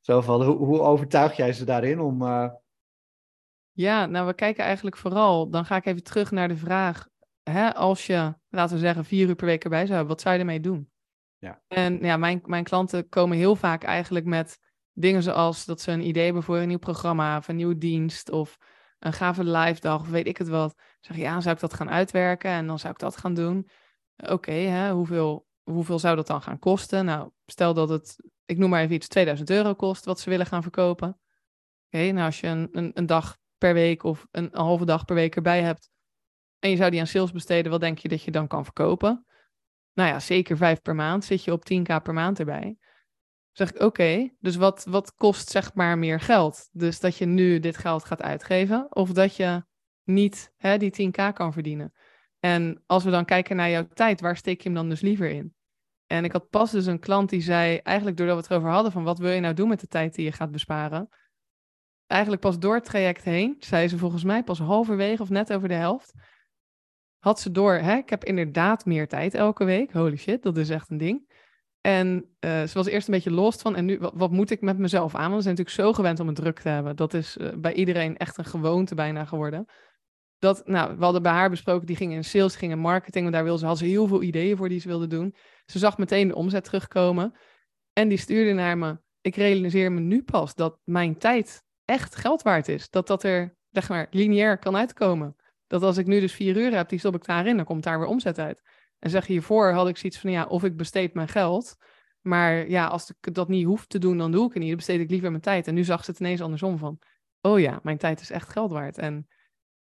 zo 0.00 0.20
van, 0.20 0.42
hoe, 0.42 0.56
hoe 0.56 0.80
overtuig 0.80 1.36
jij 1.36 1.52
ze 1.52 1.64
daarin 1.64 2.00
om... 2.00 2.22
Ja, 3.74 4.06
nou 4.06 4.26
we 4.26 4.34
kijken 4.34 4.64
eigenlijk 4.64 4.96
vooral, 4.96 5.50
dan 5.50 5.64
ga 5.64 5.76
ik 5.76 5.86
even 5.86 6.02
terug 6.02 6.30
naar 6.30 6.48
de 6.48 6.56
vraag, 6.56 7.08
hè, 7.42 7.74
als 7.74 8.06
je, 8.06 8.34
laten 8.48 8.74
we 8.74 8.80
zeggen, 8.80 9.04
vier 9.04 9.28
uur 9.28 9.34
per 9.34 9.46
week 9.46 9.64
erbij 9.64 9.80
zou 9.80 9.90
hebben, 9.90 10.08
wat 10.08 10.20
zou 10.20 10.34
je 10.34 10.40
ermee 10.40 10.60
doen? 10.60 10.90
Ja. 11.38 11.62
En 11.68 11.98
ja, 11.98 12.16
mijn, 12.16 12.40
mijn 12.44 12.64
klanten 12.64 13.08
komen 13.08 13.36
heel 13.36 13.56
vaak 13.56 13.82
eigenlijk 13.82 14.24
met 14.24 14.58
dingen 14.92 15.22
zoals 15.22 15.64
dat 15.64 15.80
ze 15.80 15.92
een 15.92 16.06
idee 16.06 16.24
hebben 16.24 16.42
voor 16.42 16.56
een 16.56 16.68
nieuw 16.68 16.78
programma 16.78 17.36
of 17.36 17.48
een 17.48 17.56
nieuwe 17.56 17.78
dienst 17.78 18.30
of 18.30 18.58
een 19.04 19.12
gave 19.12 19.44
live 19.44 19.80
dag 19.80 20.00
of 20.00 20.08
weet 20.08 20.26
ik 20.26 20.36
het 20.36 20.48
wat. 20.48 20.74
Zeg 21.00 21.16
je, 21.16 21.22
ja, 21.22 21.40
zou 21.40 21.54
ik 21.54 21.60
dat 21.60 21.74
gaan 21.74 21.90
uitwerken 21.90 22.50
en 22.50 22.66
dan 22.66 22.78
zou 22.78 22.92
ik 22.92 22.98
dat 22.98 23.16
gaan 23.16 23.34
doen. 23.34 23.68
Oké, 24.16 24.32
okay, 24.32 24.90
hoeveel, 24.90 25.46
hoeveel 25.62 25.98
zou 25.98 26.16
dat 26.16 26.26
dan 26.26 26.42
gaan 26.42 26.58
kosten? 26.58 27.04
Nou, 27.04 27.30
stel 27.46 27.74
dat 27.74 27.88
het 27.88 28.16
ik 28.52 28.58
noem 28.58 28.70
maar 28.70 28.82
even 28.82 28.94
iets, 28.94 29.08
2000 29.08 29.50
euro 29.50 29.74
kost 29.74 30.04
wat 30.04 30.20
ze 30.20 30.30
willen 30.30 30.46
gaan 30.46 30.62
verkopen. 30.62 31.20
Oké, 31.86 32.10
nou 32.10 32.26
als 32.26 32.40
je 32.40 32.46
een, 32.46 32.90
een, 32.94 33.06
dag 33.06 33.38
per 33.58 33.74
week 33.74 34.02
of 34.02 34.26
een, 34.30 34.44
een, 34.44 34.64
halve 34.64 34.84
dag 34.84 35.04
per 35.04 35.14
week 35.14 35.36
erbij 35.36 35.62
hebt 35.62 35.90
en 36.58 36.70
je 36.70 36.76
zou 36.76 36.90
die 36.90 37.00
aan 37.00 37.06
sales 37.06 37.32
besteden, 37.32 37.70
wat 37.70 37.80
denk 37.80 37.98
je 37.98 38.08
dat 38.08 38.22
je 38.22 38.30
dan 38.30 38.46
kan 38.46 38.64
verkopen? 38.64 39.26
Nou 39.92 40.08
ja, 40.08 40.20
zeker 40.20 40.56
vijf 40.56 40.82
per 40.82 40.94
maand 40.94 41.24
zit 41.24 41.44
je 41.44 41.52
op 41.52 41.62
10k 41.72 42.02
per 42.02 42.12
maand 42.12 42.38
erbij. 42.38 42.76
Zeg 43.52 43.70
ik, 43.70 43.80
oké, 43.80 44.30
dus 44.40 44.56
wat, 44.56 44.84
wat 44.88 45.14
kost 45.14 45.50
zeg 45.50 45.74
maar 45.74 45.98
meer 45.98 46.20
geld? 46.20 46.68
Dus 46.72 47.00
dat 47.00 47.16
je 47.16 47.26
nu 47.26 47.58
dit 47.58 47.76
geld 47.76 48.04
gaat 48.04 48.22
uitgeven 48.22 48.86
of 48.96 49.12
dat 49.12 49.36
je 49.36 49.64
niet 50.04 50.52
hè, 50.56 50.76
die 50.76 51.10
10k 51.10 51.32
kan 51.32 51.52
verdienen? 51.52 51.92
En 52.40 52.82
als 52.86 53.04
we 53.04 53.10
dan 53.10 53.24
kijken 53.24 53.56
naar 53.56 53.70
jouw 53.70 53.88
tijd, 53.94 54.20
waar 54.20 54.36
steek 54.36 54.60
je 54.60 54.68
hem 54.68 54.74
dan 54.74 54.88
dus 54.88 55.00
liever 55.00 55.30
in? 55.30 55.54
En 56.06 56.24
ik 56.24 56.32
had 56.32 56.50
pas 56.50 56.70
dus 56.70 56.86
een 56.86 56.98
klant 56.98 57.30
die 57.30 57.40
zei, 57.40 57.76
eigenlijk 57.76 58.16
doordat 58.16 58.36
we 58.36 58.42
het 58.42 58.50
erover 58.50 58.70
hadden 58.70 58.92
van 58.92 59.04
wat 59.04 59.18
wil 59.18 59.30
je 59.30 59.40
nou 59.40 59.54
doen 59.54 59.68
met 59.68 59.80
de 59.80 59.86
tijd 59.86 60.14
die 60.14 60.24
je 60.24 60.32
gaat 60.32 60.50
besparen, 60.50 61.08
eigenlijk 62.06 62.42
pas 62.42 62.58
door 62.58 62.74
het 62.74 62.84
traject 62.84 63.24
heen, 63.24 63.56
zei 63.58 63.88
ze 63.88 63.98
volgens 63.98 64.24
mij 64.24 64.42
pas 64.42 64.58
halverwege 64.58 65.22
of 65.22 65.28
net 65.28 65.52
over 65.52 65.68
de 65.68 65.74
helft, 65.74 66.12
had 67.18 67.40
ze 67.40 67.50
door, 67.50 67.74
hè, 67.74 67.96
ik 67.96 68.10
heb 68.10 68.24
inderdaad 68.24 68.84
meer 68.84 69.08
tijd 69.08 69.34
elke 69.34 69.64
week. 69.64 69.92
Holy 69.92 70.16
shit, 70.16 70.42
dat 70.42 70.56
is 70.56 70.70
echt 70.70 70.90
een 70.90 70.98
ding. 70.98 71.31
En 71.82 72.24
uh, 72.40 72.62
ze 72.62 72.70
was 72.72 72.86
eerst 72.86 73.08
een 73.08 73.14
beetje 73.14 73.30
lost 73.30 73.62
van, 73.62 73.76
en 73.76 73.84
nu, 73.84 73.98
wat, 74.12 74.30
moet 74.30 74.50
ik 74.50 74.60
met 74.60 74.78
mezelf 74.78 75.14
aan? 75.14 75.30
Want 75.30 75.36
we 75.36 75.42
zijn 75.42 75.56
natuurlijk 75.56 75.86
zo 75.86 75.92
gewend 75.92 76.20
om 76.20 76.26
het 76.26 76.36
druk 76.36 76.58
te 76.58 76.68
hebben. 76.68 76.96
Dat 76.96 77.14
is 77.14 77.36
uh, 77.36 77.48
bij 77.56 77.72
iedereen 77.72 78.16
echt 78.16 78.38
een 78.38 78.44
gewoonte 78.44 78.94
bijna 78.94 79.24
geworden. 79.24 79.66
Dat, 80.38 80.66
nou, 80.66 80.96
we 80.96 81.04
hadden 81.04 81.22
bij 81.22 81.32
haar 81.32 81.50
besproken, 81.50 81.86
die 81.86 81.96
ging 81.96 82.12
in 82.12 82.24
sales, 82.24 82.56
ging 82.56 82.72
in 82.72 82.78
marketing, 82.78 83.22
want 83.22 83.34
daar 83.34 83.44
wilde 83.44 83.58
ze, 83.58 83.66
had 83.66 83.78
ze 83.78 83.84
heel 83.84 84.06
veel 84.06 84.22
ideeën 84.22 84.56
voor 84.56 84.68
die 84.68 84.80
ze 84.80 84.88
wilde 84.88 85.06
doen. 85.06 85.34
Ze 85.66 85.78
zag 85.78 85.98
meteen 85.98 86.28
de 86.28 86.34
omzet 86.34 86.64
terugkomen 86.64 87.34
en 87.92 88.08
die 88.08 88.18
stuurde 88.18 88.52
naar 88.52 88.78
me, 88.78 89.00
ik 89.20 89.36
realiseer 89.36 89.92
me 89.92 90.00
nu 90.00 90.22
pas 90.22 90.54
dat 90.54 90.78
mijn 90.84 91.18
tijd 91.18 91.62
echt 91.84 92.16
geld 92.16 92.42
waard 92.42 92.68
is. 92.68 92.90
Dat 92.90 93.06
dat 93.06 93.22
er, 93.22 93.56
zeg 93.70 93.88
maar, 93.88 94.06
lineair 94.10 94.58
kan 94.58 94.76
uitkomen. 94.76 95.36
Dat 95.66 95.82
als 95.82 95.96
ik 95.96 96.06
nu 96.06 96.20
dus 96.20 96.32
vier 96.32 96.56
uur 96.56 96.74
heb, 96.74 96.88
die 96.88 96.98
stop 96.98 97.14
ik 97.14 97.24
daarin, 97.24 97.56
dan 97.56 97.64
komt 97.64 97.82
daar 97.82 97.98
weer 97.98 98.08
omzet 98.08 98.38
uit. 98.38 98.62
En 99.02 99.10
zeg 99.10 99.26
hiervoor 99.26 99.72
had 99.72 99.88
ik 99.88 99.96
zoiets 99.96 100.18
van, 100.18 100.30
ja, 100.30 100.46
of 100.46 100.64
ik 100.64 100.76
besteed 100.76 101.14
mijn 101.14 101.28
geld. 101.28 101.76
Maar 102.20 102.68
ja, 102.68 102.86
als 102.86 103.10
ik 103.10 103.34
dat 103.34 103.48
niet 103.48 103.64
hoef 103.64 103.86
te 103.86 103.98
doen, 103.98 104.18
dan 104.18 104.32
doe 104.32 104.46
ik 104.46 104.52
het 104.52 104.58
niet. 104.58 104.68
Dan 104.68 104.76
besteed 104.76 105.00
ik 105.00 105.10
liever 105.10 105.30
mijn 105.30 105.42
tijd. 105.42 105.66
En 105.66 105.74
nu 105.74 105.84
zag 105.84 106.04
ze 106.04 106.10
het 106.10 106.20
ineens 106.20 106.40
andersom 106.40 106.78
van, 106.78 106.98
oh 107.40 107.60
ja, 107.60 107.80
mijn 107.82 107.98
tijd 107.98 108.20
is 108.20 108.30
echt 108.30 108.48
geld 108.48 108.70
waard. 108.70 108.98
En 108.98 109.28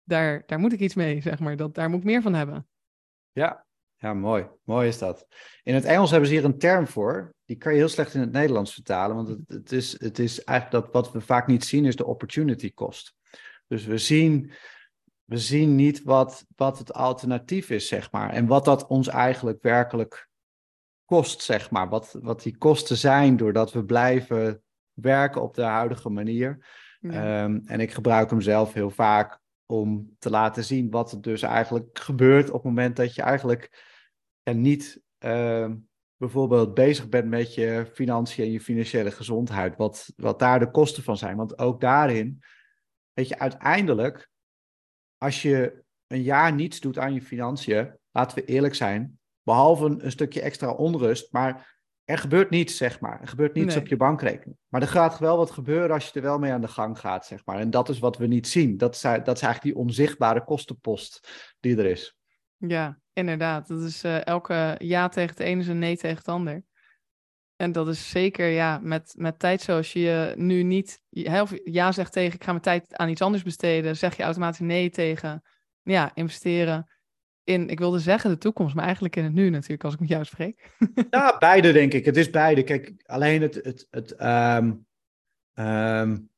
daar, 0.04 0.44
daar 0.46 0.60
moet 0.60 0.74
ik 0.74 0.80
iets 0.80 0.96
mee, 0.96 1.22
zeg 1.22 1.40
maar. 1.40 1.56
Dat, 1.56 1.76
daar 1.76 1.90
moet 1.90 2.00
ik 2.00 2.06
meer 2.06 2.22
van 2.22 2.34
hebben. 2.34 2.68
Ja, 3.32 3.66
ja, 3.96 4.14
mooi. 4.14 4.48
Mooi 4.64 4.88
is 4.88 4.98
dat. 4.98 5.28
In 5.64 5.74
het 5.74 5.86
Engels 5.86 6.12
hebben 6.12 6.30
ze 6.30 6.36
hier 6.36 6.46
een 6.46 6.58
term 6.58 6.88
voor. 6.88 7.34
Die 7.46 7.58
kan 7.58 7.72
je 7.72 7.78
heel 7.78 7.88
slecht 7.88 8.14
in 8.14 8.22
het 8.22 8.32
Nederlands 8.32 8.74
vertalen. 8.74 9.16
Want 9.16 9.28
het, 9.28 9.40
het, 9.48 9.72
is, 9.72 10.00
het 10.00 10.20
is 10.20 10.44
eigenlijk 10.44 10.86
dat 10.86 10.94
wat 10.94 11.14
we 11.14 11.22
vaak 11.22 11.48
niet 11.48 11.66
zien, 11.66 11.86
is 11.86 11.96
de 11.96 12.06
opportunity 12.06 12.74
cost. 12.74 13.16
Dus 13.68 13.86
we 13.86 13.98
zien, 13.98 14.52
we 15.26 15.38
zien 15.38 15.76
niet 15.76 16.04
wat, 16.04 16.46
wat 16.56 16.78
het 16.78 16.94
alternatief 16.94 17.70
is, 17.70 17.88
zeg 17.88 18.12
maar. 18.12 18.30
En 18.30 18.48
wat 18.48 18.66
dat 18.66 18.88
ons 18.88 19.08
eigenlijk 19.08 19.62
werkelijk 19.62 20.30
kost, 21.06 21.42
zeg 21.42 21.72
maar. 21.72 21.90
Wat, 21.90 22.18
wat 22.22 22.44
die 22.44 22.58
kosten 22.58 22.98
zijn 22.98 23.38
doordat 23.38 23.72
we 23.72 23.86
blijven 23.86 24.64
werken 24.94 25.42
op 25.42 25.54
de 25.54 25.64
huidige 25.64 26.10
manier. 26.10 26.66
Ehm, 27.02 27.60
en 27.66 27.80
ik 27.80 27.92
gebruik 27.92 28.30
hem 28.30 28.42
zelf 28.42 28.74
heel 28.74 28.90
vaak 28.90 29.40
om 29.66 30.16
te 30.20 30.30
laten 30.30 30.64
zien 30.64 30.90
wat 30.90 31.12
er 31.12 31.22
dus 31.22 31.42
eigenlijk 31.42 32.00
gebeurt 32.00 32.48
op 32.48 32.54
het 32.54 32.64
moment 32.64 32.96
dat 32.96 33.16
je 33.16 33.22
eigenlijk 33.22 33.90
en 34.44 34.62
niet 34.62 35.02
uh, 35.20 35.70
bijvoorbeeld 36.18 36.74
bezig 36.74 37.10
bent 37.10 37.30
met 37.30 37.54
je 37.54 37.90
financiën 37.94 38.46
en 38.46 38.52
je 38.52 38.62
financiële 38.62 39.12
gezondheid, 39.12 39.78
wat, 39.78 40.14
wat 40.16 40.40
daar 40.40 40.60
de 40.60 40.72
kosten 40.72 41.04
van 41.04 41.18
zijn. 41.18 41.38
Want 41.38 41.58
ook 41.60 41.82
daarin, 41.82 42.44
weet 43.14 43.28
je, 43.28 43.40
uiteindelijk, 43.40 44.31
als 45.24 45.42
je 45.42 45.84
een 46.08 46.22
jaar 46.22 46.54
niets 46.54 46.80
doet 46.80 46.98
aan 46.98 47.14
je 47.14 47.22
financiën, 47.22 47.96
laten 48.12 48.38
we 48.38 48.46
eerlijk 48.46 48.76
zijn, 48.76 49.20
behalve 49.44 49.86
een, 49.86 50.12
stukje 50.12 50.42
extra 50.42 50.72
onrust, 50.72 51.32
maar 51.32 51.80
er 52.04 52.18
gebeurt 52.18 52.50
niets, 52.50 52.78
zeg 52.78 53.00
maar. 53.00 53.22
Er 53.22 53.28
gebeurt 53.28 53.54
niets 53.54 53.76
op 53.76 53.88
je 53.88 53.98
bankrekening. 53.98 54.58
Maar 54.68 54.82
er 54.82 54.88
gaat 54.88 55.20
wel 55.20 55.38
wat 55.38 55.52
gebeuren 55.52 55.92
als 55.92 56.06
je 56.06 56.12
er 56.14 56.22
wel 56.22 56.40
mee 56.40 56.52
aan 56.52 56.62
de 56.62 56.68
gang 56.68 57.00
gaat, 57.00 57.26
zeg 57.26 57.46
maar. 57.46 57.60
En 57.60 57.70
dat 57.70 57.90
is 57.90 58.00
wat 58.00 58.18
we 58.18 58.28
niet 58.28 58.48
zien. 58.48 58.78
Dat 58.78 58.96
is, 58.96 59.02
dat 59.02 59.36
is 59.36 59.42
eigenlijk 59.42 59.62
die 59.62 59.76
onzichtbare 59.76 60.44
kostenpost 60.44 61.28
die 61.60 61.78
er 61.78 61.86
is. 61.86 62.16
Ja, 62.58 63.00
inderdaad. 63.14 63.68
Dat 63.68 63.82
is 63.82 64.04
uh, 64.04 64.26
elke 64.26 64.76
ja 64.78 65.10
tegen 65.10 65.30
het 65.30 65.40
ene 65.40 65.62
is 65.62 65.68
een 65.68 65.80
nee 65.80 65.98
tegen 65.98 66.18
het 66.18 66.28
ander. 66.28 66.64
En 67.62 67.72
dat 67.72 67.88
is 67.88 68.10
zeker, 68.10 68.48
ja, 68.48 68.80
met, 68.84 69.14
met 69.18 69.40
tijd 69.40 69.62
zoals 69.62 69.94
je 69.94 70.34
nu 70.38 70.64
niet 70.64 71.02
of 71.42 71.54
ja 71.64 71.92
zegt 71.92 72.12
tegen 72.12 72.36
ik 72.36 72.44
ga 72.44 72.52
mijn 72.52 72.64
tijd 72.64 72.96
aan 72.98 73.10
iets 73.10 73.22
anders 73.22 73.44
besteden, 73.44 73.98
zeg 73.98 74.18
je 74.18 74.24
automatisch 74.24 74.60
nee 74.60 74.90
tegen 74.90 75.44
ja, 75.82 76.12
investeren 76.14 76.90
in, 77.44 77.70
ik 77.70 77.80
wilde 77.80 78.00
zeggen 78.00 78.30
de 78.30 78.38
toekomst, 78.38 78.76
maar 78.76 78.84
eigenlijk 78.84 79.16
in 79.16 79.24
het 79.24 79.34
nu 79.34 79.50
natuurlijk, 79.50 79.84
als 79.84 79.94
ik 79.94 80.00
met 80.00 80.10
jou 80.10 80.24
spreek. 80.24 80.72
Ja, 81.10 81.38
beide 81.40 81.72
denk 81.72 81.94
ik. 81.94 82.06
Het 82.06 82.18
is 82.18 82.30
beide. 82.30 82.64
Kijk, 82.64 82.94
alleen 83.06 83.42
het, 83.42 83.56
het, 83.56 83.88
het 83.90 84.22
um, 84.22 84.86
um, 85.54 86.30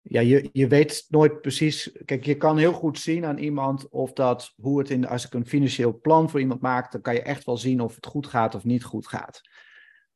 ja, 0.00 0.20
je, 0.20 0.48
je 0.52 0.68
weet 0.68 1.06
nooit 1.08 1.40
precies. 1.40 1.90
Kijk, 2.04 2.24
je 2.24 2.36
kan 2.36 2.58
heel 2.58 2.72
goed 2.72 2.98
zien 2.98 3.24
aan 3.24 3.38
iemand 3.38 3.88
of 3.88 4.12
dat, 4.12 4.52
hoe 4.56 4.78
het 4.78 4.90
in, 4.90 5.06
als 5.06 5.26
ik 5.26 5.34
een 5.34 5.46
financieel 5.46 6.00
plan 6.00 6.30
voor 6.30 6.40
iemand 6.40 6.60
maak, 6.60 6.92
dan 6.92 7.00
kan 7.00 7.14
je 7.14 7.22
echt 7.22 7.44
wel 7.44 7.56
zien 7.56 7.80
of 7.80 7.94
het 7.94 8.06
goed 8.06 8.26
gaat 8.26 8.54
of 8.54 8.64
niet 8.64 8.84
goed 8.84 9.06
gaat. 9.06 9.40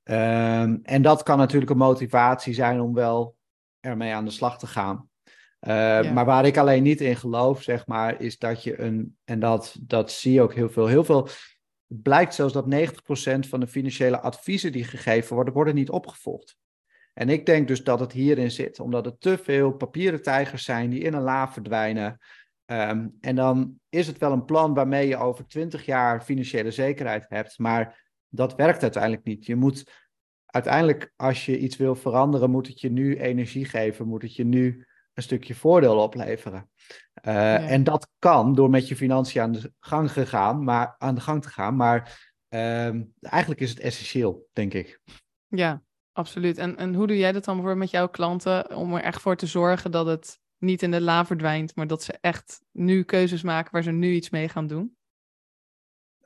Um, 0.05 0.81
en 0.83 1.03
dat 1.03 1.23
kan 1.23 1.39
natuurlijk 1.39 1.71
een 1.71 1.77
motivatie 1.77 2.55
zijn 2.55 2.81
om 2.81 2.95
wel 2.95 3.37
ermee 3.81 4.13
aan 4.13 4.25
de 4.25 4.31
slag 4.31 4.59
te 4.59 4.67
gaan. 4.67 5.11
Uh, 5.61 6.13
Maar 6.13 6.25
waar 6.25 6.47
ik 6.47 6.57
alleen 6.57 6.83
niet 6.83 7.01
in 7.01 7.17
geloof, 7.17 7.63
zeg 7.63 7.87
maar, 7.87 8.21
is 8.21 8.39
dat 8.39 8.63
je 8.63 8.81
een, 8.81 9.17
en 9.25 9.41
dat, 9.41 9.77
dat 9.81 10.13
zie 10.13 10.33
je 10.33 10.43
ook 10.43 10.55
heel 10.55 10.71
veel, 10.71 10.87
heel 10.87 11.05
veel, 11.05 11.29
het 11.87 12.03
blijkt 12.03 12.35
zelfs 12.35 12.53
dat 12.53 12.75
90% 12.75 13.49
van 13.49 13.61
de 13.61 13.67
financiële 13.67 14.21
adviezen 14.21 14.73
die 14.73 14.85
gegeven 14.85 15.35
worden, 15.35 15.55
worden 15.55 15.75
niet 15.75 15.91
opgevolgd. 15.91 16.57
En 17.15 17.29
ik 17.29 17.47
denk 17.47 17.69
dus 17.69 17.85
dat 17.85 18.01
het 18.01 18.13
hierin 18.13 18.51
zit, 18.51 18.81
omdat 18.81 19.07
er 19.07 19.19
te 19.19 19.39
veel 19.39 19.73
papieren 19.73 20.23
tijgers 20.23 20.65
zijn 20.65 20.91
die 20.91 21.01
in 21.01 21.15
een 21.15 21.23
la 21.23 21.53
verdwijnen. 21.53 22.19
Um, 22.67 23.17
en 23.21 23.35
dan 23.35 23.81
is 23.89 24.07
het 24.07 24.19
wel 24.19 24.33
een 24.33 24.45
plan 24.45 24.75
waarmee 24.75 25.09
je 25.09 25.17
over 25.17 25.47
20 25.47 25.85
jaar 25.85 26.23
financiële 26.23 26.71
zekerheid 26.71 27.27
hebt, 27.29 27.59
maar 27.59 28.12
dat 28.33 28.55
werkt 28.55 28.83
uiteindelijk 28.83 29.25
niet. 29.25 29.47
Je 29.47 29.57
moet 29.57 29.91
uiteindelijk, 30.47 31.13
als 31.17 31.47
je 31.47 31.59
iets 31.59 31.77
wil 31.77 31.95
veranderen, 31.95 32.51
moet 32.51 32.67
het 32.67 32.81
je 32.81 32.91
nu 32.91 33.17
energie 33.21 33.65
geven, 33.65 34.07
moet 34.07 34.23
het 34.23 34.37
je 34.37 34.45
nu 34.45 34.87
een 35.15 35.23
stukje 35.23 35.55
voordeel 35.55 35.99
opleveren. 35.99 36.71
Uh, 37.27 37.71
En 37.71 37.85
dat 37.85 38.09
kan 38.19 38.55
door 38.55 38.71
met 38.71 38.89
je 38.89 38.97
financiën 38.97 39.43
aan 39.43 39.53
de 39.53 39.73
gang, 39.81 40.13
gegaan, 40.13 40.65
maar, 40.65 40.95
aan 40.99 41.15
de 41.15 41.21
gang 41.21 41.43
te 41.43 41.49
gaan, 41.49 41.77
maar 41.77 42.31
uh, 42.49 42.95
eigenlijk 43.21 43.61
is 43.61 43.71
het 43.71 43.81
essentieel, 43.81 44.49
denk 44.53 44.75
ik. 44.75 45.01
Ja, 45.47 45.83
Absoluut. 46.13 46.59
En, 46.59 46.77
en 46.77 46.95
hoe 46.95 47.07
doe 47.07 47.17
jij 47.17 47.33
dat 47.33 47.45
dan 47.45 47.55
bijvoorbeeld 47.55 47.85
met 47.85 48.01
jouw 48.01 48.09
klanten 48.09 48.77
om 48.77 48.95
er 48.95 49.03
echt 49.03 49.21
voor 49.21 49.37
te 49.37 49.47
zorgen 49.47 49.91
dat 49.91 50.07
het 50.07 50.41
niet 50.59 50.83
in 50.83 50.91
de 50.91 51.01
la 51.01 51.27
verdwijnt, 51.27 51.77
maar 51.77 51.87
dat 51.87 52.03
ze 52.03 52.19
echt 52.21 52.61
nu 52.71 53.03
keuzes 53.03 53.43
maken 53.43 53.73
waar 53.73 53.83
ze 53.83 53.91
nu 53.91 54.13
iets 54.13 54.31
mee 54.31 54.49
gaan 54.49 54.67
doen? 54.67 54.97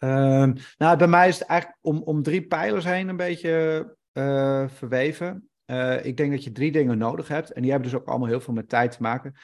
Um, 0.01 0.55
nou, 0.79 0.97
bij 0.97 1.07
mij 1.07 1.29
is 1.29 1.39
het 1.39 1.49
eigenlijk 1.49 1.81
om, 1.83 2.03
om 2.03 2.23
drie 2.23 2.47
pijlers 2.47 2.85
heen 2.85 3.09
een 3.09 3.17
beetje 3.17 3.97
uh, 4.13 4.69
verweven. 4.69 5.49
Uh, 5.67 6.05
ik 6.05 6.17
denk 6.17 6.31
dat 6.31 6.45
je 6.45 6.53
drie 6.53 6.73
dingen 6.73 6.99
nodig 6.99 7.29
hebt 7.29 7.53
en 7.53 7.63
die 7.63 7.71
hebben 7.71 7.91
dus 7.91 8.01
ook 8.01 8.09
allemaal 8.09 8.29
heel 8.29 8.41
veel 8.41 8.55
met 8.55 8.69
tijd 8.69 8.93
te 8.93 9.03
maken. 9.03 9.35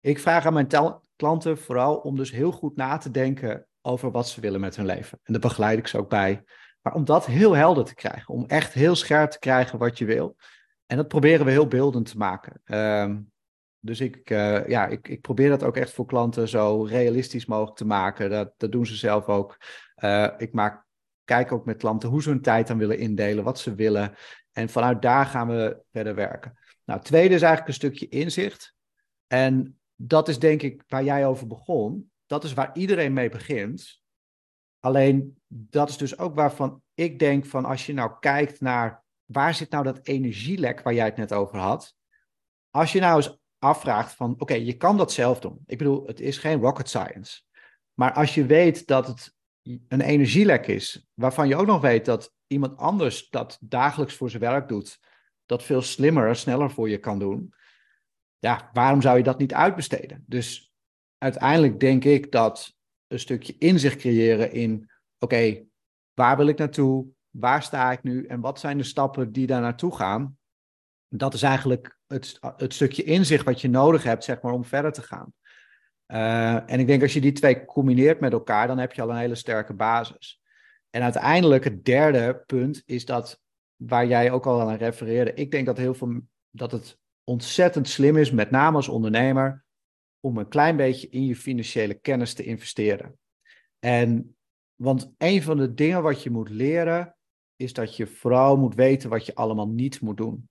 Ik 0.00 0.18
vraag 0.18 0.46
aan 0.46 0.52
mijn 0.52 0.68
klanten 1.16 1.58
vooral 1.58 1.96
om 1.96 2.16
dus 2.16 2.30
heel 2.30 2.52
goed 2.52 2.76
na 2.76 2.96
te 2.96 3.10
denken 3.10 3.66
over 3.82 4.10
wat 4.10 4.28
ze 4.28 4.40
willen 4.40 4.60
met 4.60 4.76
hun 4.76 4.86
leven. 4.86 5.18
En 5.22 5.32
daar 5.32 5.42
begeleid 5.42 5.78
ik 5.78 5.86
ze 5.86 5.98
ook 5.98 6.08
bij. 6.08 6.44
Maar 6.82 6.94
om 6.94 7.04
dat 7.04 7.26
heel 7.26 7.56
helder 7.56 7.84
te 7.84 7.94
krijgen, 7.94 8.34
om 8.34 8.44
echt 8.46 8.72
heel 8.72 8.94
scherp 8.94 9.30
te 9.30 9.38
krijgen 9.38 9.78
wat 9.78 9.98
je 9.98 10.04
wil. 10.04 10.36
En 10.86 10.96
dat 10.96 11.08
proberen 11.08 11.44
we 11.44 11.50
heel 11.50 11.68
beeldend 11.68 12.10
te 12.10 12.16
maken. 12.16 12.60
Um, 12.64 13.32
dus 13.80 14.00
ik, 14.00 14.30
uh, 14.30 14.68
ja, 14.68 14.86
ik, 14.86 15.08
ik 15.08 15.20
probeer 15.20 15.48
dat 15.48 15.62
ook 15.62 15.76
echt 15.76 15.92
voor 15.92 16.06
klanten 16.06 16.48
zo 16.48 16.82
realistisch 16.82 17.46
mogelijk 17.46 17.76
te 17.76 17.86
maken. 17.86 18.30
Dat, 18.30 18.52
dat 18.56 18.72
doen 18.72 18.86
ze 18.86 18.96
zelf 18.96 19.26
ook. 19.26 19.56
Uh, 20.00 20.28
ik 20.36 20.52
maak, 20.52 20.86
kijk 21.24 21.52
ook 21.52 21.64
met 21.64 21.76
klanten 21.76 22.08
hoe 22.08 22.22
ze 22.22 22.28
hun 22.28 22.42
tijd 22.42 22.66
dan 22.66 22.78
willen 22.78 22.98
indelen, 22.98 23.44
wat 23.44 23.58
ze 23.58 23.74
willen. 23.74 24.14
En 24.52 24.68
vanuit 24.68 25.02
daar 25.02 25.26
gaan 25.26 25.48
we 25.48 25.82
verder 25.92 26.14
werken. 26.14 26.58
Nou, 26.84 27.00
tweede 27.00 27.34
is 27.34 27.42
eigenlijk 27.42 27.68
een 27.68 27.88
stukje 27.88 28.08
inzicht. 28.08 28.74
En 29.26 29.80
dat 29.94 30.28
is 30.28 30.38
denk 30.38 30.62
ik 30.62 30.82
waar 30.86 31.04
jij 31.04 31.26
over 31.26 31.46
begon. 31.46 32.10
Dat 32.26 32.44
is 32.44 32.54
waar 32.54 32.70
iedereen 32.74 33.12
mee 33.12 33.28
begint. 33.28 34.02
Alleen 34.80 35.40
dat 35.46 35.88
is 35.88 35.96
dus 35.96 36.18
ook 36.18 36.34
waarvan 36.34 36.82
ik 36.94 37.18
denk 37.18 37.46
van 37.46 37.64
als 37.64 37.86
je 37.86 37.92
nou 37.92 38.12
kijkt 38.20 38.60
naar 38.60 39.04
waar 39.24 39.54
zit 39.54 39.70
nou 39.70 39.84
dat 39.84 40.00
energielek 40.02 40.82
waar 40.82 40.94
jij 40.94 41.04
het 41.04 41.16
net 41.16 41.32
over 41.32 41.58
had. 41.58 41.94
Als 42.70 42.92
je 42.92 43.00
nou 43.00 43.16
eens 43.16 43.38
afvraagt 43.58 44.12
van 44.14 44.34
oké, 44.38 44.54
je 44.54 44.76
kan 44.76 44.96
dat 44.96 45.12
zelf 45.12 45.40
doen. 45.40 45.62
Ik 45.66 45.78
bedoel, 45.78 46.06
het 46.06 46.20
is 46.20 46.38
geen 46.38 46.60
rocket 46.60 46.88
science. 46.88 47.42
Maar 47.94 48.12
als 48.12 48.34
je 48.34 48.46
weet 48.46 48.86
dat 48.86 49.06
het 49.06 49.36
een 49.88 50.00
energielek 50.00 50.66
is, 50.66 51.08
waarvan 51.14 51.48
je 51.48 51.56
ook 51.56 51.66
nog 51.66 51.80
weet 51.80 52.04
dat 52.04 52.34
iemand 52.46 52.76
anders 52.76 53.28
dat 53.30 53.58
dagelijks 53.60 54.14
voor 54.14 54.30
zijn 54.30 54.42
werk 54.42 54.68
doet, 54.68 54.98
dat 55.46 55.62
veel 55.62 55.82
slimmer 55.82 56.28
en 56.28 56.36
sneller 56.36 56.70
voor 56.70 56.88
je 56.88 56.98
kan 56.98 57.18
doen, 57.18 57.54
ja, 58.38 58.70
waarom 58.72 59.02
zou 59.02 59.16
je 59.16 59.22
dat 59.22 59.38
niet 59.38 59.54
uitbesteden? 59.54 60.24
Dus 60.26 60.72
uiteindelijk 61.18 61.80
denk 61.80 62.04
ik 62.04 62.32
dat 62.32 62.76
een 63.06 63.18
stukje 63.18 63.58
inzicht 63.58 63.96
creëren 63.96 64.52
in, 64.52 64.90
oké, 65.18 65.64
waar 66.14 66.36
wil 66.36 66.46
ik 66.46 66.58
naartoe? 66.58 67.06
Waar 67.30 67.62
sta 67.62 67.92
ik 67.92 68.02
nu? 68.02 68.26
En 68.26 68.40
wat 68.40 68.60
zijn 68.60 68.78
de 68.78 68.84
stappen 68.84 69.32
die 69.32 69.46
daar 69.46 69.60
naartoe 69.60 69.96
gaan? 69.96 70.38
Dat 71.08 71.34
is 71.34 71.42
eigenlijk 71.42 71.98
het, 72.06 72.38
het 72.56 72.74
stukje 72.74 73.02
inzicht 73.02 73.44
wat 73.44 73.60
je 73.60 73.68
nodig 73.68 74.02
hebt, 74.02 74.24
zeg 74.24 74.40
maar, 74.40 74.52
om 74.52 74.64
verder 74.64 74.92
te 74.92 75.02
gaan. 75.02 75.32
Uh, 76.12 76.70
en 76.70 76.80
ik 76.80 76.86
denk 76.86 77.02
als 77.02 77.12
je 77.12 77.20
die 77.20 77.32
twee 77.32 77.64
combineert 77.64 78.20
met 78.20 78.32
elkaar, 78.32 78.66
dan 78.66 78.78
heb 78.78 78.92
je 78.92 79.02
al 79.02 79.10
een 79.10 79.16
hele 79.16 79.34
sterke 79.34 79.74
basis. 79.74 80.40
En 80.90 81.02
uiteindelijk 81.02 81.64
het 81.64 81.84
derde 81.84 82.42
punt 82.46 82.82
is 82.86 83.04
dat, 83.04 83.42
waar 83.76 84.06
jij 84.06 84.30
ook 84.30 84.46
al 84.46 84.60
aan 84.60 84.76
refereerde, 84.76 85.34
ik 85.34 85.50
denk 85.50 85.66
dat, 85.66 85.76
heel 85.76 85.94
veel, 85.94 86.20
dat 86.50 86.72
het 86.72 86.98
ontzettend 87.24 87.88
slim 87.88 88.16
is, 88.16 88.30
met 88.30 88.50
name 88.50 88.76
als 88.76 88.88
ondernemer, 88.88 89.64
om 90.20 90.36
een 90.36 90.48
klein 90.48 90.76
beetje 90.76 91.08
in 91.08 91.26
je 91.26 91.36
financiële 91.36 91.94
kennis 91.94 92.34
te 92.34 92.44
investeren. 92.44 93.18
En 93.78 94.36
want 94.74 95.12
een 95.18 95.42
van 95.42 95.56
de 95.56 95.74
dingen 95.74 96.02
wat 96.02 96.22
je 96.22 96.30
moet 96.30 96.50
leren, 96.50 97.16
is 97.56 97.72
dat 97.72 97.96
je 97.96 98.06
vooral 98.06 98.56
moet 98.56 98.74
weten 98.74 99.10
wat 99.10 99.26
je 99.26 99.34
allemaal 99.34 99.68
niet 99.68 100.00
moet 100.00 100.16
doen. 100.16 100.48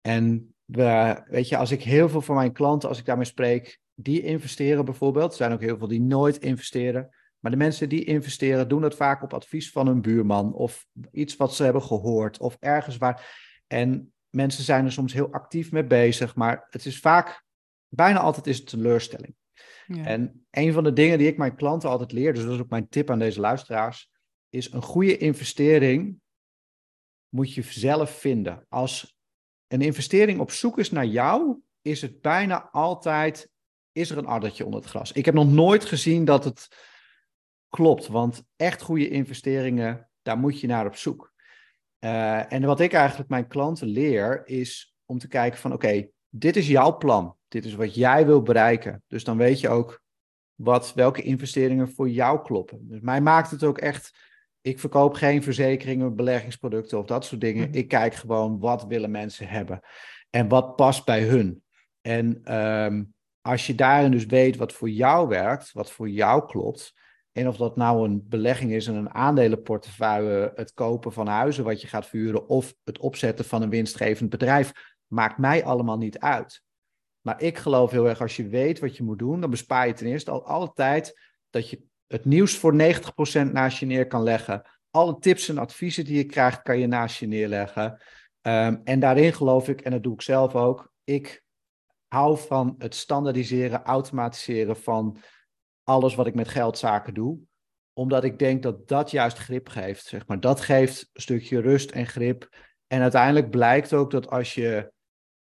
En 0.00 0.54
we, 0.64 1.22
weet 1.26 1.48
je, 1.48 1.56
als 1.56 1.70
ik 1.70 1.82
heel 1.82 2.08
veel 2.08 2.20
van 2.20 2.34
mijn 2.34 2.52
klanten, 2.52 2.88
als 2.88 2.98
ik 2.98 3.04
daarmee 3.04 3.24
spreek, 3.24 3.80
die 4.00 4.22
investeren 4.22 4.84
bijvoorbeeld. 4.84 5.30
Er 5.30 5.36
zijn 5.36 5.52
ook 5.52 5.60
heel 5.60 5.78
veel 5.78 5.88
die 5.88 6.00
nooit 6.00 6.38
investeren. 6.38 7.08
Maar 7.38 7.50
de 7.50 7.56
mensen 7.56 7.88
die 7.88 8.04
investeren, 8.04 8.68
doen 8.68 8.82
het 8.82 8.94
vaak 8.94 9.22
op 9.22 9.34
advies 9.34 9.70
van 9.70 9.86
een 9.86 10.00
buurman 10.00 10.54
of 10.54 10.86
iets 11.10 11.36
wat 11.36 11.54
ze 11.54 11.64
hebben 11.64 11.82
gehoord 11.82 12.38
of 12.38 12.56
ergens 12.60 12.96
waar. 12.96 13.46
En 13.66 14.12
mensen 14.30 14.64
zijn 14.64 14.84
er 14.84 14.92
soms 14.92 15.12
heel 15.12 15.32
actief 15.32 15.72
mee 15.72 15.84
bezig, 15.84 16.34
maar 16.34 16.66
het 16.70 16.84
is 16.84 17.00
vaak, 17.00 17.44
bijna 17.88 18.18
altijd 18.18 18.46
is 18.46 18.58
het 18.58 18.66
teleurstelling. 18.66 19.34
Ja. 19.86 20.04
En 20.04 20.46
een 20.50 20.72
van 20.72 20.84
de 20.84 20.92
dingen 20.92 21.18
die 21.18 21.26
ik 21.26 21.38
mijn 21.38 21.56
klanten 21.56 21.88
altijd 21.88 22.12
leer, 22.12 22.34
dus 22.34 22.42
dat 22.42 22.52
is 22.52 22.60
ook 22.60 22.70
mijn 22.70 22.88
tip 22.88 23.10
aan 23.10 23.18
deze 23.18 23.40
luisteraars, 23.40 24.10
is 24.50 24.72
een 24.72 24.82
goede 24.82 25.16
investering 25.16 26.20
moet 27.28 27.54
je 27.54 27.62
zelf 27.62 28.10
vinden. 28.10 28.66
Als 28.68 29.18
een 29.66 29.80
investering 29.80 30.40
op 30.40 30.50
zoek 30.50 30.78
is 30.78 30.90
naar 30.90 31.06
jou, 31.06 31.60
is 31.82 32.02
het 32.02 32.20
bijna 32.20 32.68
altijd 32.70 33.50
is 33.98 34.10
er 34.10 34.18
een 34.18 34.26
addertje 34.26 34.64
onder 34.64 34.80
het 34.80 34.88
gras. 34.90 35.12
Ik 35.12 35.24
heb 35.24 35.34
nog 35.34 35.50
nooit 35.52 35.84
gezien 35.84 36.24
dat 36.24 36.44
het 36.44 36.68
klopt, 37.68 38.06
want 38.06 38.42
echt 38.56 38.82
goede 38.82 39.08
investeringen, 39.08 40.08
daar 40.22 40.38
moet 40.38 40.60
je 40.60 40.66
naar 40.66 40.86
op 40.86 40.96
zoek. 40.96 41.32
Uh, 42.00 42.52
en 42.52 42.62
wat 42.62 42.80
ik 42.80 42.92
eigenlijk 42.92 43.28
mijn 43.28 43.46
klanten 43.46 43.88
leer, 43.88 44.42
is 44.46 44.96
om 45.04 45.18
te 45.18 45.28
kijken 45.28 45.58
van 45.58 45.72
oké, 45.72 46.08
dit 46.28 46.56
is 46.56 46.68
jouw 46.68 46.96
plan. 46.96 47.36
Dit 47.48 47.64
is 47.64 47.74
wat 47.74 47.94
jij 47.94 48.26
wil 48.26 48.42
bereiken. 48.42 49.02
Dus 49.06 49.24
dan 49.24 49.36
weet 49.36 49.60
je 49.60 49.68
ook 49.68 50.02
wat, 50.54 50.94
welke 50.94 51.22
investeringen 51.22 51.90
voor 51.90 52.08
jou 52.08 52.42
kloppen. 52.42 52.88
Dus 52.88 53.00
mij 53.00 53.20
maakt 53.20 53.50
het 53.50 53.64
ook 53.64 53.78
echt. 53.78 54.26
Ik 54.60 54.80
verkoop 54.80 55.14
geen 55.14 55.42
verzekeringen, 55.42 56.16
beleggingsproducten 56.16 56.98
of 56.98 57.06
dat 57.06 57.24
soort 57.24 57.40
dingen. 57.40 57.68
Mhm. 57.68 57.78
Ik 57.78 57.88
kijk 57.88 58.14
gewoon 58.14 58.58
wat 58.58 58.86
willen 58.86 59.10
mensen 59.10 59.48
hebben 59.48 59.80
en 60.30 60.48
wat 60.48 60.76
past 60.76 61.04
bij 61.04 61.22
hun. 61.22 61.62
En 62.00 62.56
um, 62.58 63.14
als 63.48 63.66
je 63.66 63.74
daarin 63.74 64.10
dus 64.10 64.26
weet 64.26 64.56
wat 64.56 64.72
voor 64.72 64.90
jou 64.90 65.28
werkt, 65.28 65.72
wat 65.72 65.90
voor 65.90 66.08
jou 66.08 66.46
klopt, 66.46 66.94
en 67.32 67.48
of 67.48 67.56
dat 67.56 67.76
nou 67.76 68.08
een 68.08 68.28
belegging 68.28 68.72
is 68.72 68.86
in 68.86 68.94
een 68.94 69.14
aandelenportefeuille, 69.14 70.52
het 70.54 70.74
kopen 70.74 71.12
van 71.12 71.26
huizen 71.26 71.64
wat 71.64 71.80
je 71.80 71.86
gaat 71.86 72.06
vuren 72.06 72.48
of 72.48 72.74
het 72.84 72.98
opzetten 72.98 73.44
van 73.44 73.62
een 73.62 73.70
winstgevend 73.70 74.30
bedrijf, 74.30 74.72
maakt 75.06 75.38
mij 75.38 75.64
allemaal 75.64 75.96
niet 75.96 76.18
uit. 76.18 76.62
Maar 77.20 77.42
ik 77.42 77.58
geloof 77.58 77.90
heel 77.90 78.08
erg, 78.08 78.20
als 78.20 78.36
je 78.36 78.48
weet 78.48 78.78
wat 78.78 78.96
je 78.96 79.02
moet 79.02 79.18
doen, 79.18 79.40
dan 79.40 79.50
bespaar 79.50 79.86
je 79.86 79.92
ten 79.92 80.06
eerste 80.06 80.30
al 80.30 80.46
alle 80.46 80.72
tijd 80.74 81.20
dat 81.50 81.70
je 81.70 81.82
het 82.06 82.24
nieuws 82.24 82.56
voor 82.56 82.72
90% 82.72 82.76
naast 83.52 83.78
je 83.78 83.86
neer 83.86 84.06
kan 84.06 84.22
leggen. 84.22 84.62
Alle 84.90 85.18
tips 85.18 85.48
en 85.48 85.58
adviezen 85.58 86.04
die 86.04 86.16
je 86.16 86.24
krijgt, 86.24 86.62
kan 86.62 86.78
je 86.78 86.86
naast 86.86 87.18
je 87.18 87.26
neerleggen. 87.26 88.02
Um, 88.42 88.80
en 88.84 89.00
daarin 89.00 89.32
geloof 89.32 89.68
ik, 89.68 89.80
en 89.80 89.90
dat 89.90 90.02
doe 90.02 90.14
ik 90.14 90.22
zelf 90.22 90.54
ook, 90.54 90.92
ik 91.04 91.46
hou 92.08 92.38
van 92.38 92.74
het 92.78 92.94
standaardiseren, 92.94 93.82
automatiseren 93.82 94.76
van 94.76 95.16
alles 95.82 96.14
wat 96.14 96.26
ik 96.26 96.34
met 96.34 96.48
geldzaken 96.48 97.14
doe. 97.14 97.38
Omdat 97.92 98.24
ik 98.24 98.38
denk 98.38 98.62
dat 98.62 98.88
dat 98.88 99.10
juist 99.10 99.38
grip 99.38 99.68
geeft. 99.68 100.04
Zeg 100.04 100.26
maar. 100.26 100.40
Dat 100.40 100.60
geeft 100.60 101.10
een 101.12 101.22
stukje 101.22 101.60
rust 101.60 101.90
en 101.90 102.06
grip. 102.06 102.48
En 102.86 103.00
uiteindelijk 103.00 103.50
blijkt 103.50 103.92
ook 103.92 104.10
dat 104.10 104.30
als 104.30 104.54
je, 104.54 104.92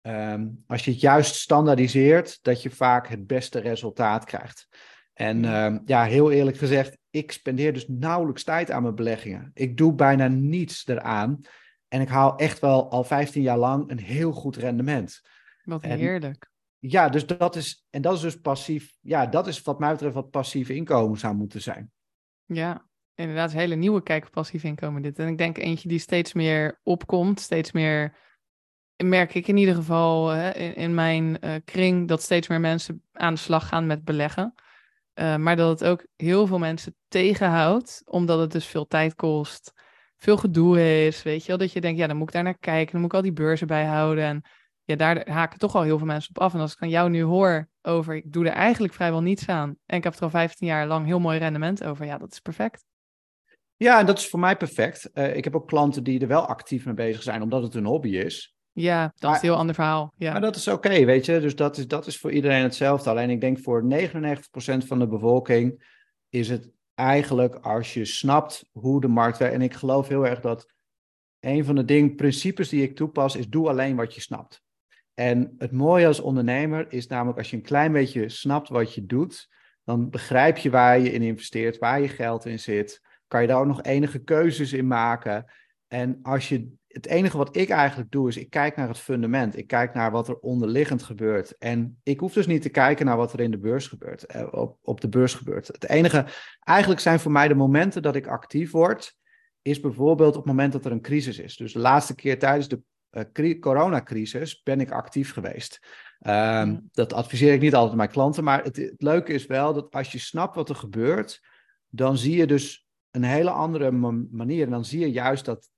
um, 0.01 0.63
als 0.67 0.85
je 0.85 0.91
het 0.91 0.99
juist 0.99 1.35
standaardiseert, 1.35 2.39
dat 2.41 2.61
je 2.61 2.69
vaak 2.69 3.07
het 3.07 3.27
beste 3.27 3.59
resultaat 3.59 4.25
krijgt. 4.25 4.67
En 5.13 5.55
um, 5.55 5.81
ja, 5.85 6.03
heel 6.03 6.31
eerlijk 6.31 6.57
gezegd, 6.57 6.97
ik 7.09 7.31
spendeer 7.31 7.73
dus 7.73 7.87
nauwelijks 7.87 8.43
tijd 8.43 8.71
aan 8.71 8.81
mijn 8.81 8.95
beleggingen. 8.95 9.51
Ik 9.53 9.77
doe 9.77 9.93
bijna 9.93 10.27
niets 10.27 10.87
eraan. 10.87 11.39
En 11.87 12.01
ik 12.01 12.09
haal 12.09 12.35
echt 12.35 12.59
wel 12.59 12.91
al 12.91 13.03
15 13.03 13.41
jaar 13.41 13.57
lang 13.57 13.89
een 13.89 13.99
heel 13.99 14.31
goed 14.31 14.55
rendement. 14.55 15.21
Wat 15.63 15.83
heerlijk 15.83 16.50
ja, 16.83 17.09
dus 17.09 17.25
dat 17.25 17.55
is, 17.55 17.85
en 17.89 18.01
dat 18.01 18.13
is 18.13 18.21
dus 18.21 18.41
passief, 18.41 18.97
ja, 19.01 19.25
dat 19.25 19.47
is 19.47 19.61
wat 19.61 19.79
mij 19.79 19.91
betreft 19.91 20.13
wat 20.13 20.29
passief 20.29 20.69
inkomen 20.69 21.19
zou 21.19 21.35
moeten 21.35 21.61
zijn. 21.61 21.91
Ja, 22.45 22.87
inderdaad, 23.15 23.51
een 23.51 23.57
hele 23.57 23.75
nieuwe 23.75 24.03
kijk 24.03 24.25
op 24.25 24.31
passief 24.31 24.63
inkomen 24.63 25.01
dit. 25.01 25.19
En 25.19 25.27
ik 25.27 25.37
denk 25.37 25.57
eentje 25.57 25.87
die 25.87 25.99
steeds 25.99 26.33
meer 26.33 26.79
opkomt, 26.83 27.39
steeds 27.39 27.71
meer, 27.71 28.17
merk 29.03 29.33
ik 29.33 29.47
in 29.47 29.57
ieder 29.57 29.75
geval 29.75 30.27
hè, 30.27 30.49
in, 30.51 30.93
mijn 30.93 31.37
uh, 31.41 31.55
kring, 31.65 32.07
dat 32.07 32.21
steeds 32.21 32.47
meer 32.47 32.59
mensen 32.59 33.03
aan 33.11 33.33
de 33.33 33.39
slag 33.39 33.67
gaan 33.67 33.85
met 33.85 34.03
beleggen. 34.03 34.53
Uh, 35.15 35.35
maar 35.35 35.55
dat 35.55 35.79
het 35.79 35.89
ook 35.89 36.05
heel 36.15 36.47
veel 36.47 36.59
mensen 36.59 36.95
tegenhoudt, 37.07 38.01
omdat 38.05 38.39
het 38.39 38.51
dus 38.51 38.65
veel 38.65 38.87
tijd 38.87 39.15
kost, 39.15 39.73
veel 40.15 40.37
gedoe 40.37 41.05
is, 41.05 41.23
weet 41.23 41.41
je 41.41 41.47
wel. 41.47 41.57
Dat 41.57 41.71
je 41.71 41.81
denkt, 41.81 41.99
ja, 41.99 42.07
dan 42.07 42.17
moet 42.17 42.27
ik 42.27 42.33
daar 42.33 42.43
naar 42.43 42.57
kijken, 42.57 42.91
dan 42.91 43.01
moet 43.01 43.09
ik 43.09 43.15
al 43.15 43.23
die 43.23 43.33
beurzen 43.33 43.67
bijhouden 43.67 44.23
en 44.23 44.43
ja, 44.91 44.97
daar 44.97 45.29
haken 45.29 45.59
toch 45.59 45.75
al 45.75 45.81
heel 45.81 45.97
veel 45.97 46.07
mensen 46.07 46.35
op 46.35 46.41
af. 46.41 46.53
En 46.53 46.59
als 46.59 46.71
ik 46.71 46.77
van 46.77 46.89
jou 46.89 47.09
nu 47.09 47.21
hoor 47.21 47.69
over, 47.81 48.15
ik 48.15 48.33
doe 48.33 48.45
er 48.45 48.51
eigenlijk 48.51 48.93
vrijwel 48.93 49.21
niets 49.21 49.47
aan. 49.47 49.75
En 49.85 49.97
ik 49.97 50.03
heb 50.03 50.15
er 50.15 50.21
al 50.21 50.29
15 50.29 50.67
jaar 50.67 50.87
lang 50.87 51.05
heel 51.05 51.19
mooi 51.19 51.39
rendement 51.39 51.83
over. 51.83 52.05
Ja, 52.05 52.17
dat 52.17 52.31
is 52.31 52.39
perfect. 52.39 52.85
Ja, 53.75 53.99
en 53.99 54.05
dat 54.05 54.17
is 54.17 54.29
voor 54.29 54.39
mij 54.39 54.57
perfect. 54.57 55.09
Uh, 55.13 55.35
ik 55.35 55.43
heb 55.43 55.55
ook 55.55 55.67
klanten 55.67 56.03
die 56.03 56.19
er 56.19 56.27
wel 56.27 56.45
actief 56.45 56.85
mee 56.85 56.93
bezig 56.93 57.23
zijn, 57.23 57.41
omdat 57.41 57.63
het 57.63 57.75
een 57.75 57.85
hobby 57.85 58.09
is. 58.09 58.55
Ja, 58.71 59.01
dat 59.01 59.21
maar, 59.21 59.31
is 59.31 59.41
een 59.41 59.49
heel 59.49 59.57
ander 59.57 59.75
verhaal. 59.75 60.13
Ja. 60.17 60.31
Maar 60.31 60.41
dat 60.41 60.55
is 60.55 60.67
oké, 60.67 61.05
weet 61.05 61.25
je. 61.25 61.39
Dus 61.39 61.55
dat 61.55 61.77
is, 61.77 61.87
dat 61.87 62.07
is 62.07 62.17
voor 62.17 62.31
iedereen 62.31 62.63
hetzelfde. 62.63 63.09
Alleen 63.09 63.29
ik 63.29 63.41
denk 63.41 63.59
voor 63.59 63.83
99% 63.83 63.87
van 64.85 64.99
de 64.99 65.07
bevolking 65.07 65.83
is 66.29 66.49
het 66.49 66.69
eigenlijk 66.93 67.55
als 67.55 67.93
je 67.93 68.05
snapt 68.05 68.69
hoe 68.71 69.01
de 69.01 69.07
markt 69.07 69.37
werkt. 69.37 69.53
En 69.53 69.61
ik 69.61 69.73
geloof 69.73 70.07
heel 70.07 70.25
erg 70.25 70.39
dat 70.39 70.73
een 71.39 71.65
van 71.65 71.75
de 71.75 71.85
dingen, 71.85 72.15
principes 72.15 72.69
die 72.69 72.83
ik 72.83 72.95
toepas, 72.95 73.35
is 73.35 73.47
doe 73.47 73.69
alleen 73.69 73.95
wat 73.95 74.15
je 74.15 74.21
snapt. 74.21 74.61
En 75.13 75.55
het 75.57 75.71
mooie 75.71 76.07
als 76.07 76.19
ondernemer 76.19 76.85
is 76.91 77.07
namelijk 77.07 77.37
als 77.37 77.49
je 77.49 77.55
een 77.55 77.63
klein 77.63 77.91
beetje 77.91 78.29
snapt 78.29 78.69
wat 78.69 78.93
je 78.93 79.05
doet, 79.05 79.49
dan 79.83 80.09
begrijp 80.09 80.57
je 80.57 80.69
waar 80.69 80.99
je 80.99 81.11
in 81.11 81.21
investeert, 81.21 81.77
waar 81.77 82.01
je 82.01 82.07
geld 82.07 82.45
in 82.45 82.59
zit. 82.59 83.01
Kan 83.27 83.41
je 83.41 83.47
daar 83.47 83.59
ook 83.59 83.65
nog 83.65 83.83
enige 83.83 84.19
keuzes 84.19 84.73
in 84.73 84.87
maken. 84.87 85.45
En 85.87 86.19
als 86.21 86.49
je, 86.49 86.71
het 86.87 87.05
enige 87.05 87.37
wat 87.37 87.55
ik 87.55 87.69
eigenlijk 87.69 88.11
doe, 88.11 88.27
is 88.27 88.37
ik 88.37 88.49
kijk 88.49 88.75
naar 88.75 88.87
het 88.87 88.99
fundament. 88.99 89.57
Ik 89.57 89.67
kijk 89.67 89.93
naar 89.93 90.11
wat 90.11 90.27
er 90.27 90.39
onderliggend 90.39 91.03
gebeurt. 91.03 91.57
En 91.57 91.99
ik 92.03 92.19
hoef 92.19 92.33
dus 92.33 92.47
niet 92.47 92.61
te 92.61 92.69
kijken 92.69 93.05
naar 93.05 93.17
wat 93.17 93.33
er 93.33 93.39
in 93.39 93.51
de 93.51 93.59
beurs 93.59 93.87
gebeurt, 93.87 94.25
eh, 94.25 94.47
op, 94.51 94.77
op 94.81 95.01
de 95.01 95.09
beurs 95.09 95.33
gebeurt. 95.33 95.67
Het 95.67 95.89
enige, 95.89 96.25
eigenlijk 96.59 97.01
zijn 97.01 97.19
voor 97.19 97.31
mij 97.31 97.47
de 97.47 97.55
momenten 97.55 98.01
dat 98.01 98.15
ik 98.15 98.27
actief 98.27 98.71
word, 98.71 99.15
is 99.61 99.79
bijvoorbeeld 99.79 100.35
op 100.35 100.43
het 100.43 100.45
moment 100.45 100.73
dat 100.73 100.85
er 100.85 100.91
een 100.91 101.01
crisis 101.01 101.39
is. 101.39 101.57
Dus 101.57 101.73
de 101.73 101.79
laatste 101.79 102.15
keer 102.15 102.39
tijdens 102.39 102.67
de 102.67 102.81
uh, 103.11 103.59
coronacrisis 103.59 104.61
ben 104.61 104.79
ik 104.79 104.91
actief 104.91 105.33
geweest. 105.33 105.79
Ehm, 106.19 106.79
dat 106.91 107.13
adviseer 107.13 107.53
ik 107.53 107.61
niet 107.61 107.75
altijd 107.75 107.97
mijn 107.97 108.09
klanten, 108.09 108.43
maar 108.43 108.63
het, 108.63 108.75
het, 108.75 109.01
leuke 109.01 109.33
is 109.33 109.45
wel 109.45 109.73
dat 109.73 109.91
als 109.91 110.11
je 110.11 110.19
snapt 110.19 110.55
wat 110.55 110.69
er 110.69 110.75
gebeurt, 110.75 111.41
dan 111.89 112.17
zie 112.17 112.35
je 112.35 112.47
dus 112.47 112.87
een 113.11 113.23
hele 113.23 113.49
andere 113.49 113.91
manier. 114.31 114.65
En 114.65 114.71
dan 114.71 114.85
zie 114.85 114.99
je 114.99 115.11
juist 115.11 115.45
dat 115.45 115.69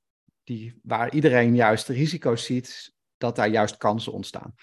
die, 0.43 0.79
waar 0.83 1.13
iedereen 1.13 1.55
juist 1.55 1.87
risico's 1.87 2.45
ziet, 2.45 2.93
dat 3.17 3.35
daar 3.35 3.49
juist 3.49 3.77
kansen 3.77 4.13
ontstaan. 4.13 4.55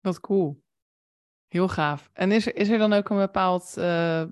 Wat 0.00 0.20
cool. 0.20 0.62
Heel 1.48 1.68
gaaf. 1.68 2.10
En 2.12 2.32
is 2.32 2.46
er, 2.46 2.56
is 2.56 2.68
er 2.68 2.78
dan 2.78 2.92
ook 2.92 3.08
een 3.08 3.16
bepaald 3.16 3.74
uh, 3.78 4.24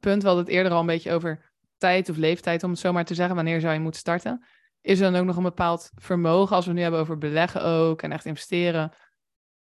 punt, 0.00 0.22
we 0.22 0.28
hadden 0.28 0.44
het 0.44 0.48
eerder 0.48 0.72
al 0.72 0.80
een 0.80 0.86
beetje 0.86 1.12
over 1.12 1.52
tijd 1.76 2.08
of 2.08 2.16
leeftijd, 2.16 2.62
om 2.62 2.70
het 2.70 2.78
zo 2.78 2.92
maar 2.92 3.04
te 3.04 3.14
zeggen, 3.14 3.34
wanneer 3.34 3.60
zou 3.60 3.74
je 3.74 3.80
moeten 3.80 4.00
starten? 4.00 4.44
Is 4.86 5.00
er 5.00 5.12
dan 5.12 5.20
ook 5.20 5.26
nog 5.26 5.36
een 5.36 5.42
bepaald 5.42 5.90
vermogen, 5.94 6.56
als 6.56 6.64
we 6.64 6.70
het 6.70 6.76
nu 6.76 6.82
hebben 6.82 7.00
over 7.00 7.18
beleggen 7.18 7.64
ook 7.64 8.02
en 8.02 8.12
echt 8.12 8.24
investeren? 8.24 8.92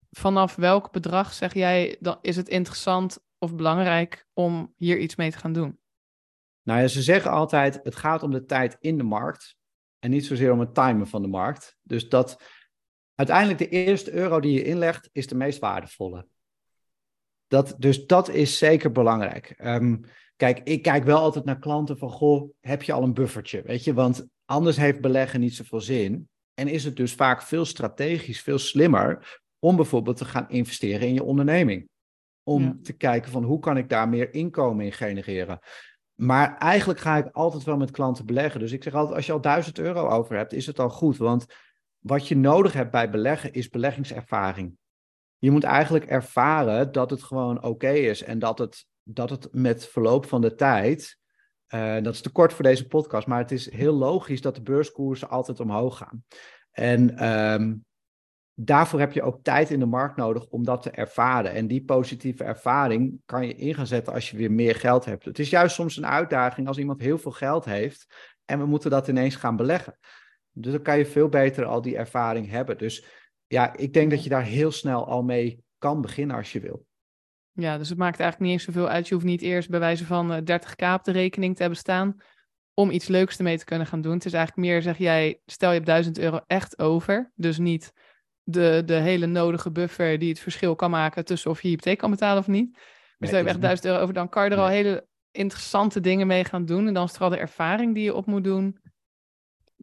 Vanaf 0.09 0.55
welk 0.55 0.91
bedrag 0.91 1.33
zeg 1.33 1.53
jij, 1.53 1.97
dan 1.99 2.17
is 2.21 2.35
het 2.35 2.49
interessant 2.49 3.19
of 3.37 3.55
belangrijk 3.55 4.27
om 4.33 4.73
hier 4.77 4.97
iets 4.97 5.15
mee 5.15 5.31
te 5.31 5.37
gaan 5.37 5.53
doen? 5.53 5.79
Nou 6.63 6.81
ja, 6.81 6.87
ze 6.87 7.01
zeggen 7.01 7.31
altijd, 7.31 7.79
het 7.83 7.95
gaat 7.95 8.23
om 8.23 8.31
de 8.31 8.45
tijd 8.45 8.77
in 8.79 8.97
de 8.97 9.03
markt 9.03 9.55
en 9.99 10.09
niet 10.09 10.25
zozeer 10.25 10.51
om 10.51 10.59
het 10.59 10.73
timen 10.73 11.07
van 11.07 11.21
de 11.21 11.27
markt. 11.27 11.77
Dus 11.81 12.09
dat 12.09 12.43
uiteindelijk 13.15 13.59
de 13.59 13.69
eerste 13.69 14.11
euro 14.11 14.39
die 14.39 14.53
je 14.53 14.63
inlegt, 14.63 15.09
is 15.11 15.27
de 15.27 15.35
meest 15.35 15.59
waardevolle. 15.59 16.27
Dat, 17.47 17.75
dus 17.77 18.05
dat 18.05 18.29
is 18.29 18.57
zeker 18.57 18.91
belangrijk. 18.91 19.55
Um, 19.63 20.03
kijk, 20.35 20.59
ik 20.63 20.81
kijk 20.81 21.03
wel 21.03 21.19
altijd 21.19 21.45
naar 21.45 21.59
klanten 21.59 21.97
van, 21.97 22.09
goh, 22.09 22.49
heb 22.59 22.83
je 22.83 22.93
al 22.93 23.03
een 23.03 23.13
buffertje? 23.13 23.61
Weet 23.61 23.83
je, 23.83 23.93
want 23.93 24.27
anders 24.47 24.77
heeft 24.77 25.01
beleggen 25.01 25.39
niet 25.39 25.55
zoveel 25.55 25.81
zin. 25.81 26.29
En 26.53 26.67
is 26.67 26.83
het 26.83 26.95
dus 26.95 27.13
vaak 27.13 27.41
veel 27.41 27.65
strategisch, 27.65 28.41
veel 28.41 28.59
slimmer 28.59 29.39
om 29.59 29.75
bijvoorbeeld 29.75 30.17
te 30.17 30.25
gaan 30.25 30.49
investeren 30.49 31.07
in 31.07 31.13
je 31.13 31.23
onderneming. 31.23 31.89
Om 32.43 32.81
te 32.83 32.93
kijken 32.93 33.31
van 33.31 33.43
hoe 33.43 33.59
kan 33.59 33.77
ik 33.77 33.89
daar 33.89 34.09
meer 34.09 34.33
inkomen 34.33 34.85
in 34.85 34.93
genereren. 34.93 35.59
Maar 36.15 36.57
eigenlijk 36.57 36.99
ga 36.99 37.17
ik 37.17 37.27
altijd 37.31 37.63
wel 37.63 37.77
met 37.77 37.91
klanten 37.91 38.25
beleggen. 38.25 38.59
Dus 38.59 38.71
ik 38.71 38.83
zeg 38.83 38.93
altijd, 38.93 39.15
als 39.15 39.25
je 39.25 39.31
al 39.31 39.41
1000 39.41 39.79
euro 39.79 40.09
over 40.09 40.35
hebt, 40.35 40.53
is 40.53 40.65
het 40.65 40.79
al 40.79 40.89
goed. 40.89 41.17
Want 41.17 41.45
wat 41.99 42.27
je 42.27 42.35
nodig 42.35 42.73
hebt 42.73 42.91
bij 42.91 43.09
beleggen 43.09 43.53
is 43.53 43.69
beleggingservaring. 43.69 44.77
Je 45.37 45.51
moet 45.51 45.63
eigenlijk 45.63 46.05
ervaren 46.05 46.91
dat 46.91 47.09
het 47.09 47.23
gewoon 47.23 47.63
oké 47.63 47.91
is 47.91 48.23
en 48.23 48.39
dat 48.39 48.57
het, 48.57 48.85
dat 49.03 49.29
het 49.29 49.47
met 49.51 49.87
verloop 49.87 50.25
van 50.25 50.41
de 50.41 50.55
tijd, 50.55 51.16
uh, 51.69 52.01
dat 52.01 52.13
is 52.13 52.21
te 52.21 52.31
kort 52.31 52.53
voor 52.53 52.63
deze 52.63 52.87
podcast, 52.87 53.27
maar 53.27 53.39
het 53.39 53.51
is 53.51 53.71
heel 53.71 53.93
logisch 53.93 54.41
dat 54.41 54.55
de 54.55 54.61
beurskoersen 54.61 55.29
altijd 55.29 55.59
omhoog 55.59 55.97
gaan. 55.97 56.23
En 56.71 57.29
um, 57.29 57.85
daarvoor 58.53 58.99
heb 58.99 59.11
je 59.11 59.21
ook 59.21 59.43
tijd 59.43 59.69
in 59.69 59.79
de 59.79 59.85
markt 59.85 60.15
nodig 60.15 60.45
om 60.45 60.63
dat 60.63 60.81
te 60.81 60.91
ervaren. 60.91 61.51
En 61.51 61.67
die 61.67 61.83
positieve 61.83 62.43
ervaring 62.43 63.21
kan 63.25 63.47
je 63.47 63.53
in 63.53 63.87
zetten 63.87 64.13
als 64.13 64.29
je 64.29 64.37
weer 64.37 64.51
meer 64.51 64.75
geld 64.75 65.05
hebt. 65.05 65.25
Het 65.25 65.39
is 65.39 65.49
juist 65.49 65.75
soms 65.75 65.97
een 65.97 66.05
uitdaging 66.05 66.67
als 66.67 66.77
iemand 66.77 67.01
heel 67.01 67.17
veel 67.17 67.31
geld 67.31 67.65
heeft 67.65 68.07
en 68.45 68.59
we 68.59 68.65
moeten 68.65 68.89
dat 68.89 69.07
ineens 69.07 69.35
gaan 69.35 69.55
beleggen. 69.55 69.97
Dus 70.51 70.71
dan 70.71 70.81
kan 70.81 70.97
je 70.97 71.05
veel 71.05 71.29
beter 71.29 71.65
al 71.65 71.81
die 71.81 71.97
ervaring 71.97 72.49
hebben. 72.49 72.77
Dus 72.77 73.05
ja, 73.47 73.75
ik 73.75 73.93
denk 73.93 74.11
dat 74.11 74.23
je 74.23 74.29
daar 74.29 74.43
heel 74.43 74.71
snel 74.71 75.07
al 75.07 75.23
mee 75.23 75.63
kan 75.77 76.01
beginnen 76.01 76.35
als 76.35 76.51
je 76.51 76.59
wil. 76.59 76.86
Ja, 77.59 77.77
dus 77.77 77.89
het 77.89 77.97
maakt 77.97 78.19
eigenlijk 78.19 78.51
niet 78.51 78.59
eens 78.59 78.75
zoveel 78.75 78.89
uit. 78.89 79.07
Je 79.07 79.13
hoeft 79.13 79.25
niet 79.25 79.41
eerst 79.41 79.69
bij 79.69 79.79
wijze 79.79 80.05
van 80.05 80.41
30k 80.41 80.75
eh, 80.75 80.93
op 80.93 81.03
de 81.03 81.11
rekening 81.11 81.55
te 81.55 81.61
hebben 81.61 81.79
staan 81.79 82.17
om 82.73 82.89
iets 82.89 83.07
leuks 83.07 83.37
ermee 83.37 83.57
te 83.57 83.65
kunnen 83.65 83.87
gaan 83.87 84.01
doen. 84.01 84.13
Het 84.13 84.25
is 84.25 84.33
eigenlijk 84.33 84.67
meer, 84.67 84.81
zeg 84.81 84.97
jij, 84.97 85.41
stel 85.45 85.69
je 85.69 85.75
hebt 85.75 85.85
1000 85.85 86.19
euro 86.19 86.39
echt 86.47 86.79
over. 86.79 87.31
Dus 87.35 87.57
niet 87.57 87.93
de, 88.43 88.81
de 88.85 88.93
hele 88.93 89.25
nodige 89.25 89.71
buffer 89.71 90.19
die 90.19 90.29
het 90.29 90.39
verschil 90.39 90.75
kan 90.75 90.89
maken 90.89 91.25
tussen 91.25 91.51
of 91.51 91.61
je 91.61 91.67
hypotheek 91.67 91.97
kan 91.97 92.11
betalen 92.11 92.39
of 92.39 92.47
niet. 92.47 92.79
Dus 93.17 93.31
nee, 93.31 93.43
je 93.43 93.49
echt 93.49 93.61
1000 93.61 93.87
euro 93.87 94.01
over, 94.01 94.13
dan 94.13 94.29
kan 94.29 94.43
je 94.43 94.49
er 94.49 94.57
al 94.57 94.67
hele 94.67 95.07
interessante 95.31 95.99
dingen 95.99 96.27
mee 96.27 96.43
gaan 96.43 96.65
doen. 96.65 96.87
En 96.87 96.93
dan 96.93 97.05
is 97.05 97.13
er 97.13 97.21
al 97.21 97.29
de 97.29 97.37
ervaring 97.37 97.93
die 97.93 98.03
je 98.03 98.15
op 98.15 98.25
moet 98.25 98.43
doen. 98.43 98.79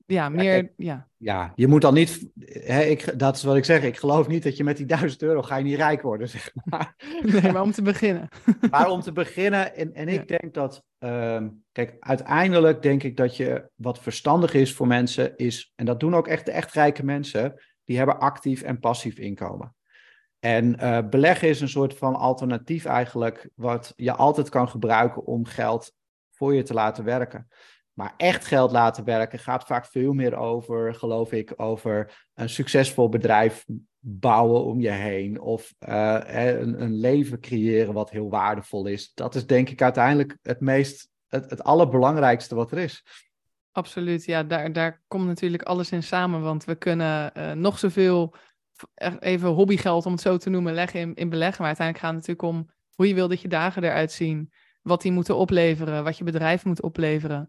Ja, 0.07 0.28
meer, 0.28 0.72
ja. 0.76 1.09
Ja, 1.16 1.52
je 1.55 1.66
moet 1.66 1.80
dan 1.80 1.94
niet, 1.94 2.28
hè, 2.44 2.82
ik, 2.82 3.18
dat 3.18 3.36
is 3.36 3.42
wat 3.42 3.57
ik 3.57 3.64
zeg, 3.64 3.82
ik 3.82 3.96
geloof 3.96 4.28
niet 4.28 4.42
dat 4.42 4.57
je 4.57 4.64
met 4.64 4.76
die 4.76 4.86
1000 4.86 5.22
euro 5.22 5.42
ga 5.42 5.57
je 5.57 5.64
niet 5.64 5.76
rijk 5.76 6.02
worden, 6.02 6.28
zeg 6.38 6.50
maar. 6.64 6.94
Nee, 7.22 7.52
maar 7.52 7.62
om 7.62 7.72
te 7.72 7.82
beginnen. 7.82 8.28
maar 8.70 8.90
om 8.90 9.00
te 9.00 9.12
beginnen, 9.12 9.76
en, 9.76 9.94
en 9.94 10.09
ik 10.09 10.28
denk 10.28 10.55
dat, 10.55 10.84
uh, 10.98 11.42
kijk, 11.72 11.96
uiteindelijk 12.00 12.82
denk 12.82 13.02
ik 13.02 13.16
dat 13.16 13.36
je, 13.36 13.70
wat 13.74 13.98
verstandig 13.98 14.55
is 14.55 14.74
voor 14.74 14.86
mensen, 14.86 15.36
is, 15.36 15.72
en 15.74 15.86
dat 15.86 16.00
doen 16.00 16.14
ook 16.14 16.28
echt 16.28 16.46
de 16.46 16.52
echt 16.52 16.72
rijke 16.72 17.05
mensen, 17.05 17.62
die 17.84 17.96
hebben 17.96 18.18
actief 18.18 18.62
en 18.62 18.78
passief 18.78 19.18
inkomen. 19.18 19.74
En 20.38 20.76
uh, 20.80 20.98
beleggen 21.11 21.48
is 21.48 21.61
een 21.61 21.68
soort 21.68 21.98
van 21.98 22.16
alternatief 22.16 22.84
eigenlijk, 22.84 23.50
wat 23.55 23.92
je 23.96 24.12
altijd 24.12 24.48
kan 24.48 24.68
gebruiken 24.68 25.24
om 25.24 25.46
geld 25.46 25.92
voor 26.30 26.55
je 26.55 26.62
te 26.62 26.74
laten 26.74 27.05
werken. 27.05 27.48
Maar 27.95 28.14
echt 28.16 28.45
geld 28.45 28.72
laten 28.72 29.05
werken 29.05 29.38
gaat 29.38 29.64
vaak 29.64 29.86
veel 29.86 30.12
meer 30.12 30.36
over, 30.36 30.95
geloof 30.95 31.32
ik, 31.32 31.53
over 31.57 32.26
een 32.34 32.49
succesvol 32.49 33.09
bedrijf 33.09 33.64
bouwen 33.99 34.64
om 34.64 34.80
je 34.80 34.90
heen. 34.90 35.40
Of 35.40 35.74
uh, 35.88 36.20
een, 36.24 36.82
een, 36.82 36.95
leven 36.95 37.40
creëren 37.40 37.95
wat 37.95 38.11
heel 38.11 38.30
waardevol 38.30 38.86
is. 38.86 39.12
Dat 39.14 39.34
is 39.34 39.47
denk 39.47 39.68
ik 39.68 39.82
uiteindelijk 39.82 40.38
het 40.42 40.61
meest, 40.61 41.09
het, 41.28 41.51
het 41.51 41.64
allerbelangrijkste 41.64 42.55
wat 42.55 42.72
er 42.72 42.78
is. 42.78 43.05
Absoluut, 43.72 44.24
ja, 44.24 44.42
daar, 44.42 44.72
daar 44.72 45.03
komt 45.09 45.26
natuurlijk 45.26 45.62
alles 45.62 45.90
in 45.90 46.03
samen. 46.03 46.42
Want 46.42 46.64
we 46.64 46.74
kunnen 46.74 47.32
uh, 47.36 47.53
nog 47.53 47.78
zoveel, 47.78 48.34
even 49.18 49.49
hobbygeld 49.49 50.07
om 50.07 50.12
het 50.12 50.20
zo 50.20 50.36
te 50.36 50.51
noemen, 50.51 50.74
leggen 50.74 51.01
in, 51.01 51.14
in 51.14 51.28
beleggen. 51.28 51.59
Maar 51.59 51.66
uiteindelijk 51.66 52.07
gaat 52.07 52.16
het 52.16 52.26
natuurlijk 52.26 52.57
om 52.57 52.70
hoe 52.95 53.09
je 53.09 53.14
wil 53.14 53.28
dat 53.28 53.40
je 53.40 53.49
dagen 53.49 53.84
eruit 53.84 54.12
zien. 54.12 54.53
Wat 54.82 55.03
die 55.03 55.12
moeten 55.12 55.36
opleveren, 55.36 56.05
wat 56.05 56.18
je 56.18 56.24
bedrijf 56.24 56.64
moet 56.64 56.82
opleveren. 56.82 57.49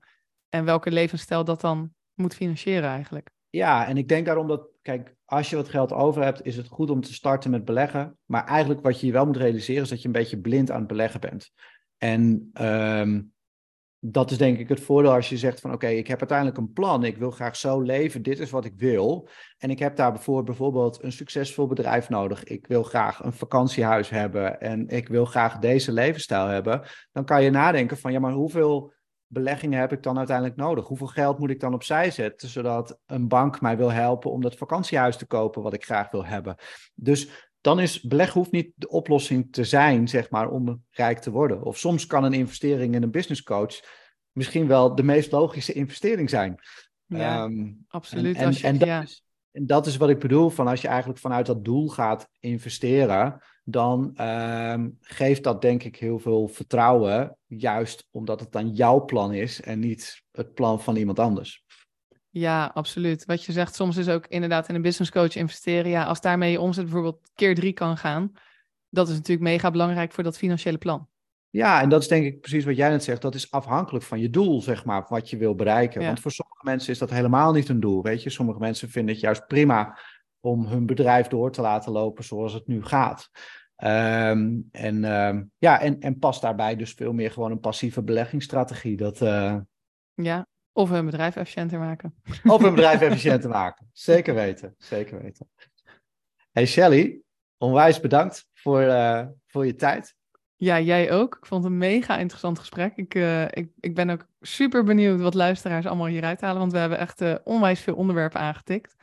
En 0.50 0.66
welke 0.66 0.92
levensstijl 0.92 1.44
dat 1.44 1.62
dan 1.62 1.94
moet 2.14 2.36
financieren 2.36 2.90
eigenlijk. 2.90 3.30
Ja, 3.50 3.88
en 3.88 3.98
ik 3.98 4.08
denk 4.08 4.26
daarom 4.26 4.48
dat, 4.48 4.68
kijk, 4.82 5.16
als 5.26 5.50
je 5.50 5.56
wat 5.56 5.70
geld 5.70 5.92
over 5.92 6.24
hebt, 6.24 6.46
is 6.46 6.58
het 6.58 6.68
goed 6.68 6.90
om 6.90 7.02
te 7.02 7.14
starten 7.14 7.52
met 7.52 7.66
beleggen. 7.66 8.18
Maar 8.26 8.46
eigenlijk 8.46 8.82
wat 8.82 9.00
je 9.00 9.12
wel 9.12 9.26
moet 9.26 9.38
realiseren 9.38 9.84
is 9.84 9.90
dat 9.90 10.02
je 10.02 10.08
een 10.08 10.14
beetje 10.14 10.42
blind 10.42 10.72
aan 10.72 10.80
het 10.80 10.88
beleggen 10.88 11.20
bent. 11.20 11.52
En 11.98 12.50
um, 12.62 13.34
dat 14.12 14.32
is 14.32 14.38
denk 14.38 14.58
ik 14.58 14.70
het 14.70 14.80
voordeel 14.80 15.12
als 15.12 15.30
je 15.30 15.38
zegt 15.38 15.60
van 15.60 15.74
oké, 15.74 15.88
ik 15.88 16.08
heb 16.08 16.20
uiteindelijk 16.20 16.58
een 16.58 16.74
plan, 16.74 17.04
ik 17.04 17.18
wil 17.18 17.32
graag 17.32 17.56
zo 17.56 17.82
leven, 17.82 18.22
dit 18.22 18.40
is 18.40 18.50
wat 18.50 18.66
ik 18.66 18.74
wil. 18.76 19.30
En 19.58 19.70
ik 19.70 19.80
heb 19.80 19.96
daarvoor 19.96 20.44
bijvoorbeeld 20.44 21.04
een 21.04 21.12
succesvol 21.12 21.68
bedrijf 21.68 22.10
nodig. 22.10 22.44
Ik 22.44 22.68
wil 22.68 22.84
graag 22.84 23.24
een 23.24 23.34
vakantiehuis 23.34 24.10
hebben 24.10 24.62
en 24.62 24.88
ik 24.88 25.08
wil 25.08 25.26
graag 25.26 25.60
deze 25.60 25.92
levensstijl 25.92 26.48
hebben. 26.48 26.82
Dan 27.12 27.26
kan 27.26 27.44
je 27.44 27.50
nadenken 27.50 27.98
van 27.98 28.12
ja, 28.12 28.20
maar 28.20 28.34
hoeveel 28.34 28.94
beleggingen 29.28 29.80
heb 29.80 29.92
ik 29.92 30.04
dan 30.04 30.18
uiteindelijk 30.18 30.58
nodig? 30.58 30.88
Hoeveel 30.88 31.08
geld 31.08 31.40
moet 31.40 31.50
ik 31.50 31.60
dan 31.60 31.74
opzij 31.74 32.12
zetten, 32.12 32.50
zodat 32.50 33.00
een 33.06 33.28
bank 33.28 33.62
mij 33.62 33.78
wil 33.78 33.92
helpen 33.92 34.32
om 34.32 34.42
dat 34.42 34.56
vakantiehuis 34.56 35.18
te 35.18 35.26
kopen 35.26 35.62
wat 35.62 35.74
ik 35.74 35.86
graag 35.86 36.12
wil 36.12 36.26
hebben? 36.26 36.56
Dus 36.94 37.30
dan 37.62 37.80
is 37.80 38.02
beleggen 38.02 38.40
hoeft 38.40 38.52
niet 38.52 38.72
de 38.76 38.90
oplossing 38.90 39.52
te 39.52 39.64
zijn, 39.64 40.08
zeg 40.08 40.30
maar, 40.30 40.50
om 40.50 40.84
rijk 40.90 41.20
te 41.20 41.32
worden. 41.32 41.64
Of 41.64 41.78
soms 41.78 42.06
kan 42.06 42.24
een 42.24 42.34
investering 42.34 42.96
in 42.96 43.04
een 43.04 43.12
business 43.12 43.44
coach 43.44 43.80
misschien 44.32 44.68
wel 44.68 44.96
de 44.96 45.04
meest 45.04 45.32
logische 45.32 45.74
investering 45.74 46.30
zijn. 46.30 46.56
Ja, 47.06 47.44
ehm, 47.44 47.72
absoluut. 47.88 48.36
En, 48.36 48.44
en, 48.44 48.78
dat 48.78 49.04
is, 49.04 49.24
en, 49.52 49.66
dat 49.66 49.86
is, 49.86 49.98
wat 49.98 50.10
ik 50.10 50.20
bedoel, 50.20 50.50
van 50.50 50.68
als 50.68 50.82
je 50.82 50.88
eigenlijk 50.88 51.20
vanuit 51.20 51.46
dat 51.46 51.66
doel 51.66 51.90
gaat 51.90 52.30
investeren, 52.40 53.42
dan 53.68 54.14
um, 54.22 54.98
geeft 55.02 55.44
dat 55.44 55.62
denk 55.62 55.84
ik 55.84 55.96
heel 55.96 56.20
veel 56.20 56.48
vertrouwen, 56.48 57.38
juist 57.46 58.08
omdat 58.12 58.40
het 58.40 58.52
dan 58.52 58.70
jouw 58.70 59.06
plan 59.06 59.34
is 59.34 59.62
en 59.62 59.80
niet 59.80 60.24
het 60.32 60.54
plan 60.54 60.82
van 60.82 60.96
iemand 60.96 61.20
anders. 61.20 61.64
Ja, 62.30 62.72
absoluut. 62.74 63.26
Wat 63.26 63.44
je 63.44 63.52
zegt, 63.52 63.76
soms 63.76 63.98
is 63.98 64.10
ook 64.10 64.28
inderdaad 64.28 64.70
in 64.70 64.76
een 64.76 64.82
business 64.82 65.12
coach 65.12 65.36
investeren. 65.36 65.92
Ja, 65.92 66.04
als 66.04 66.22
daarmee 66.22 66.52
je 66.52 66.62
omzet 66.62 66.84
bijvoorbeeld 66.84 67.30
keer 67.36 67.56
drie 67.56 67.74
kan 67.74 67.98
gaan, 67.98 68.32
dat 68.90 69.08
is 69.08 69.16
natuurlijk 69.16 69.48
mega 69.48 69.72
belangrijk 69.72 70.12
voor 70.12 70.24
dat 70.24 70.38
financiële 70.38 70.78
plan. 70.78 71.08
Ja, 71.50 71.82
en 71.82 71.90
dat 71.90 72.02
is 72.02 72.08
denk 72.08 72.26
ik 72.26 72.42
precies 72.42 72.66
wat 72.66 72.76
jij 72.76 72.90
net 72.90 73.04
zegt. 73.04 73.22
Dat 73.22 73.36
is 73.36 73.52
afhankelijk 73.52 74.06
van 74.06 74.20
je 74.20 74.30
doel, 74.30 74.62
zeg 74.62 74.86
maar, 74.86 75.06
wat 75.10 75.30
je 75.30 75.38
wil 75.38 75.56
bereiken. 75.56 76.02
Want 76.02 76.20
voor 76.20 76.32
sommige 76.32 76.62
mensen 76.64 76.92
is 76.92 77.00
dat 77.00 77.10
helemaal 77.10 77.52
niet 77.52 77.70
een 77.70 77.80
doel. 77.80 78.04
Weet 78.04 78.24
je, 78.24 78.30
sommige 78.30 78.60
mensen 78.60 78.90
vinden 78.90 79.14
het 79.14 79.24
juist 79.24 79.48
prima 79.48 80.00
om 80.46 80.66
hun 80.66 80.86
bedrijf 80.86 81.28
door 81.28 81.52
te 81.52 81.62
laten 81.62 81.92
lopen 81.92 82.24
zoals 82.24 82.54
het 82.54 82.68
nu 82.68 82.84
gaat. 82.84 83.30
Um, 83.84 84.68
en, 84.72 85.04
uh, 85.04 85.42
ja, 85.58 85.82
en, 85.82 86.00
en 86.00 86.20
past 86.20 86.42
daarbij 86.42 86.76
dus 86.76 86.92
veel 86.92 87.14
meer 87.14 87.32
gewoon 87.32 87.52
een 87.52 87.60
passieve 87.60 88.04
beleggingsstrategie. 88.04 88.98
Dat, 88.98 89.22
uh... 89.22 89.58
Ja, 90.14 90.48
of 90.72 90.90
hun 90.90 91.06
bedrijf 91.06 91.36
efficiënter 91.36 91.80
maken. 91.80 92.16
Of 92.44 92.62
hun 92.62 92.76
bedrijf 92.76 93.02
efficiënter 93.10 93.50
maken. 93.50 93.90
Zeker 93.92 94.34
weten, 94.34 94.76
zeker 94.78 95.22
weten. 95.22 95.50
Hey 96.52 96.66
Shelly, 96.66 97.22
onwijs 97.58 98.00
bedankt 98.00 98.50
voor, 98.54 98.82
uh, 98.82 99.26
voor 99.48 99.66
je 99.66 99.76
tijd. 99.76 100.16
Ja, 100.56 100.80
jij 100.80 101.12
ook. 101.12 101.36
Ik 101.36 101.46
vond 101.46 101.64
het 101.64 101.72
een 101.72 101.78
mega 101.78 102.18
interessant 102.18 102.60
gesprek. 102.60 102.96
Ik, 102.96 103.16
uh, 103.16 103.44
ik, 103.44 103.70
ik 103.80 103.96
ben 103.96 104.10
ook 104.10 104.26
super 104.42 104.84
benieuwd 104.84 105.22
wat 105.22 105.34
luisteraars 105.34 105.86
allemaal 105.86 106.08
hieruit 106.08 106.42
halen, 106.42 106.60
want 106.60 106.72
we 106.72 106.78
hebben 106.78 106.98
echt 106.98 107.44
onwijs 107.44 107.80
veel 107.80 107.96
onderwerpen 107.96 108.40
aangetikt. 108.40 108.96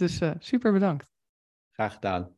Dus 0.00 0.20
uh, 0.20 0.30
super 0.38 0.72
bedankt. 0.72 1.06
Graag 1.70 1.92
gedaan. 1.94 2.28